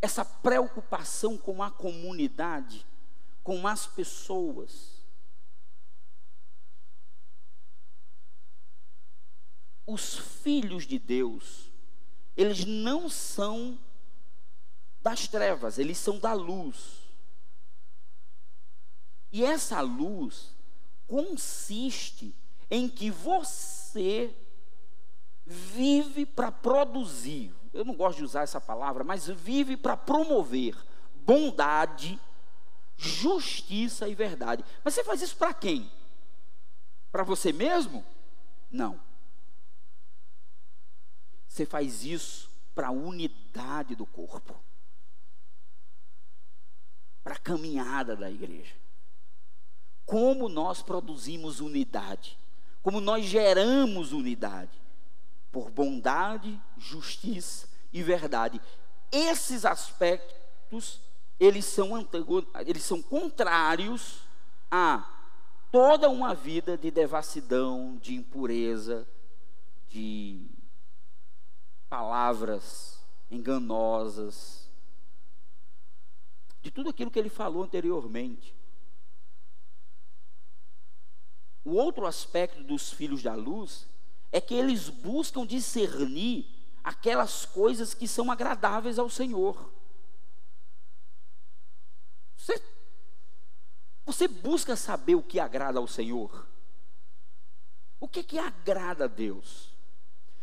Essa 0.01 0.25
preocupação 0.25 1.37
com 1.37 1.63
a 1.63 1.71
comunidade, 1.71 2.85
com 3.41 3.65
as 3.65 3.87
pessoas. 3.87 5.01
Os 9.87 10.17
filhos 10.17 10.85
de 10.85 10.99
Deus, 10.99 11.71
eles 12.35 12.65
não 12.65 13.09
são 13.09 13.79
das 15.01 15.29
trevas, 15.29 15.79
eles 15.79 15.97
são 15.97 16.19
da 16.19 16.33
luz. 16.33 17.03
E 19.31 19.45
essa 19.45 19.79
luz 19.79 20.53
consiste 21.07 22.35
em 22.69 22.89
que 22.89 23.09
você 23.09 24.35
vive 25.45 26.25
para 26.25 26.51
produzir. 26.51 27.53
Eu 27.73 27.83
não 27.83 27.95
gosto 27.95 28.19
de 28.19 28.23
usar 28.23 28.41
essa 28.41 28.61
palavra, 28.61 29.03
mas 29.03 29.27
vive 29.27 29.75
para 29.75 29.97
promover 29.97 30.75
bondade, 31.15 32.19
justiça 32.97 34.07
e 34.07 34.15
verdade. 34.15 34.63
Mas 34.83 34.93
você 34.93 35.03
faz 35.03 35.21
isso 35.21 35.35
para 35.35 35.53
quem? 35.53 35.91
Para 37.11 37.23
você 37.23 37.51
mesmo? 37.51 38.05
Não. 38.71 38.99
Você 41.47 41.65
faz 41.65 42.03
isso 42.03 42.49
para 42.73 42.87
a 42.87 42.91
unidade 42.91 43.95
do 43.95 44.05
corpo, 44.05 44.59
para 47.23 47.35
a 47.35 47.39
caminhada 47.39 48.15
da 48.15 48.29
igreja. 48.29 48.73
Como 50.05 50.49
nós 50.49 50.81
produzimos 50.81 51.59
unidade, 51.59 52.37
como 52.81 52.99
nós 52.99 53.25
geramos 53.25 54.11
unidade 54.11 54.82
por 55.53 55.69
bondade, 55.69 56.59
justiça 56.79 57.69
e 57.93 58.01
verdade. 58.01 58.59
Esses 59.11 59.63
aspectos, 59.63 60.99
eles 61.39 61.63
são, 61.63 61.91
eles 62.65 62.83
são 62.83 62.99
contrários 63.03 64.23
a 64.71 65.07
toda 65.71 66.09
uma 66.09 66.33
vida 66.33 66.75
de 66.75 66.89
devassidão, 66.89 67.97
de 68.01 68.15
impureza, 68.15 69.07
de 69.89 70.49
palavras 71.87 72.99
enganosas, 73.29 74.67
de 76.63 76.71
tudo 76.71 76.89
aquilo 76.89 77.11
que 77.11 77.19
ele 77.19 77.29
falou 77.29 77.63
anteriormente. 77.63 78.55
O 81.63 81.73
outro 81.75 82.07
aspecto 82.07 82.63
dos 82.63 82.91
filhos 82.91 83.21
da 83.21 83.35
luz 83.35 83.92
é 84.33 84.41
que 84.41 84.55
eles 84.55 84.89
buscam 84.89 85.45
discernir 85.45 86.47
aquelas 86.83 87.45
coisas 87.45 87.93
que 87.93 88.07
são 88.07 88.31
agradáveis 88.31 88.97
ao 88.97 89.07
Senhor. 89.07 89.71
Você, 92.35 92.59
você 94.03 94.27
busca 94.27 94.75
saber 94.75 95.13
o 95.13 95.21
que 95.21 95.39
agrada 95.39 95.77
ao 95.77 95.87
Senhor? 95.87 96.47
O 97.99 98.07
que 98.07 98.23
que 98.23 98.39
agrada 98.39 99.05
a 99.05 99.07
Deus? 99.07 99.69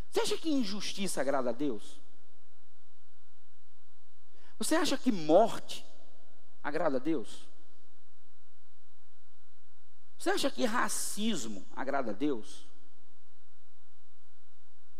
Você 0.08 0.20
acha 0.20 0.38
que 0.38 0.50
injustiça 0.50 1.20
agrada 1.20 1.50
a 1.50 1.52
Deus? 1.52 2.00
Você 4.56 4.76
acha 4.76 4.96
que 4.96 5.10
morte 5.10 5.84
agrada 6.62 6.98
a 6.98 7.00
Deus? 7.00 7.44
Você 10.16 10.30
acha 10.30 10.48
que 10.48 10.64
racismo 10.64 11.66
agrada 11.74 12.12
a 12.12 12.14
Deus? 12.14 12.69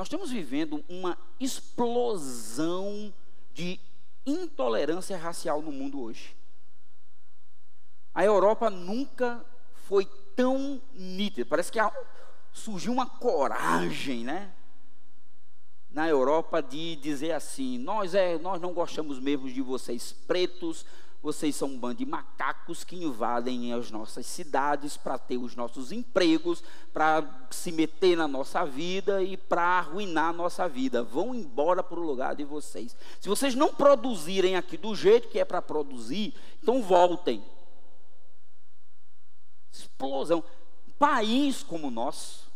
Nós 0.01 0.07
estamos 0.07 0.31
vivendo 0.31 0.83
uma 0.89 1.19
explosão 1.39 3.13
de 3.53 3.79
intolerância 4.25 5.15
racial 5.19 5.61
no 5.61 5.71
mundo 5.71 6.01
hoje. 6.01 6.35
A 8.15 8.25
Europa 8.25 8.71
nunca 8.71 9.45
foi 9.75 10.07
tão 10.35 10.81
nítida. 10.95 11.45
Parece 11.45 11.71
que 11.71 11.79
surgiu 12.51 12.95
uma 12.95 13.05
coragem, 13.05 14.25
né? 14.25 14.55
Na 15.91 16.09
Europa 16.09 16.63
de 16.63 16.97
dizer 16.97 17.33
assim: 17.33 17.77
nós, 17.77 18.15
é, 18.15 18.39
nós 18.39 18.59
não 18.59 18.73
gostamos 18.73 19.19
mesmo 19.19 19.53
de 19.53 19.61
vocês 19.61 20.15
pretos, 20.27 20.87
vocês 21.23 21.55
são 21.55 21.69
um 21.69 21.79
bando 21.79 21.97
de 21.97 22.07
macacos 22.07 22.83
que 22.83 22.97
invadem 22.97 23.75
as 23.75 23.91
nossas 23.91 24.25
cidades 24.25 24.97
para 24.97 25.19
ter 25.19 25.37
os 25.37 25.55
nossos 25.55 25.93
empregos, 25.93 26.65
para 26.95 27.47
se 27.51 27.71
meter 27.71 28.17
na 28.17 28.27
nossa 28.27 28.65
vida 28.65 29.23
e 29.23 29.37
para 29.37 29.63
arruinar 29.63 30.31
a 30.31 30.33
nossa 30.33 30.67
vida. 30.67 31.03
Vão 31.03 31.35
embora 31.35 31.83
para 31.83 32.01
o 32.01 32.07
lugar 32.07 32.35
de 32.35 32.45
vocês. 32.45 32.97
Se 33.21 33.29
vocês 33.29 33.55
não 33.55 33.75
produzirem 33.75 34.57
aqui 34.57 34.79
do 34.79 34.95
jeito 34.95 35.29
que 35.29 35.39
é 35.39 35.45
para 35.45 35.61
produzir, 35.61 36.35
então 36.63 36.83
voltem. 36.83 37.45
Explosão. 39.71 40.43
Um 40.89 40.93
país 40.93 41.63
como 41.63 41.89
o 41.89 41.91
nosso, 41.91 42.51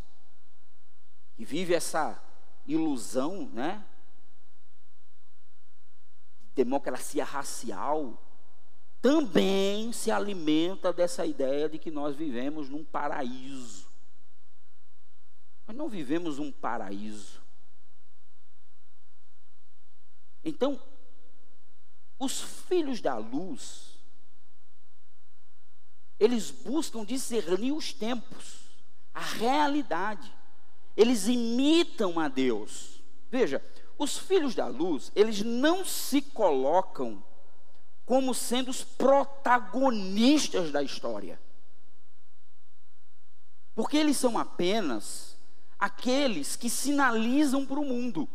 que 1.36 1.44
vive 1.44 1.74
essa 1.74 2.18
ilusão, 2.66 3.50
né? 3.52 3.84
Democracia 6.54 7.24
racial, 7.24 8.18
também 9.04 9.92
se 9.92 10.10
alimenta 10.10 10.90
dessa 10.90 11.26
ideia 11.26 11.68
de 11.68 11.78
que 11.78 11.90
nós 11.90 12.16
vivemos 12.16 12.70
num 12.70 12.82
paraíso. 12.82 13.86
Mas 15.66 15.76
não 15.76 15.90
vivemos 15.90 16.38
um 16.38 16.50
paraíso. 16.50 17.38
Então, 20.42 20.80
os 22.18 22.40
filhos 22.40 23.02
da 23.02 23.18
luz, 23.18 23.98
eles 26.18 26.50
buscam 26.50 27.04
discernir 27.04 27.72
os 27.72 27.92
tempos, 27.92 28.70
a 29.12 29.20
realidade. 29.20 30.34
Eles 30.96 31.28
imitam 31.28 32.18
a 32.18 32.26
Deus. 32.26 33.02
Veja, 33.30 33.62
os 33.98 34.16
filhos 34.16 34.54
da 34.54 34.66
luz, 34.66 35.12
eles 35.14 35.42
não 35.42 35.84
se 35.84 36.22
colocam 36.22 37.22
como 38.04 38.34
sendo 38.34 38.70
os 38.70 38.84
protagonistas 38.84 40.70
da 40.70 40.82
história. 40.82 41.40
Porque 43.74 43.96
eles 43.96 44.16
são 44.16 44.38
apenas 44.38 45.36
aqueles 45.78 46.56
que 46.56 46.70
sinalizam 46.70 47.66
para 47.66 47.80
o 47.80 47.84
mundo 47.84 48.28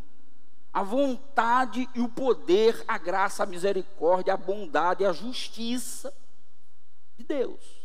a 0.71 0.83
vontade 0.83 1.89
e 1.95 1.99
o 1.99 2.09
poder, 2.09 2.83
a 2.87 2.97
graça, 2.97 3.43
a 3.43 3.45
misericórdia, 3.45 4.33
a 4.33 4.37
bondade 4.37 5.03
e 5.03 5.05
a 5.05 5.13
justiça 5.13 6.13
de 7.17 7.23
Deus. 7.23 7.79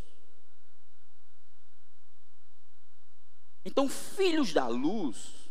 Então, 3.64 3.88
filhos 3.88 4.52
da 4.52 4.68
luz 4.68 5.50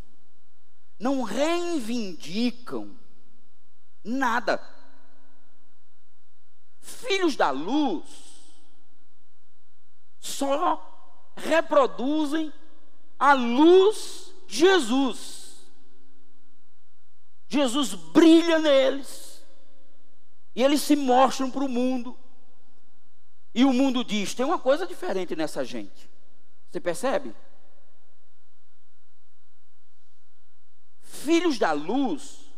não 0.99 1.23
reivindicam 1.23 2.95
nada 4.03 4.57
filhos 6.83 7.35
da 7.37 7.49
luz 7.49 8.03
só 10.19 11.33
reproduzem 11.35 12.53
a 13.17 13.33
luz 13.33 14.33
Jesus. 14.47 15.65
Jesus 17.47 17.93
brilha 17.93 18.59
neles 18.59 19.41
e 20.53 20.61
eles 20.61 20.81
se 20.81 20.95
mostram 20.95 21.49
para 21.49 21.63
o 21.63 21.69
mundo. 21.69 22.17
E 23.55 23.63
o 23.63 23.71
mundo 23.71 24.03
diz: 24.03 24.33
tem 24.33 24.45
uma 24.45 24.59
coisa 24.59 24.85
diferente 24.85 25.35
nessa 25.35 25.63
gente. 25.63 26.09
Você 26.69 26.81
percebe? 26.81 27.33
Filhos 31.01 31.57
da 31.57 31.71
luz 31.71 32.51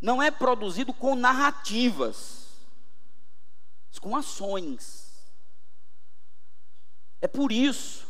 não 0.00 0.22
é 0.22 0.30
produzido 0.30 0.92
com 0.92 1.14
narrativas 1.14 2.43
com 3.98 4.16
ações. 4.16 5.04
É 7.20 7.26
por 7.26 7.50
isso 7.50 8.06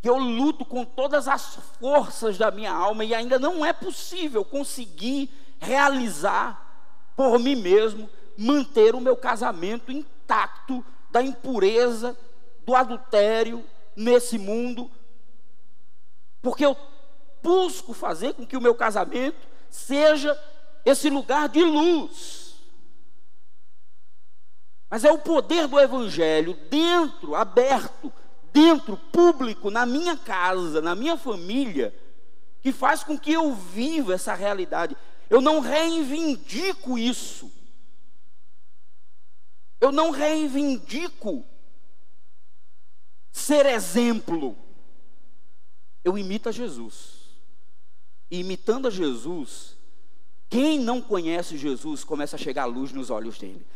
que 0.00 0.08
eu 0.08 0.16
luto 0.16 0.64
com 0.64 0.84
todas 0.84 1.26
as 1.26 1.56
forças 1.80 2.38
da 2.38 2.50
minha 2.50 2.72
alma 2.72 3.04
e 3.04 3.14
ainda 3.14 3.38
não 3.38 3.64
é 3.64 3.72
possível 3.72 4.44
conseguir 4.44 5.30
realizar 5.58 7.12
por 7.16 7.38
mim 7.38 7.56
mesmo, 7.56 8.08
manter 8.36 8.94
o 8.94 9.00
meu 9.00 9.16
casamento 9.16 9.90
intacto 9.90 10.84
da 11.10 11.22
impureza, 11.22 12.16
do 12.64 12.74
adultério 12.74 13.64
nesse 13.96 14.38
mundo, 14.38 14.90
porque 16.42 16.64
eu 16.64 16.76
busco 17.42 17.92
fazer 17.94 18.34
com 18.34 18.46
que 18.46 18.56
o 18.56 18.60
meu 18.60 18.74
casamento 18.74 19.48
seja 19.70 20.38
esse 20.84 21.10
lugar 21.10 21.48
de 21.48 21.64
luz 21.64 22.45
mas 24.88 25.04
é 25.04 25.10
o 25.10 25.18
poder 25.18 25.66
do 25.66 25.80
Evangelho 25.80 26.54
dentro, 26.70 27.34
aberto, 27.34 28.12
dentro, 28.52 28.96
público, 28.96 29.70
na 29.70 29.84
minha 29.84 30.16
casa, 30.16 30.80
na 30.80 30.94
minha 30.94 31.16
família, 31.16 31.94
que 32.62 32.72
faz 32.72 33.02
com 33.02 33.18
que 33.18 33.32
eu 33.32 33.52
viva 33.54 34.14
essa 34.14 34.34
realidade. 34.34 34.96
Eu 35.28 35.40
não 35.40 35.60
reivindico 35.60 36.96
isso. 36.96 37.50
Eu 39.80 39.92
não 39.92 40.10
reivindico 40.10 41.44
ser 43.32 43.66
exemplo. 43.66 44.56
Eu 46.02 46.16
imito 46.16 46.48
a 46.48 46.52
Jesus. 46.52 47.26
E 48.30 48.38
imitando 48.40 48.88
a 48.88 48.90
Jesus, 48.90 49.76
quem 50.48 50.78
não 50.78 51.00
conhece 51.00 51.58
Jesus 51.58 52.02
começa 52.02 52.36
a 52.36 52.38
chegar 52.38 52.62
a 52.62 52.66
luz 52.66 52.92
nos 52.92 53.10
olhos 53.10 53.38
dele. 53.38 53.66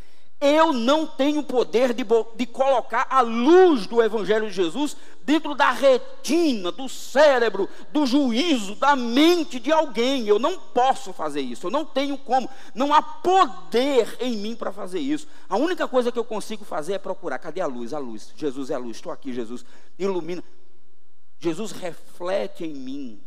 Eu 0.41 0.73
não 0.73 1.07
tenho 1.07 1.43
poder 1.43 1.93
de, 1.93 2.03
de, 2.35 2.47
colocar 2.47 3.07
a 3.11 3.21
luz 3.21 3.87
do 3.87 4.03
Evangelho 4.03 4.49
de 4.49 4.55
Jesus 4.55 4.97
dentro 5.23 5.55
da 5.55 5.71
retina, 5.71 6.73
do 6.73 6.89
cérebro, 6.89 7.69
do 7.93 8.07
juízo, 8.07 8.75
da 8.75 8.97
mente 8.97 9.61
de 9.61 9.71
alguém. 9.71 10.27
Eu 10.27 10.39
não 10.39 10.59
posso 10.59 11.13
fazer 11.13 11.43
isso, 11.43 11.67
eu 11.67 11.71
não 11.71 11.85
tenho 11.85 12.17
como. 12.17 12.49
Não 12.75 12.95
há 12.95 13.03
poder 13.03 14.17
em 14.19 14.37
mim 14.39 14.57
para 14.57 14.73
fazer 14.73 15.01
isso. 15.01 15.29
A 15.47 15.59
única 15.59 15.87
coisa 15.87 16.11
que 16.11 16.19
eu 16.19 16.25
consigo 16.25 16.65
fazer 16.65 16.95
é 16.95 16.99
procurar. 16.99 17.39
Cadê 17.39 17.61
a 17.61 17.67
luz? 17.67 17.93
A 17.93 17.99
luz. 17.99 18.33
Jesus 18.35 18.71
é 18.71 18.75
a 18.75 18.79
luz. 18.79 18.97
Estou 18.97 19.13
aqui, 19.13 19.35
Jesus. 19.35 19.63
Ilumina. 19.99 20.43
Jesus 21.39 21.71
reflete 21.73 22.65
em 22.65 22.75
mim 22.75 23.21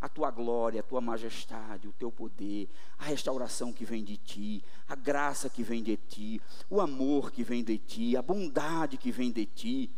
a 0.00 0.08
tua 0.08 0.30
glória, 0.30 0.80
a 0.80 0.82
tua 0.82 1.00
majestade, 1.00 1.88
o 1.88 1.92
teu 1.92 2.10
poder, 2.10 2.68
a 2.98 3.04
restauração 3.04 3.72
que 3.72 3.84
vem 3.84 4.04
de 4.04 4.16
ti, 4.16 4.62
a 4.88 4.94
graça 4.94 5.50
que 5.50 5.62
vem 5.62 5.82
de 5.82 5.96
ti, 5.96 6.40
o 6.70 6.80
amor 6.80 7.30
que 7.30 7.42
vem 7.42 7.64
de 7.64 7.78
ti, 7.78 8.16
a 8.16 8.22
bondade 8.22 8.96
que 8.96 9.10
vem 9.10 9.30
de 9.30 9.44
ti. 9.46 9.90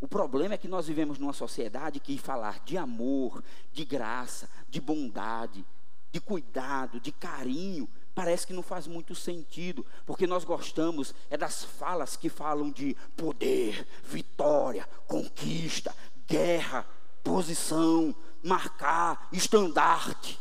O 0.00 0.06
problema 0.06 0.54
é 0.54 0.58
que 0.58 0.68
nós 0.68 0.86
vivemos 0.86 1.18
numa 1.18 1.32
sociedade 1.32 2.00
que 2.00 2.18
falar 2.18 2.62
de 2.64 2.76
amor, 2.76 3.42
de 3.72 3.84
graça, 3.84 4.48
de 4.68 4.80
bondade, 4.80 5.64
de 6.12 6.20
cuidado, 6.20 7.00
de 7.00 7.10
carinho, 7.10 7.88
parece 8.14 8.46
que 8.46 8.52
não 8.54 8.62
faz 8.62 8.86
muito 8.86 9.14
sentido, 9.14 9.84
porque 10.06 10.26
nós 10.26 10.44
gostamos 10.44 11.14
é 11.28 11.36
das 11.36 11.64
falas 11.64 12.16
que 12.16 12.30
falam 12.30 12.70
de 12.70 12.96
poder, 13.14 13.86
vitória, 14.02 14.88
conquista, 15.06 15.94
guerra, 16.26 16.86
posição, 17.22 18.14
marcar, 18.42 19.28
estandarte. 19.32 20.38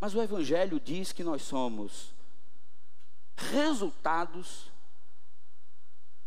Mas 0.00 0.14
o 0.14 0.22
Evangelho 0.22 0.80
diz 0.80 1.12
que 1.12 1.22
nós 1.22 1.42
somos 1.42 2.12
resultados 3.36 4.70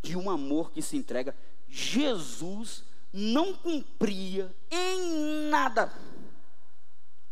de 0.02 0.16
um 0.16 0.30
amor 0.30 0.72
que 0.72 0.82
se 0.82 0.96
entrega. 0.96 1.36
Jesus 1.68 2.84
não 3.12 3.54
cumpria 3.54 4.54
em 4.70 5.50
nada 5.50 5.92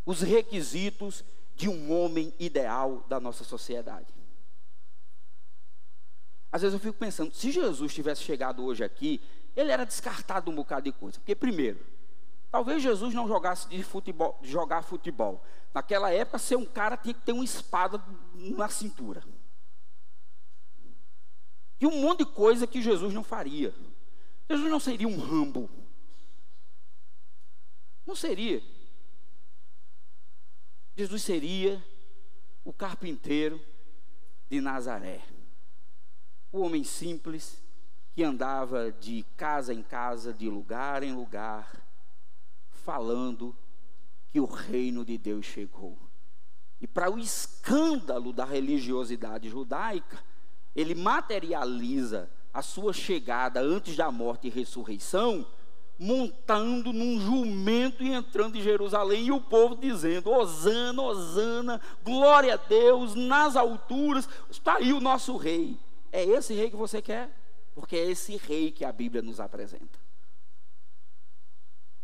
os 0.06 0.22
requisitos 0.22 1.24
de 1.56 1.70
um 1.70 1.92
homem 1.92 2.34
ideal 2.40 3.06
da 3.08 3.20
nossa 3.20 3.44
sociedade. 3.44 4.14
Às 6.52 6.62
vezes 6.62 6.74
eu 6.74 6.80
fico 6.80 6.98
pensando, 6.98 7.34
se 7.34 7.52
Jesus 7.52 7.94
tivesse 7.94 8.22
chegado 8.22 8.64
hoje 8.64 8.84
aqui 8.84 9.22
ele 9.56 9.72
era 9.72 9.86
descartado 9.86 10.50
um 10.50 10.56
bocado 10.56 10.84
de 10.84 10.92
coisa. 10.92 11.20
Porque, 11.20 11.36
primeiro, 11.36 11.86
talvez 12.52 12.82
Jesus 12.82 13.14
não 13.14 13.28
jogasse 13.28 13.68
de 13.70 13.84
futebol, 13.84 14.40
jogar 14.42 14.84
futebol. 14.84 15.44
Naquela 15.74 16.12
época, 16.12 16.38
ser 16.38 16.56
um 16.56 16.66
cara 16.66 16.98
tinha 16.98 17.14
que 17.14 17.22
ter 17.22 17.32
uma 17.32 17.44
espada 17.44 18.04
na 18.34 18.70
cintura. 18.70 19.24
E 21.80 21.86
um 21.86 22.02
monte 22.02 22.20
de 22.20 22.26
coisa 22.26 22.66
que 22.66 22.82
Jesus 22.82 23.14
não 23.14 23.24
faria. 23.24 23.74
Jesus 24.50 24.70
não 24.70 24.80
seria 24.80 25.08
um 25.08 25.20
rambo. 25.20 25.70
Não 28.06 28.16
seria. 28.16 28.62
Jesus 30.96 31.24
seria 31.24 31.84
o 32.64 32.72
carpinteiro 32.72 33.60
de 34.50 34.62
Nazaré. 34.62 35.24
O 36.52 36.62
homem 36.62 36.84
simples, 36.84 37.63
que 38.14 38.24
andava 38.24 38.92
de 38.92 39.26
casa 39.36 39.74
em 39.74 39.82
casa, 39.82 40.34
de 40.34 40.50
lugar 40.50 41.02
em 41.04 41.14
lugar, 41.14 41.72
falando 42.70 43.56
que 44.30 44.40
o 44.40 44.46
reino 44.46 45.04
de 45.04 45.18
Deus 45.18 45.46
chegou. 45.46 45.98
E 46.80 46.88
para 46.88 47.10
o 47.10 47.18
escândalo 47.18 48.32
da 48.34 48.46
religiosidade 48.46 49.50
judaica, 49.50 50.24
ele 50.76 50.94
materializa 50.94 52.30
a 52.54 52.62
sua 52.62 52.94
chegada 52.94 53.62
antes 53.62 53.96
da 53.96 54.12
morte 54.12 54.48
e 54.48 54.52
ressurreição, 54.52 55.48
montando 55.98 56.92
num 56.92 57.20
jumento 57.20 58.04
e 58.04 58.12
entrando 58.12 58.58
em 58.58 58.62
Jerusalém, 58.62 59.28
e 59.28 59.32
o 59.32 59.40
povo 59.40 59.76
dizendo: 59.76 60.30
Hosana, 60.30 61.02
Hosana, 61.02 61.82
glória 62.04 62.56
a 62.56 62.58
Deus, 62.58 63.16
nas 63.16 63.56
alturas, 63.56 64.28
está 64.52 64.76
aí 64.76 64.94
o 64.94 65.00
nosso 65.00 65.38
rei. 65.38 65.80
É 66.12 66.24
esse 66.24 66.54
rei 66.54 66.70
que 66.70 66.76
você 66.76 67.02
quer? 67.02 67.43
Porque 67.74 67.96
é 67.96 68.06
esse 68.10 68.38
rei 68.38 68.72
que 68.72 68.86
a 68.86 68.92
Bíblia 68.92 69.22
nos 69.22 69.40
apresenta. 69.40 70.00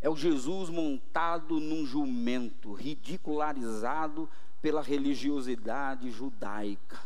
É 0.01 0.09
o 0.09 0.15
Jesus 0.15 0.69
montado 0.69 1.59
num 1.59 1.85
jumento, 1.85 2.73
ridicularizado 2.73 4.29
pela 4.61 4.81
religiosidade 4.81 6.09
judaica. 6.09 6.99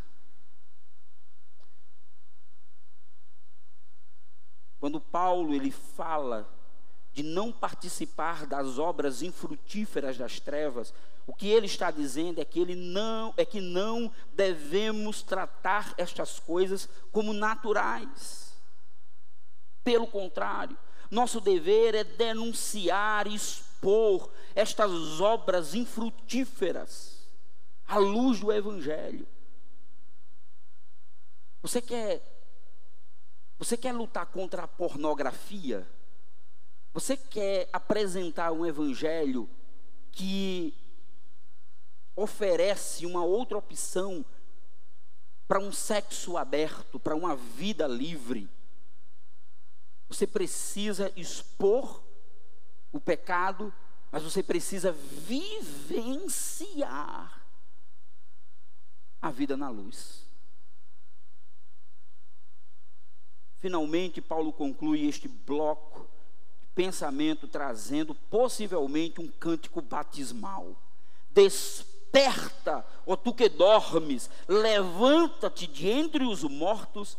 Quando 4.79 4.99
Paulo 4.99 5.53
ele 5.53 5.71
fala 5.71 6.47
de 7.13 7.23
não 7.23 7.51
participar 7.51 8.45
das 8.45 8.77
obras 8.77 9.21
infrutíferas 9.21 10.17
das 10.17 10.39
trevas, 10.39 10.93
o 11.25 11.33
que 11.33 11.47
ele 11.47 11.67
está 11.67 11.89
dizendo 11.89 12.41
é 12.41 12.45
que 12.45 12.59
ele 12.59 12.75
não 12.75 13.33
é 13.37 13.45
que 13.45 13.61
não 13.61 14.11
devemos 14.33 15.21
tratar 15.21 15.93
estas 15.97 16.39
coisas 16.39 16.89
como 17.11 17.33
naturais. 17.33 18.52
Pelo 19.83 20.07
contrário, 20.07 20.77
nosso 21.11 21.41
dever 21.41 21.93
é 21.93 22.03
denunciar 22.03 23.27
expor 23.27 24.31
estas 24.55 25.19
obras 25.19 25.75
infrutíferas 25.75 27.27
à 27.87 27.97
luz 27.97 28.39
do 28.39 28.51
Evangelho. 28.51 29.27
Você 31.61 31.81
quer, 31.81 32.21
você 33.57 33.77
quer 33.77 33.93
lutar 33.93 34.25
contra 34.25 34.63
a 34.63 34.67
pornografia? 34.67 35.87
Você 36.93 37.15
quer 37.15 37.69
apresentar 37.71 38.51
um 38.51 38.65
Evangelho 38.65 39.49
que 40.11 40.73
oferece 42.15 43.05
uma 43.05 43.23
outra 43.23 43.57
opção 43.57 44.23
para 45.47 45.59
um 45.59 45.71
sexo 45.71 46.37
aberto, 46.37 46.99
para 46.99 47.15
uma 47.15 47.35
vida 47.35 47.87
livre? 47.87 48.49
Você 50.07 50.27
precisa 50.27 51.11
expor 51.15 52.03
o 52.91 52.99
pecado, 52.99 53.73
mas 54.11 54.21
você 54.23 54.43
precisa 54.43 54.91
vivenciar 54.91 56.63
a 59.21 59.31
vida 59.31 59.57
na 59.57 59.69
luz. 59.69 60.23
Finalmente, 63.57 64.21
Paulo 64.21 64.53
conclui 64.53 65.07
este 65.07 65.27
bloco 65.27 66.07
de 66.61 66.67
pensamento 66.75 67.47
trazendo 67.47 68.13
possivelmente 68.13 69.19
um 69.21 69.27
cântico 69.27 69.81
batismal. 69.81 70.75
Desperta, 71.31 72.85
ó 73.07 73.15
tu 73.15 73.33
que 73.33 73.49
dormes, 73.49 74.29
levanta-te 74.47 75.65
de 75.65 75.87
entre 75.89 76.25
os 76.25 76.43
mortos 76.43 77.17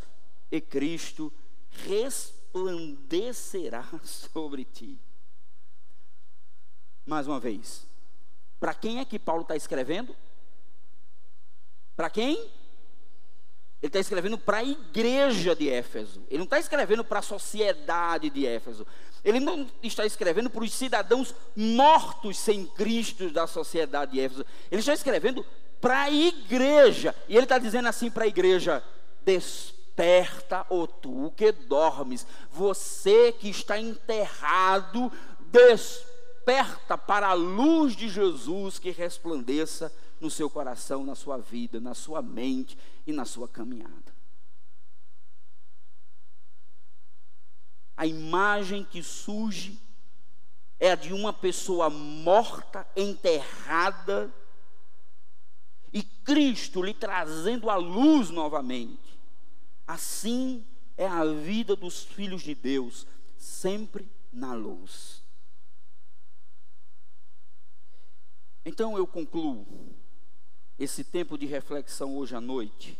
e 0.52 0.60
Cristo 0.60 1.32
ressuscitará 1.70 2.33
resplandecerá 2.54 3.84
sobre 4.04 4.64
ti. 4.64 4.98
Mais 7.04 7.26
uma 7.26 7.40
vez, 7.40 7.86
para 8.58 8.72
quem 8.72 9.00
é 9.00 9.04
que 9.04 9.18
Paulo 9.18 9.42
está 9.42 9.56
escrevendo? 9.56 10.16
Para 11.96 12.08
quem? 12.08 12.36
Ele 13.82 13.90
está 13.90 13.98
escrevendo 13.98 14.38
para 14.38 14.58
a 14.58 14.64
igreja 14.64 15.54
de 15.54 15.68
Éfeso. 15.68 16.24
Ele 16.28 16.38
não 16.38 16.44
está 16.44 16.58
escrevendo 16.58 17.04
para 17.04 17.18
a 17.18 17.22
sociedade 17.22 18.30
de 18.30 18.46
Éfeso. 18.46 18.86
Ele 19.22 19.38
não 19.38 19.70
está 19.82 20.06
escrevendo 20.06 20.48
para 20.48 20.64
os 20.64 20.72
cidadãos 20.72 21.34
mortos 21.54 22.38
sem 22.38 22.66
Cristo 22.66 23.30
da 23.30 23.46
sociedade 23.46 24.12
de 24.12 24.20
Éfeso. 24.20 24.46
Ele 24.70 24.80
está 24.80 24.94
escrevendo 24.94 25.44
para 25.82 26.04
a 26.04 26.10
igreja. 26.10 27.14
E 27.28 27.36
ele 27.36 27.44
está 27.44 27.58
dizendo 27.58 27.88
assim 27.88 28.10
para 28.10 28.24
a 28.24 28.28
igreja: 28.28 28.82
desperta 29.22 29.73
Desperta, 29.96 30.66
ó 30.70 30.86
tu 30.86 31.32
que 31.36 31.52
dormes, 31.52 32.26
você 32.50 33.30
que 33.30 33.48
está 33.48 33.78
enterrado, 33.78 35.10
desperta 35.50 36.98
para 36.98 37.28
a 37.28 37.34
luz 37.34 37.94
de 37.94 38.08
Jesus 38.08 38.78
que 38.78 38.90
resplandeça 38.90 39.92
no 40.20 40.30
seu 40.30 40.50
coração, 40.50 41.04
na 41.04 41.14
sua 41.14 41.38
vida, 41.38 41.78
na 41.78 41.94
sua 41.94 42.20
mente 42.20 42.76
e 43.06 43.12
na 43.12 43.24
sua 43.24 43.46
caminhada. 43.46 44.14
a 47.96 48.06
imagem 48.06 48.84
que 48.84 49.02
surge 49.02 49.80
é 50.80 50.92
a 50.92 50.96
de 50.96 51.12
uma 51.12 51.32
pessoa 51.32 51.88
morta, 51.88 52.86
enterrada, 52.96 54.32
e 55.92 56.02
Cristo 56.02 56.82
lhe 56.82 56.92
trazendo 56.92 57.70
a 57.70 57.76
luz 57.76 58.30
novamente. 58.30 59.13
Assim 59.86 60.64
é 60.96 61.06
a 61.06 61.24
vida 61.24 61.76
dos 61.76 62.04
filhos 62.04 62.42
de 62.42 62.54
Deus, 62.54 63.06
sempre 63.36 64.08
na 64.32 64.54
luz. 64.54 65.22
Então 68.64 68.96
eu 68.96 69.06
concluo 69.06 69.94
esse 70.78 71.04
tempo 71.04 71.36
de 71.36 71.46
reflexão 71.46 72.16
hoje 72.16 72.34
à 72.34 72.40
noite, 72.40 72.98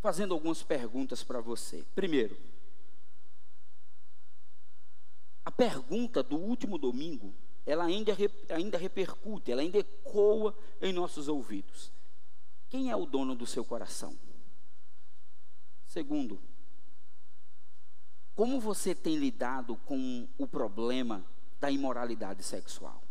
fazendo 0.00 0.34
algumas 0.34 0.62
perguntas 0.62 1.24
para 1.24 1.40
você. 1.40 1.84
Primeiro, 1.94 2.38
a 5.44 5.50
pergunta 5.50 6.22
do 6.22 6.36
último 6.36 6.76
domingo, 6.76 7.34
ela 7.64 7.84
ainda, 7.84 8.12
ainda 8.50 8.76
repercute, 8.76 9.50
ela 9.50 9.62
ainda 9.62 9.78
ecoa 9.78 10.54
em 10.80 10.92
nossos 10.92 11.26
ouvidos. 11.26 11.90
Quem 12.68 12.90
é 12.90 12.96
o 12.96 13.06
dono 13.06 13.34
do 13.34 13.46
seu 13.46 13.64
coração? 13.64 14.18
Segundo, 15.86 16.40
como 18.34 18.60
você 18.60 18.94
tem 18.94 19.16
lidado 19.16 19.76
com 19.76 20.28
o 20.36 20.46
problema 20.46 21.24
da 21.58 21.70
imoralidade 21.70 22.42
sexual? 22.42 23.02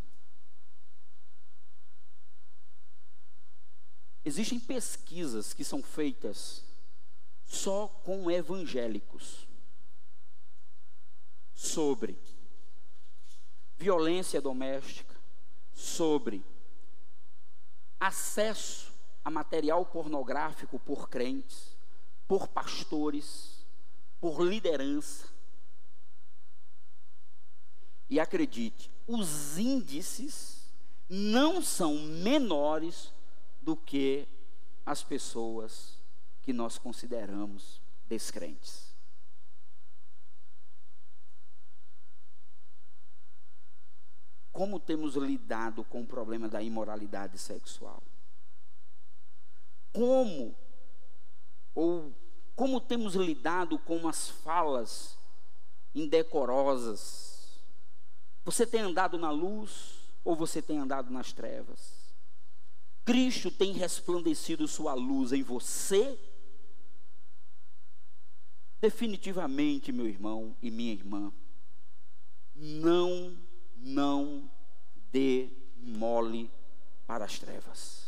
Existem 4.24 4.60
pesquisas 4.60 5.53
que 5.53 5.64
são 5.64 5.82
feitas 5.82 6.64
só 7.45 7.88
com 7.88 8.30
evangélicos 8.30 9.47
sobre 11.53 12.20
violência 13.78 14.41
doméstica, 14.41 15.16
sobre 15.74 16.45
acesso 17.99 18.97
a 19.28 19.30
material 19.30 19.86
pornográfico 19.86 20.80
por 20.80 21.10
crentes, 21.10 21.76
por 22.30 22.48
pastores, 22.48 23.66
por 24.22 24.42
liderança. 24.42 25.28
E 28.10 28.22
acredite, 28.22 28.90
os 29.06 29.58
índices 29.58 30.72
não 31.10 31.62
são 31.62 31.98
menores 31.98 33.12
do 33.62 33.76
que 33.76 34.26
as 34.86 35.04
pessoas 35.04 36.00
que 36.42 36.54
nós 36.54 36.78
consideramos 36.78 37.82
descrentes. 38.08 38.96
Como 44.54 44.80
temos 44.80 45.18
lidado 45.18 45.84
com 45.84 46.04
o 46.04 46.08
problema 46.08 46.48
da 46.48 46.62
imoralidade 46.62 47.38
sexual? 47.38 48.02
Como 49.94 50.56
ou 51.74 52.14
como 52.56 52.82
temos 52.82 53.14
lidado 53.14 53.78
com 53.78 54.08
as 54.08 54.30
falas 54.30 55.16
indecorosas? 55.94 57.60
Você 58.44 58.66
tem 58.66 58.82
andado 58.82 59.18
na 59.18 59.30
luz 59.30 60.12
ou 60.24 60.36
você 60.36 60.60
tem 60.62 60.80
andado 60.80 61.12
nas 61.12 61.32
trevas? 61.32 62.16
Cristo 63.06 63.52
tem 63.52 63.74
resplandecido 63.74 64.68
sua 64.68 64.94
luz 64.96 65.32
em 65.32 65.44
você? 65.44 66.20
Definitivamente, 68.82 69.92
meu 69.92 70.08
irmão 70.08 70.56
e 70.62 70.72
minha 70.72 70.94
irmã, 70.94 71.32
não, 72.56 73.38
não 73.78 74.52
dê 75.12 75.50
mole 75.78 76.52
para 77.06 77.26
as 77.26 77.38
trevas. 77.38 78.07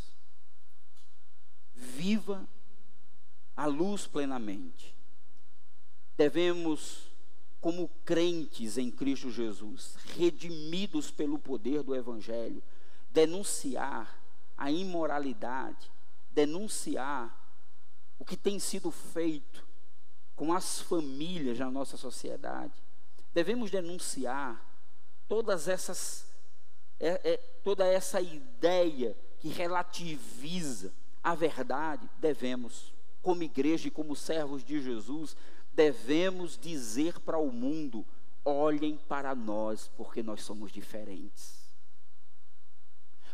Viva 1.80 2.46
a 3.56 3.66
luz 3.66 4.06
plenamente. 4.06 4.94
Devemos, 6.16 7.10
como 7.60 7.88
crentes 8.04 8.76
em 8.76 8.90
Cristo 8.90 9.30
Jesus, 9.30 9.96
redimidos 10.16 11.10
pelo 11.10 11.38
poder 11.38 11.82
do 11.82 11.94
Evangelho, 11.94 12.62
denunciar 13.10 14.22
a 14.56 14.70
imoralidade, 14.70 15.90
denunciar 16.30 17.34
o 18.18 18.24
que 18.24 18.36
tem 18.36 18.58
sido 18.58 18.90
feito 18.90 19.66
com 20.36 20.52
as 20.52 20.80
famílias 20.80 21.58
na 21.58 21.70
nossa 21.70 21.96
sociedade. 21.96 22.74
Devemos 23.32 23.70
denunciar 23.70 24.62
todas 25.26 25.68
essas, 25.68 26.26
é, 26.98 27.32
é, 27.32 27.36
toda 27.64 27.86
essa 27.86 28.20
ideia 28.20 29.16
que 29.38 29.48
relativiza 29.48 30.92
a 31.22 31.34
verdade. 31.34 32.08
Devemos 32.18 32.92
como 33.22 33.42
igreja 33.42 33.88
e 33.88 33.90
como 33.90 34.16
servos 34.16 34.64
de 34.64 34.80
Jesus, 34.80 35.36
devemos 35.72 36.58
dizer 36.58 37.18
para 37.20 37.38
o 37.38 37.52
mundo: 37.52 38.04
olhem 38.44 38.96
para 39.08 39.34
nós, 39.34 39.90
porque 39.96 40.22
nós 40.22 40.42
somos 40.42 40.72
diferentes. 40.72 41.60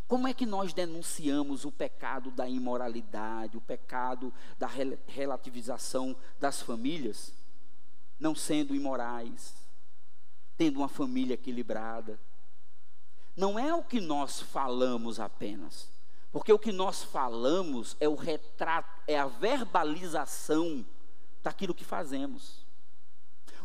Como 0.08 0.28
é 0.28 0.32
que 0.32 0.46
nós 0.46 0.72
denunciamos 0.72 1.64
o 1.64 1.72
pecado 1.72 2.30
da 2.30 2.48
imoralidade, 2.48 3.56
o 3.56 3.60
pecado 3.60 4.32
da 4.56 4.68
relativização 5.06 6.16
das 6.38 6.62
famílias? 6.62 7.34
Não 8.18 8.34
sendo 8.34 8.74
imorais, 8.74 9.54
tendo 10.56 10.78
uma 10.78 10.88
família 10.88 11.34
equilibrada. 11.34 12.20
Não 13.36 13.58
é 13.58 13.74
o 13.74 13.82
que 13.82 14.00
nós 14.00 14.40
falamos 14.40 15.18
apenas, 15.18 15.90
porque 16.36 16.52
o 16.52 16.58
que 16.58 16.70
nós 16.70 17.02
falamos 17.02 17.96
é 17.98 18.06
o 18.06 18.14
retrato, 18.14 19.00
é 19.06 19.18
a 19.18 19.26
verbalização 19.26 20.84
daquilo 21.42 21.74
que 21.74 21.82
fazemos. 21.82 22.62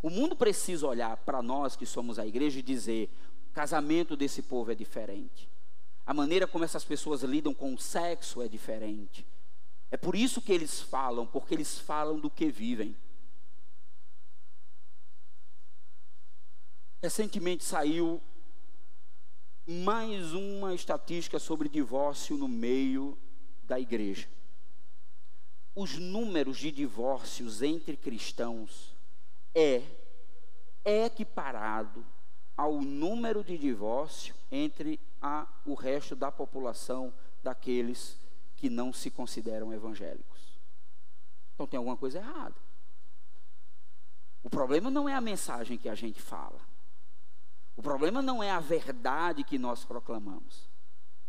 O 0.01 0.09
mundo 0.09 0.37
precisa 0.37 0.87
olhar 0.87 1.17
para 1.17 1.41
nós 1.41 1.75
que 1.75 1.85
somos 1.85 2.17
a 2.17 2.25
igreja 2.25 2.59
e 2.59 2.63
dizer: 2.63 3.09
o 3.49 3.53
casamento 3.53 4.15
desse 4.15 4.41
povo 4.41 4.71
é 4.71 4.75
diferente. 4.75 5.49
A 6.05 6.13
maneira 6.13 6.47
como 6.47 6.63
essas 6.63 6.85
pessoas 6.85 7.23
lidam 7.23 7.53
com 7.53 7.73
o 7.73 7.77
sexo 7.77 8.41
é 8.41 8.47
diferente. 8.47 9.27
É 9.91 9.97
por 9.97 10.15
isso 10.15 10.41
que 10.41 10.53
eles 10.53 10.79
falam, 10.79 11.27
porque 11.27 11.53
eles 11.53 11.77
falam 11.77 12.21
do 12.21 12.29
que 12.29 12.49
vivem. 12.49 12.95
Recentemente 17.03 17.65
saiu 17.65 18.21
mais 19.65 20.33
uma 20.33 20.73
estatística 20.73 21.39
sobre 21.39 21.69
divórcio 21.69 22.37
no 22.37 22.47
meio 22.47 23.17
da 23.63 23.79
igreja. 23.79 24.27
Os 25.75 25.97
números 25.97 26.57
de 26.57 26.71
divórcios 26.71 27.61
entre 27.61 27.95
cristãos 27.95 28.93
é 29.53 29.83
equiparado 30.83 32.05
ao 32.57 32.81
número 32.81 33.43
de 33.43 33.57
divórcio 33.57 34.35
entre 34.51 34.99
a, 35.21 35.47
o 35.65 35.73
resto 35.73 36.15
da 36.15 36.31
população 36.31 37.13
daqueles 37.41 38.17
que 38.57 38.69
não 38.69 38.91
se 38.91 39.09
consideram 39.09 39.73
evangélicos. 39.73 40.59
Então 41.53 41.65
tem 41.67 41.77
alguma 41.77 41.97
coisa 41.97 42.19
errada. 42.19 42.55
O 44.43 44.49
problema 44.49 44.89
não 44.89 45.07
é 45.07 45.13
a 45.13 45.21
mensagem 45.21 45.77
que 45.77 45.87
a 45.87 45.95
gente 45.95 46.21
fala. 46.21 46.59
O 47.81 47.83
problema 47.83 48.21
não 48.21 48.43
é 48.43 48.51
a 48.51 48.59
verdade 48.59 49.43
que 49.43 49.57
nós 49.57 49.83
proclamamos. 49.83 50.69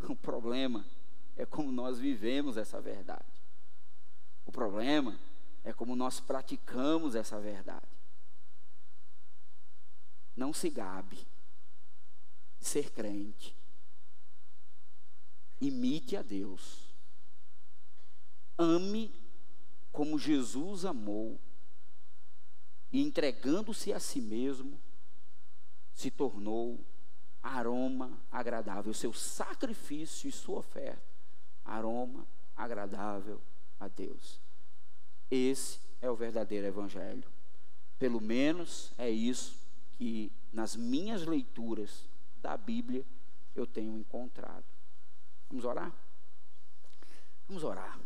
O 0.01 0.15
problema 0.15 0.85
é 1.35 1.47
como 1.47 1.73
nós 1.73 1.99
vivemos 1.99 2.59
essa 2.59 2.79
verdade. 2.79 3.25
O 4.45 4.53
problema 4.53 5.19
é 5.65 5.73
como 5.73 5.97
nós 5.97 6.21
praticamos 6.21 7.15
essa 7.15 7.41
verdade. 7.41 7.89
Não 10.37 10.53
se 10.53 10.69
gabe 10.69 11.27
de 12.61 12.67
ser 12.67 12.91
crente. 12.91 13.57
Imite 15.59 16.19
a 16.19 16.23
Deus. 16.23 16.95
Ame 18.59 19.11
como 19.91 20.19
Jesus 20.19 20.85
amou 20.85 21.41
e 22.93 23.01
entregando-se 23.01 23.91
a 23.91 23.99
si 23.99 24.21
mesmo 24.21 24.79
se 25.95 26.11
tornou 26.11 26.79
aroma 27.43 28.19
agradável, 28.31 28.95
seu 28.95 29.13
sacrifício 29.13 30.29
e 30.29 30.33
sua 30.33 30.59
oferta, 30.59 31.03
aroma 31.65 32.27
agradável 32.57 33.41
a 33.81 33.89
Deus. 33.89 34.41
Esse 35.31 35.81
é 36.01 36.11
o 36.11 36.15
verdadeiro 36.15 36.67
evangelho. 36.67 37.29
Pelo 37.99 38.21
menos 38.21 38.93
é 38.99 39.11
isso 39.11 39.57
que 39.97 40.31
nas 40.53 40.77
minhas 40.77 41.27
leituras 41.27 42.05
da 42.41 42.57
Bíblia 42.57 43.05
eu 43.55 43.67
tenho 43.67 43.97
encontrado. 43.97 44.65
Vamos 45.49 45.65
orar? 45.65 45.93
Vamos 47.49 47.65
orar. 47.65 47.99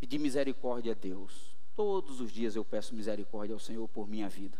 Pedir 0.00 0.18
misericórdia 0.18 0.92
a 0.92 0.94
Deus 0.94 1.52
Todos 1.74 2.20
os 2.20 2.30
dias 2.30 2.54
eu 2.54 2.64
peço 2.64 2.94
misericórdia 2.94 3.54
ao 3.54 3.60
Senhor 3.60 3.88
por 3.88 4.06
minha 4.06 4.28
vida. 4.28 4.58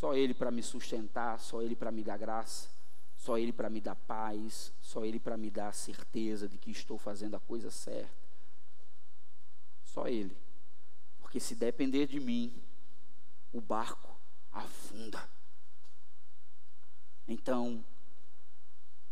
Só 0.00 0.14
Ele 0.14 0.32
para 0.32 0.50
me 0.50 0.62
sustentar, 0.62 1.38
só 1.38 1.60
Ele 1.60 1.76
para 1.76 1.92
me 1.92 2.02
dar 2.02 2.16
graça, 2.16 2.70
só 3.18 3.36
Ele 3.36 3.52
para 3.52 3.68
me 3.68 3.82
dar 3.82 3.94
paz, 3.94 4.72
só 4.80 5.04
Ele 5.04 5.20
para 5.20 5.36
me 5.36 5.50
dar 5.50 5.68
a 5.68 5.72
certeza 5.72 6.48
de 6.48 6.56
que 6.56 6.70
estou 6.70 6.96
fazendo 6.96 7.36
a 7.36 7.38
coisa 7.38 7.70
certa. 7.70 8.10
Só 9.84 10.08
Ele. 10.08 10.34
Porque 11.20 11.38
se 11.38 11.54
depender 11.54 12.06
de 12.06 12.18
mim, 12.18 12.50
o 13.52 13.60
barco 13.60 14.18
afunda. 14.50 15.22
Então, 17.28 17.84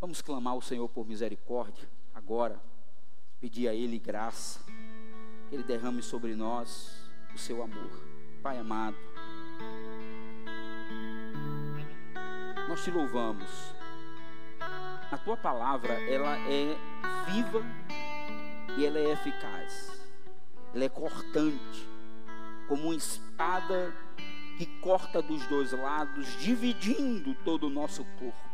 vamos 0.01 0.23
clamar 0.23 0.53
ao 0.53 0.61
Senhor 0.61 0.89
por 0.89 1.05
misericórdia 1.05 1.87
agora, 2.15 2.59
pedir 3.39 3.67
a 3.67 3.75
Ele 3.75 3.99
graça, 3.99 4.59
que 5.49 5.55
Ele 5.55 5.63
derrame 5.63 6.01
sobre 6.01 6.33
nós 6.33 6.95
o 7.31 7.37
seu 7.37 7.61
amor. 7.61 7.91
Pai 8.41 8.57
amado, 8.57 8.97
nós 12.79 12.83
te 12.83 12.91
louvamos. 12.91 13.73
A 15.11 15.17
tua 15.17 15.35
palavra, 15.35 15.93
ela 16.09 16.37
é 16.49 16.77
viva 17.29 17.61
e 18.77 18.85
ela 18.85 18.97
é 18.97 19.11
eficaz. 19.11 19.99
Ela 20.73 20.85
é 20.85 20.89
cortante, 20.89 21.87
como 22.67 22.83
uma 22.83 22.95
espada 22.95 23.93
que 24.57 24.65
corta 24.81 25.21
dos 25.21 25.45
dois 25.47 25.71
lados, 25.71 26.27
dividindo 26.39 27.33
todo 27.43 27.67
o 27.67 27.69
nosso 27.69 28.05
corpo, 28.19 28.49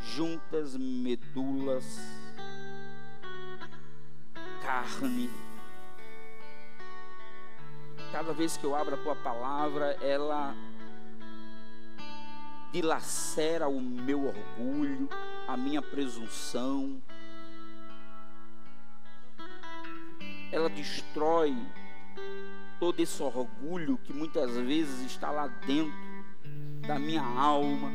juntas, 0.00 0.76
medulas, 0.76 2.00
carne. 4.62 5.30
Cada 8.12 8.32
vez 8.32 8.56
que 8.56 8.64
eu 8.64 8.76
abro 8.76 8.94
a 8.94 8.98
tua 8.98 9.16
palavra, 9.16 9.98
ela 10.00 10.54
dilacera 12.74 13.68
o 13.68 13.80
meu 13.80 14.26
orgulho, 14.26 15.08
a 15.46 15.56
minha 15.56 15.80
presunção. 15.80 17.00
Ela 20.50 20.68
destrói 20.68 21.56
todo 22.80 22.98
esse 22.98 23.22
orgulho 23.22 23.96
que 23.98 24.12
muitas 24.12 24.56
vezes 24.56 25.06
está 25.06 25.30
lá 25.30 25.46
dentro 25.46 25.94
da 26.84 26.98
minha 26.98 27.22
alma. 27.22 27.92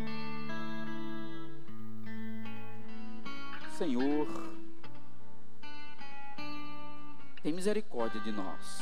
Senhor, 3.78 4.28
tem 7.44 7.52
misericórdia 7.52 8.22
de 8.22 8.32
nós, 8.32 8.82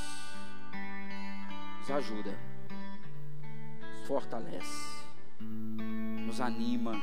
nos 1.80 1.90
ajuda, 1.90 2.38
fortalece, 4.06 5.08
nos 6.28 6.42
anima, 6.42 7.00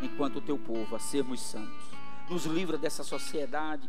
enquanto 0.00 0.36
o 0.36 0.40
teu 0.40 0.56
povo, 0.56 0.94
a 0.94 0.98
sermos 1.00 1.40
santos, 1.40 1.84
nos 2.30 2.46
livra 2.46 2.78
dessa 2.78 3.02
sociedade 3.02 3.88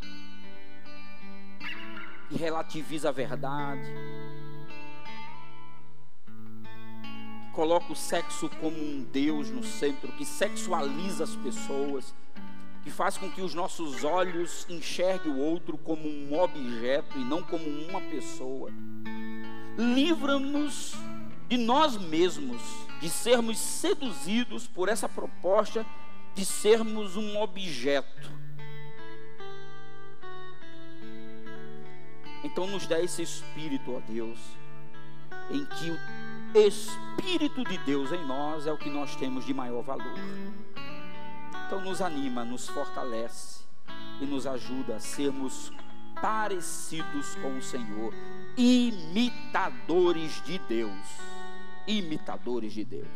que 2.27 2.35
relativiza 2.35 3.09
a 3.09 3.11
verdade, 3.11 3.87
que 7.45 7.53
coloca 7.53 7.93
o 7.93 7.95
sexo 7.95 8.49
como 8.59 8.75
um 8.75 9.03
Deus 9.03 9.51
no 9.51 9.63
centro, 9.63 10.11
que 10.13 10.25
sexualiza 10.25 11.23
as 11.23 11.35
pessoas, 11.35 12.15
que 12.83 12.89
faz 12.89 13.17
com 13.17 13.29
que 13.29 13.41
os 13.41 13.53
nossos 13.53 14.03
olhos 14.03 14.65
enxerguem 14.67 15.31
o 15.31 15.37
outro 15.37 15.77
como 15.77 16.07
um 16.07 16.39
objeto 16.39 17.19
e 17.19 17.23
não 17.23 17.43
como 17.43 17.63
uma 17.63 18.01
pessoa. 18.01 18.71
Livra-nos 19.77 20.95
de 21.47 21.57
nós 21.57 21.97
mesmos, 21.97 22.61
de 22.99 23.09
sermos 23.09 23.57
seduzidos 23.57 24.67
por 24.67 24.89
essa 24.89 25.07
proposta 25.07 25.85
de 26.33 26.43
sermos 26.43 27.15
um 27.15 27.37
objeto 27.37 28.35
Então 32.45 32.67
nos 32.67 32.85
dá 32.85 33.01
esse 33.01 33.23
espírito, 33.23 33.95
ó 33.95 33.99
Deus, 34.07 34.37
em 35.49 35.65
que 35.65 35.89
o 35.89 35.99
Espírito 36.57 37.63
de 37.63 37.75
Deus 37.79 38.11
em 38.11 38.23
nós 38.23 38.67
é 38.67 38.71
o 38.71 38.77
que 38.77 38.89
nós 38.89 39.15
temos 39.15 39.47
de 39.47 39.53
maior 39.53 39.81
valor. 39.81 40.13
Então 41.65 41.81
nos 41.81 42.01
anima, 42.01 42.45
nos 42.45 42.67
fortalece 42.69 43.61
e 44.21 44.25
nos 44.25 44.45
ajuda 44.45 44.97
a 44.97 44.99
sermos 44.99 45.71
parecidos 46.21 47.33
com 47.41 47.57
o 47.57 47.61
Senhor, 47.63 48.13
imitadores 48.55 50.39
de 50.45 50.59
Deus, 50.59 50.93
imitadores 51.87 52.73
de 52.73 52.83
Deus. 52.83 53.07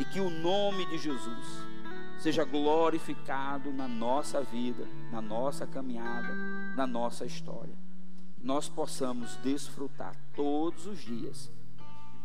E 0.00 0.04
que 0.04 0.20
o 0.20 0.30
nome 0.30 0.86
de 0.86 0.98
Jesus 0.98 1.46
seja 2.18 2.44
glorificado 2.44 3.72
na 3.72 3.88
nossa 3.88 4.42
vida, 4.42 4.86
na 5.10 5.20
nossa 5.20 5.66
caminhada, 5.66 6.34
na 6.76 6.86
nossa 6.86 7.24
história 7.24 7.88
nós 8.42 8.68
possamos 8.68 9.36
desfrutar 9.36 10.16
todos 10.34 10.86
os 10.86 11.00
dias 11.00 11.50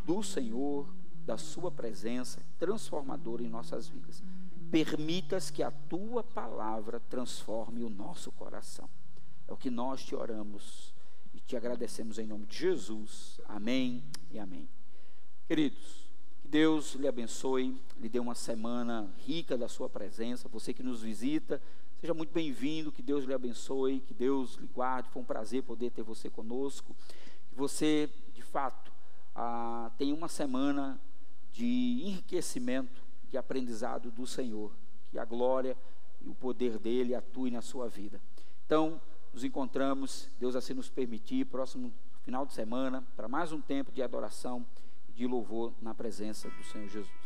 do 0.05 0.22
Senhor, 0.22 0.88
da 1.26 1.38
Sua 1.38 1.72
presença 1.72 2.41
transformadora 2.60 3.43
em 3.43 3.49
nossas 3.49 3.88
vidas. 3.88 4.23
Permitas 4.72 5.49
que 5.49 5.64
a 5.64 5.72
Tua 5.72 6.23
palavra 6.23 6.99
transforme 7.10 7.84
o 7.84 7.89
nosso 7.89 8.31
coração. 8.31 8.89
É 9.47 9.53
o 9.53 9.57
que 9.57 9.69
nós 9.69 10.03
te 10.03 10.15
oramos 10.15 10.93
e 11.34 11.39
te 11.39 11.55
agradecemos 11.55 12.18
em 12.18 12.27
nome 12.27 12.45
de 12.45 12.57
Jesus. 12.57 13.39
Amém 13.47 14.03
e 14.31 14.39
amém. 14.39 14.68
Queridos, 15.48 16.10
que 16.41 16.48
Deus 16.48 16.95
lhe 16.95 17.07
abençoe, 17.07 17.78
lhe 17.99 18.10
dê 18.10 18.20
uma 18.20 18.36
semana 18.36 19.14
rica 19.26 19.57
da 19.57 19.68
Sua 19.68 19.90
presença. 19.90 20.48
Você 20.49 20.74
que 20.74 20.84
nos 20.84 21.02
visita, 21.02 21.61
Seja 22.03 22.14
muito 22.14 22.34
bem-vindo, 22.34 22.91
que 22.91 23.02
Deus 23.02 23.24
lhe 23.24 23.34
abençoe, 23.34 24.02
que 24.02 24.14
Deus 24.14 24.56
lhe 24.56 24.68
guarde. 24.68 25.07
Foi 25.07 25.22
um 25.22 25.26
prazer 25.26 25.64
poder 25.64 25.90
ter 25.90 26.03
você 26.03 26.30
conosco. 26.30 26.94
Que 27.48 27.56
você, 27.56 28.10
de 28.34 28.41
fato, 28.41 28.91
ah, 29.34 29.90
tenha 29.98 30.14
uma 30.14 30.28
semana 30.28 30.99
de 31.53 32.02
enriquecimento, 32.03 33.02
de 33.30 33.38
aprendizado 33.38 34.11
do 34.11 34.28
Senhor. 34.28 34.74
Que 35.11 35.18
a 35.18 35.24
glória 35.24 35.78
e 36.22 36.28
o 36.28 36.36
poder 36.36 36.78
dele 36.78 37.15
atue 37.15 37.49
na 37.49 37.61
sua 37.61 37.88
vida. 37.88 38.22
Então, 38.65 38.99
nos 39.34 39.45
encontramos, 39.45 40.28
Deus 40.38 40.57
assim 40.57 40.74
nos 40.74 40.90
permitir, 40.90 41.45
próximo 41.45 41.94
final 42.24 42.45
de 42.45 42.52
semana, 42.52 43.02
para 43.15 43.30
mais 43.30 43.53
um 43.53 43.61
tempo 43.61 43.94
de 43.94 44.02
adoração 44.02 44.65
de 45.15 45.27
louvor 45.27 45.73
na 45.81 45.94
presença 45.94 46.49
do 46.49 46.64
Senhor 46.64 46.88
Jesus. 46.90 47.23